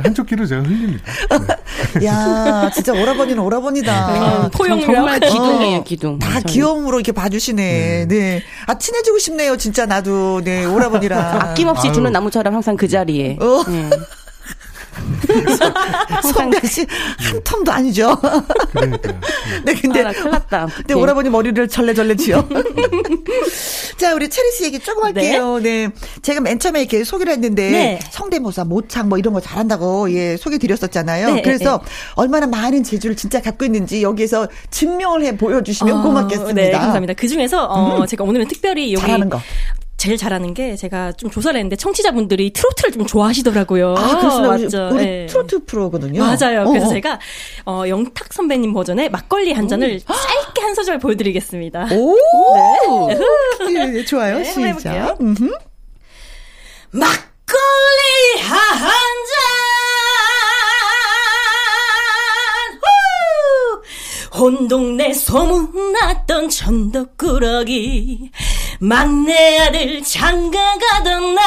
[0.03, 1.05] 한쪽 귀로 제가 흘립니다.
[1.99, 2.07] 네.
[2.07, 3.93] 야, 진짜 오라버니는 오라버니다.
[3.93, 4.87] 아, 포용력.
[4.87, 6.19] 정말 기둥이에요, 어, 기둥.
[6.19, 6.43] 다 저는.
[6.47, 8.07] 귀여움으로 이렇게 봐주시네.
[8.09, 8.43] 네.
[8.67, 9.57] 아, 친해지고 싶네요.
[9.57, 10.43] 진짜 나도.
[10.45, 11.41] 네, 오라버니랑.
[11.41, 11.95] 아낌없이 아유.
[11.95, 13.39] 주는 나무처럼 항상 그 자리에.
[13.41, 13.63] 어.
[15.35, 16.33] 예.
[16.33, 16.87] 성백 씨,
[17.19, 18.19] 한 텀도 아니죠.
[18.73, 19.21] 그러니까요.
[19.65, 20.03] 네, 근데.
[20.03, 20.69] 아, 났다.
[20.87, 22.47] 네, 오라버니 머리를 절레절레 지어.
[23.97, 25.61] 자, 우리 체리 씨 얘기 조금 할게요.
[25.63, 25.89] 네.
[26.23, 27.99] 제가 맨 처음에 이렇게 소개를 했는데, 네.
[28.11, 31.35] 성대모사, 모창 뭐 이런 거 잘한다고, 예, 소개 드렸었잖아요.
[31.35, 31.81] 네, 그래서
[32.15, 36.53] 얼마나 많은 재주를 진짜 갖고 있는지 여기에서 증명을 해 보여주시면 어, 고맙겠습니다.
[36.53, 37.15] 네, 감사합니다.
[37.15, 39.41] 그 중에서 어, 제가 오늘은 특별히 여기 잘하는 거.
[40.03, 43.95] 제일 잘하는 게 제가 좀 조사를 했는데 청취자분들이 트로트를 좀 좋아하시더라고요.
[43.97, 44.55] 아, 그렇습니다.
[44.55, 44.89] 우리, 맞죠?
[44.93, 45.27] 우리 네.
[45.27, 46.21] 트로트 프로거든요.
[46.21, 46.65] 맞아요.
[46.67, 46.93] 그래서 어, 어.
[46.93, 47.21] 제가
[47.67, 51.87] 어, 영탁 선배님 버전의 막걸리 한 잔을 짧게 한 소절 보여드리겠습니다.
[51.93, 52.17] 오!
[53.07, 53.99] 네.
[53.99, 54.39] 예, 좋아요.
[54.39, 55.19] 네, 시작.
[56.91, 59.22] 막걸리 한
[64.43, 68.33] 온 동네 소문났던 천덕꾸러기
[68.81, 71.45] 막내 아들 장가 가던 날.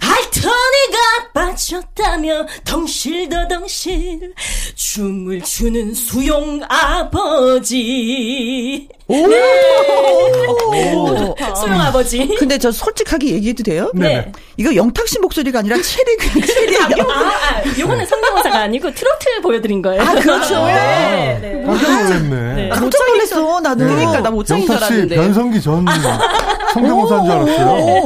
[0.00, 4.32] 알터니가 빠졌다며 덩실더덩실
[4.74, 7.68] 춤을 추는 수용 아버지
[9.10, 9.28] 오!
[11.56, 13.90] 수용 아버지 근데 저 솔직하게 얘기해도 돼요?
[13.94, 14.30] 네.
[14.56, 16.16] 이거 영탁 씨 목소리가 아니라 체리,
[16.46, 17.10] 체리예요.
[17.10, 20.02] 아, 아, 요거는 성대모사가 아니고 트로트를 보여드린 거예요.
[20.02, 20.64] 아, 그렇죠.
[20.66, 21.62] 네, 네.
[21.66, 22.54] 깜짝 놀랐네.
[22.54, 22.68] 네.
[22.68, 23.84] 깜짝 놀랐어, 나도.
[23.84, 25.16] 그러니까 나 모창인 줄 영탁 씨 알았는데.
[25.16, 25.84] 변성기 전
[26.74, 28.04] 성대모사인 줄 알았어요.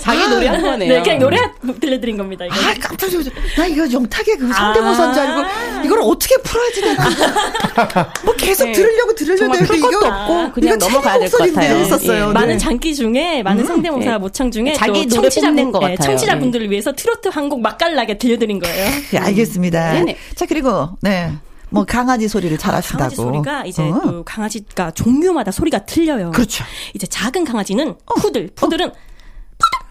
[0.00, 0.92] 자기 노래 한 거네요.
[0.94, 1.38] 네, 그냥 노래
[1.80, 2.44] 들려드린 겁니다.
[2.44, 2.54] 이거.
[2.54, 3.30] 아, 깜짝 놀랐어.
[3.56, 5.48] 나 이거 영탁의 그 성대모사인 줄 알고,
[5.84, 8.12] 이걸 어떻게 풀어야지 내가.
[8.24, 8.72] 뭐 계속 네.
[8.72, 11.78] 들으려고 들으려고 했는데 이거, 없고 그냥 넘어가야 될것 목소리인데 같아요.
[11.84, 12.22] 했었어요.
[12.22, 12.26] 예.
[12.26, 12.32] 네.
[12.32, 14.18] 많은 장기 중에 많은 성대모사 네.
[14.18, 16.06] 모창 중에 자기 또 노래 청취자 뽐낸 것 네, 같아요.
[16.06, 18.88] 청취자분들을 위해서 트로트 한 곡 맛깔나게 들려드린 거예요.
[19.10, 19.92] 네, 알겠습니다.
[19.92, 20.16] 네네.
[20.36, 21.32] 자, 그리고, 네.
[21.68, 22.98] 뭐, 강아지 소리를 잘 하신다고.
[22.98, 24.00] 강아지 소리가 이제 어.
[24.04, 26.30] 또 강아지가 종류마다 소리가 틀려요.
[26.32, 26.64] 그렇죠.
[26.94, 29.00] 이제 작은 강아지는 푸들, 푸들은 푸들,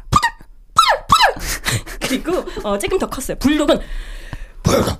[0.10, 0.30] 푸들,
[0.74, 1.20] 푸들, 푸들.
[2.08, 3.38] 그리고 어, 조금 더 컸어요.
[3.40, 3.78] 불독은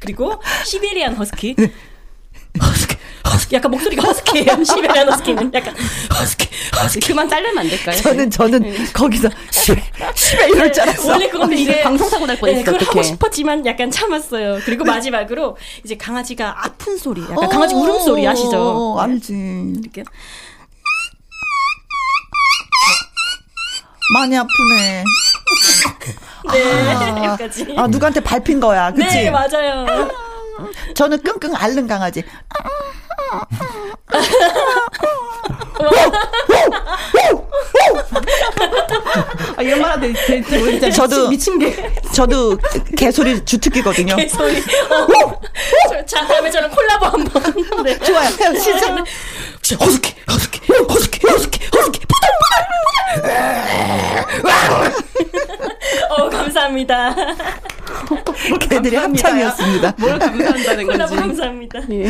[0.00, 1.54] 그리고 시베리안 허스키.
[2.60, 2.87] 허스키,
[3.30, 3.56] 허스키.
[3.56, 4.64] 약간 목소리가 허스키예요.
[4.64, 5.74] 시베리안 허스키는 약간
[6.18, 6.48] 허스키,
[6.80, 7.06] 허스키.
[7.08, 7.96] 그만 자르면 안 될까요?
[7.96, 9.82] 저는, 저는 거기서, 시베,
[10.14, 11.08] 시베 이럴 줄 알았어.
[11.10, 13.02] 원래 그건데 이게 이게 방송 사고 날 뻔했어, 네, 그걸 하고.
[13.02, 14.60] 싶었지만 약간 참았어요.
[14.64, 18.56] 그리고 마지막으로 이제 강아지가 아픈 소리, 약간 어, 강아지 울음 소리 아시죠?
[18.58, 19.32] 어, 알지.
[19.82, 20.02] 이렇게
[24.14, 25.04] 많이 아프네.
[26.52, 27.74] 네, 여기까지.
[27.76, 28.90] 아, 누구한테 밟힌 거야.
[28.92, 29.06] 그치?
[29.24, 30.08] 네, 맞아요.
[30.94, 32.24] 저는 끙끙 앓는 강아지.
[39.56, 41.94] 아, 이런 말 제, 진짜 저도- 미친, 미친 게.
[42.14, 42.58] 저도
[42.96, 44.16] 개소리 주특기거든요.
[44.16, 44.58] 개소리.
[44.58, 45.40] 어.
[46.06, 47.82] 자, 다음에 저는 콜라보 한 번.
[47.84, 47.98] 네.
[47.98, 48.30] 좋아요.
[48.58, 49.04] 시작.
[49.80, 52.06] 허스키, 허스키, 허스키, 허스키, 허스키,
[56.10, 57.14] 어, 감사합니다.
[58.68, 59.94] 개들의 합창이었습니다.
[59.98, 61.16] 뭘 감사한다는 건지.
[61.16, 61.80] 감사합니다.
[61.90, 62.06] 예.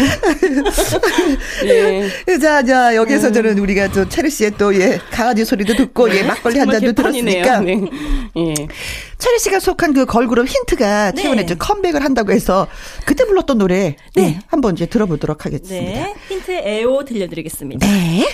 [1.65, 2.09] 예.
[2.39, 6.59] 자, 자, 여기서 저는 우리가 또 체리 씨의 또, 예, 강아지 소리도 듣고, 예, 막걸리
[6.59, 6.93] 한 잔도.
[6.93, 7.61] 들었으니까.
[7.61, 7.81] 네.
[8.37, 8.55] 예.
[9.19, 11.23] 체리 씨가 속한 그 걸그룹 힌트가 네.
[11.23, 12.69] 최근에 좀 컴백을 한다고 해서
[13.05, 14.23] 그때 불렀던 노래 네.
[14.23, 14.39] 네.
[14.47, 15.75] 한번 이제 들어보도록 하겠습니다.
[15.75, 16.15] 네.
[16.29, 17.87] 힌트 에오 들려드리겠습니다.
[17.87, 18.25] 네.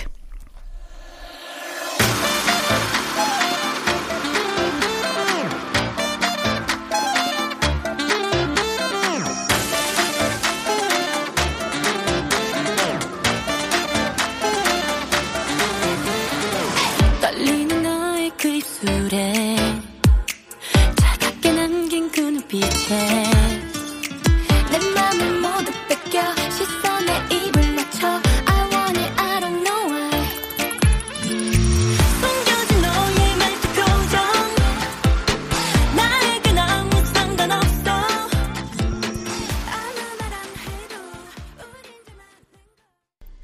[18.85, 19.55] 그 입술에
[20.95, 23.23] 차갑게 남긴 그 눈빛에
[24.71, 26.21] 내 맘을 모두 뺏겨
[26.51, 28.21] 시선에 입을 맞춰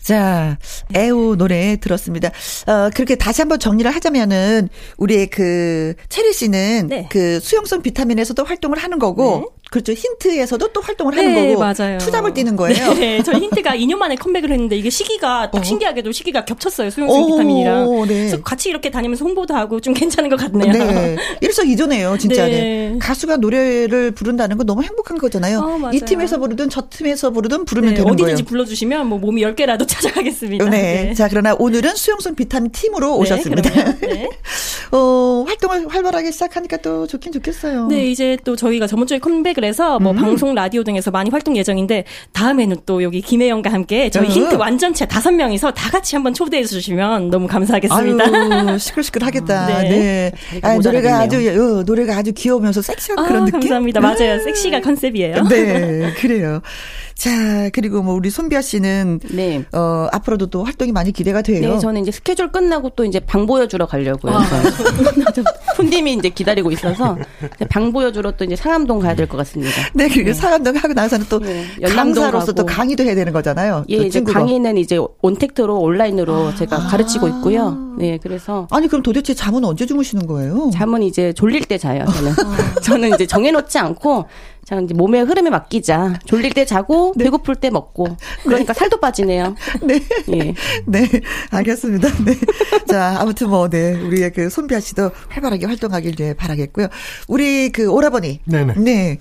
[0.04, 0.58] 자,
[0.96, 2.30] 에오 노래 들었습니다.
[2.68, 7.08] 어, 그렇게 다시 한번 정리를 하자면은, 우리의 그, 체리 씨는 네.
[7.10, 9.94] 그 수용성 비타민에서도 활동을 하는 거고, 그렇죠.
[9.94, 11.98] 힌트에서도 또 활동을 하는 네, 거고, 맞아요.
[11.98, 12.94] 투잡을 뛰는 거예요.
[12.94, 15.64] 네, 저희 힌트가 2년 만에 컴백을 했는데 이게 시기가 딱 어.
[15.64, 16.90] 신기하게도 시기가 겹쳤어요.
[16.90, 17.86] 수용성 오, 비타민이랑.
[18.02, 18.08] 네.
[18.08, 20.74] 그래서 같이 이렇게 다니면서 홍보도 하고 좀 괜찮은 것 같네요.
[20.74, 21.16] 네.
[21.40, 22.48] 일석이조네요, 진짜.
[22.48, 22.52] 네.
[22.52, 23.00] 네.
[23.00, 25.60] 가수가 노래를 부른다는 건 너무 행복한 거잖아요.
[25.60, 25.92] 어.
[25.94, 28.26] 이 팀에서 부르든 저 팀에서 부르든 부르면 네, 되는 거예요.
[28.26, 30.70] 어디든지 불러주시면 뭐 몸이 10개라도 찾아가겠습니다.
[30.70, 31.14] 네.
[31.14, 33.94] 자, 그러나 오늘은 수용성 비타민 팀으로 네, 오셨습니다.
[34.02, 34.30] 네.
[34.92, 37.88] 어, 활동을 활발하게 시작하니까 또 좋긴 좋겠어요.
[37.88, 40.04] 네, 이제 또 저희가 저번 주에 컴백 을 해서 음.
[40.04, 44.32] 뭐 방송, 라디오 등에서 많이 활동 예정인데 다음에는 또 여기 김혜영과 함께 저희 음.
[44.32, 48.26] 힌트 완전체 다섯 명이서 다 같이 한번 초대해 주시면 너무 감사하겠습니다.
[48.26, 49.68] 아유, 시끌시끌 하겠다.
[49.84, 49.90] 네.
[49.90, 50.32] 네.
[50.62, 51.80] 아, 노래가 아주, 모자라겠네요.
[51.80, 53.60] 어, 노래가 아주 귀여우면서 섹시한 아, 그런 느낌?
[53.60, 54.00] 감사합니다.
[54.00, 54.44] 맞아요.
[54.44, 55.44] 섹시가 컨셉이에요.
[55.48, 56.62] 네, 그래요.
[57.22, 59.64] 자, 그리고 뭐 우리 손비아 씨는 네.
[59.74, 61.74] 어, 앞으로도 또 활동이 많이 기대가 돼요.
[61.76, 64.34] 네, 저는 이제 스케줄 끝나고 또 이제 방 보여주러 가려고요.
[65.76, 67.16] 손님이 이제 기다리고 있어서
[67.70, 69.72] 방 보여주러 또 이제 상암동 가야 될 것 같습니다.
[69.94, 72.76] 네, 그리고 사람동 하고 나서는 또 네, 연남동 강사로서 또 가고.
[72.76, 73.86] 강의도 해야 되는 거잖아요.
[73.90, 74.24] 예, 또 이제.
[74.24, 77.94] 강의는 이제 온택트로 온라인으로 제가 가르치고 있고요.
[78.00, 80.72] 네, 그래서 아니, 그럼 도대체 잠은 언제 주무시는 거예요?
[80.74, 82.04] 잠은 이제 졸릴 때 자요.
[82.08, 82.34] 저는
[82.82, 84.26] 저는 이제 정해놓지 않고
[84.68, 86.20] 그냥 이제 몸의 흐름에 맡기자.
[86.26, 88.16] 졸릴 때 자고 배고플 때 먹고.
[88.44, 89.56] 그러니까 살도 빠지네요.
[89.84, 90.00] 네.
[90.34, 90.54] 예.
[90.86, 91.10] 네,
[91.50, 92.08] 알겠습니다.
[92.24, 92.36] 네.
[92.88, 93.94] 자, 아무튼 뭐, 네.
[93.94, 96.88] 우리의 그 손비아 씨도 활발하게 활동하길 네, 바라겠고요.
[97.28, 98.42] 우리 그 오라버니.
[98.46, 98.74] 네네.
[98.78, 99.18] 네.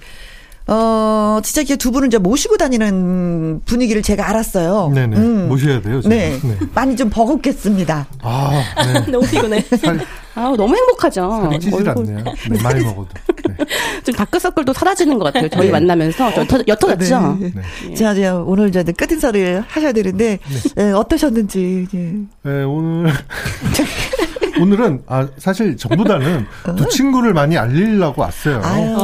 [0.66, 4.92] 어, 진짜 이렇게 두 분을 이제 모시고 다니는 분위기를 제가 알았어요.
[4.94, 5.16] 네네.
[5.16, 5.48] 음.
[5.48, 6.00] 모셔야 돼요.
[6.00, 6.14] 제가.
[6.14, 6.38] 네.
[6.74, 8.06] 많이 좀 버겁겠습니다.
[8.22, 8.62] 아,
[8.94, 9.00] 네.
[9.10, 9.62] 너무 피곤해.
[9.62, 9.98] 살,
[10.34, 11.28] 아 너무 행복하죠.
[11.44, 12.24] 살이 찌질 얼굴- 않네요.
[12.50, 13.08] 네, 많이 먹어도.
[13.48, 13.56] 네.
[14.04, 15.48] 좀 다크서클도 사라지는 것 같아요.
[15.48, 17.38] 저희 만나면서 저 옅- 옅어졌죠.
[17.40, 17.52] 네.
[17.88, 17.94] 네.
[17.94, 20.38] 자, 이제 오늘 이제 끝 인사를 하셔야 되는데,
[20.78, 21.86] 예, 어떠셨는지.
[21.94, 21.98] 예.
[22.42, 23.12] 네, 오늘
[24.60, 26.44] 오늘은 아 사실 전보다는
[26.76, 28.60] 두 친구를 많이 알리려고 왔어요.
[28.62, 28.96] 아유,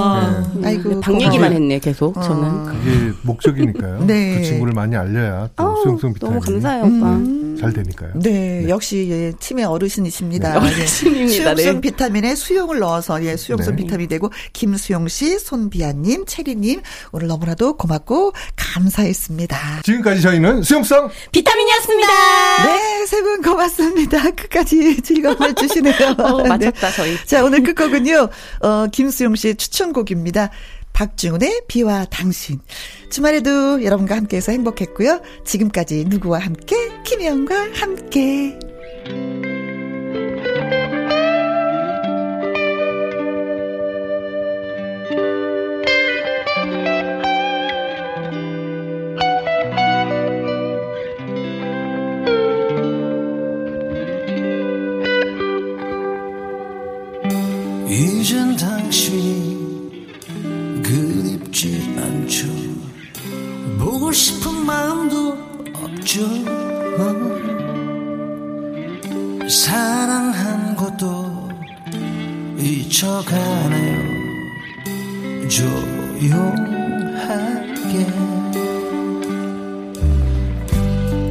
[0.60, 0.68] 네.
[0.68, 1.00] 아이고.
[1.00, 1.20] 방.
[1.20, 2.64] 얘기만 했네 계속 저는.
[2.66, 4.04] 그게 목적이니까요.
[4.06, 4.36] 네.
[4.38, 7.18] 두 친구를 많이 알려야 또 아우, 수용성 비타민이 너무 감사해요, 오빠.
[7.58, 8.12] 잘 되니까요.
[8.16, 10.60] 네, 역시 예, 치매 어르신이십니다.
[10.60, 10.72] 네, 예.
[10.72, 11.62] 어르신입니다, 네.
[11.62, 13.82] 수용성 비타민에 수용을 넣어서 예, 수용성 네.
[13.82, 19.82] 비타민 되고 김수용 씨, 손비아님, 체리님 오늘 너무나도 고맙고 감사했습니다.
[19.84, 22.08] 지금까지 저희는 수용성 비타민이었습니다.
[22.66, 24.22] 네, 세 분 고맙습니다.
[24.30, 25.94] 끝까지 즐거움을 주시네요.
[26.18, 26.48] 어, 네.
[26.48, 27.16] 맞췄다 저희.
[27.26, 28.28] 자, 오늘 끝곡은요,
[28.60, 30.50] 어, 김수용 씨의 추천곡입니다.
[30.96, 32.58] 박중훈의 비와 당신.
[33.10, 35.20] 주말에도 여러분과 함께해서 행복했고요.
[35.44, 36.74] 지금까지 누구와 함께?
[37.04, 38.58] 김혜영과 함께.
[57.88, 59.45] 이젠 당신이
[61.56, 62.46] 그립지 않죠.
[63.78, 65.32] 보고 싶은 마음도
[65.72, 66.28] 없죠.
[69.48, 71.48] 사랑한 것도
[72.58, 73.96] 잊혀가나요?
[75.48, 76.46] 조용하게.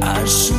[0.00, 0.54] 알 수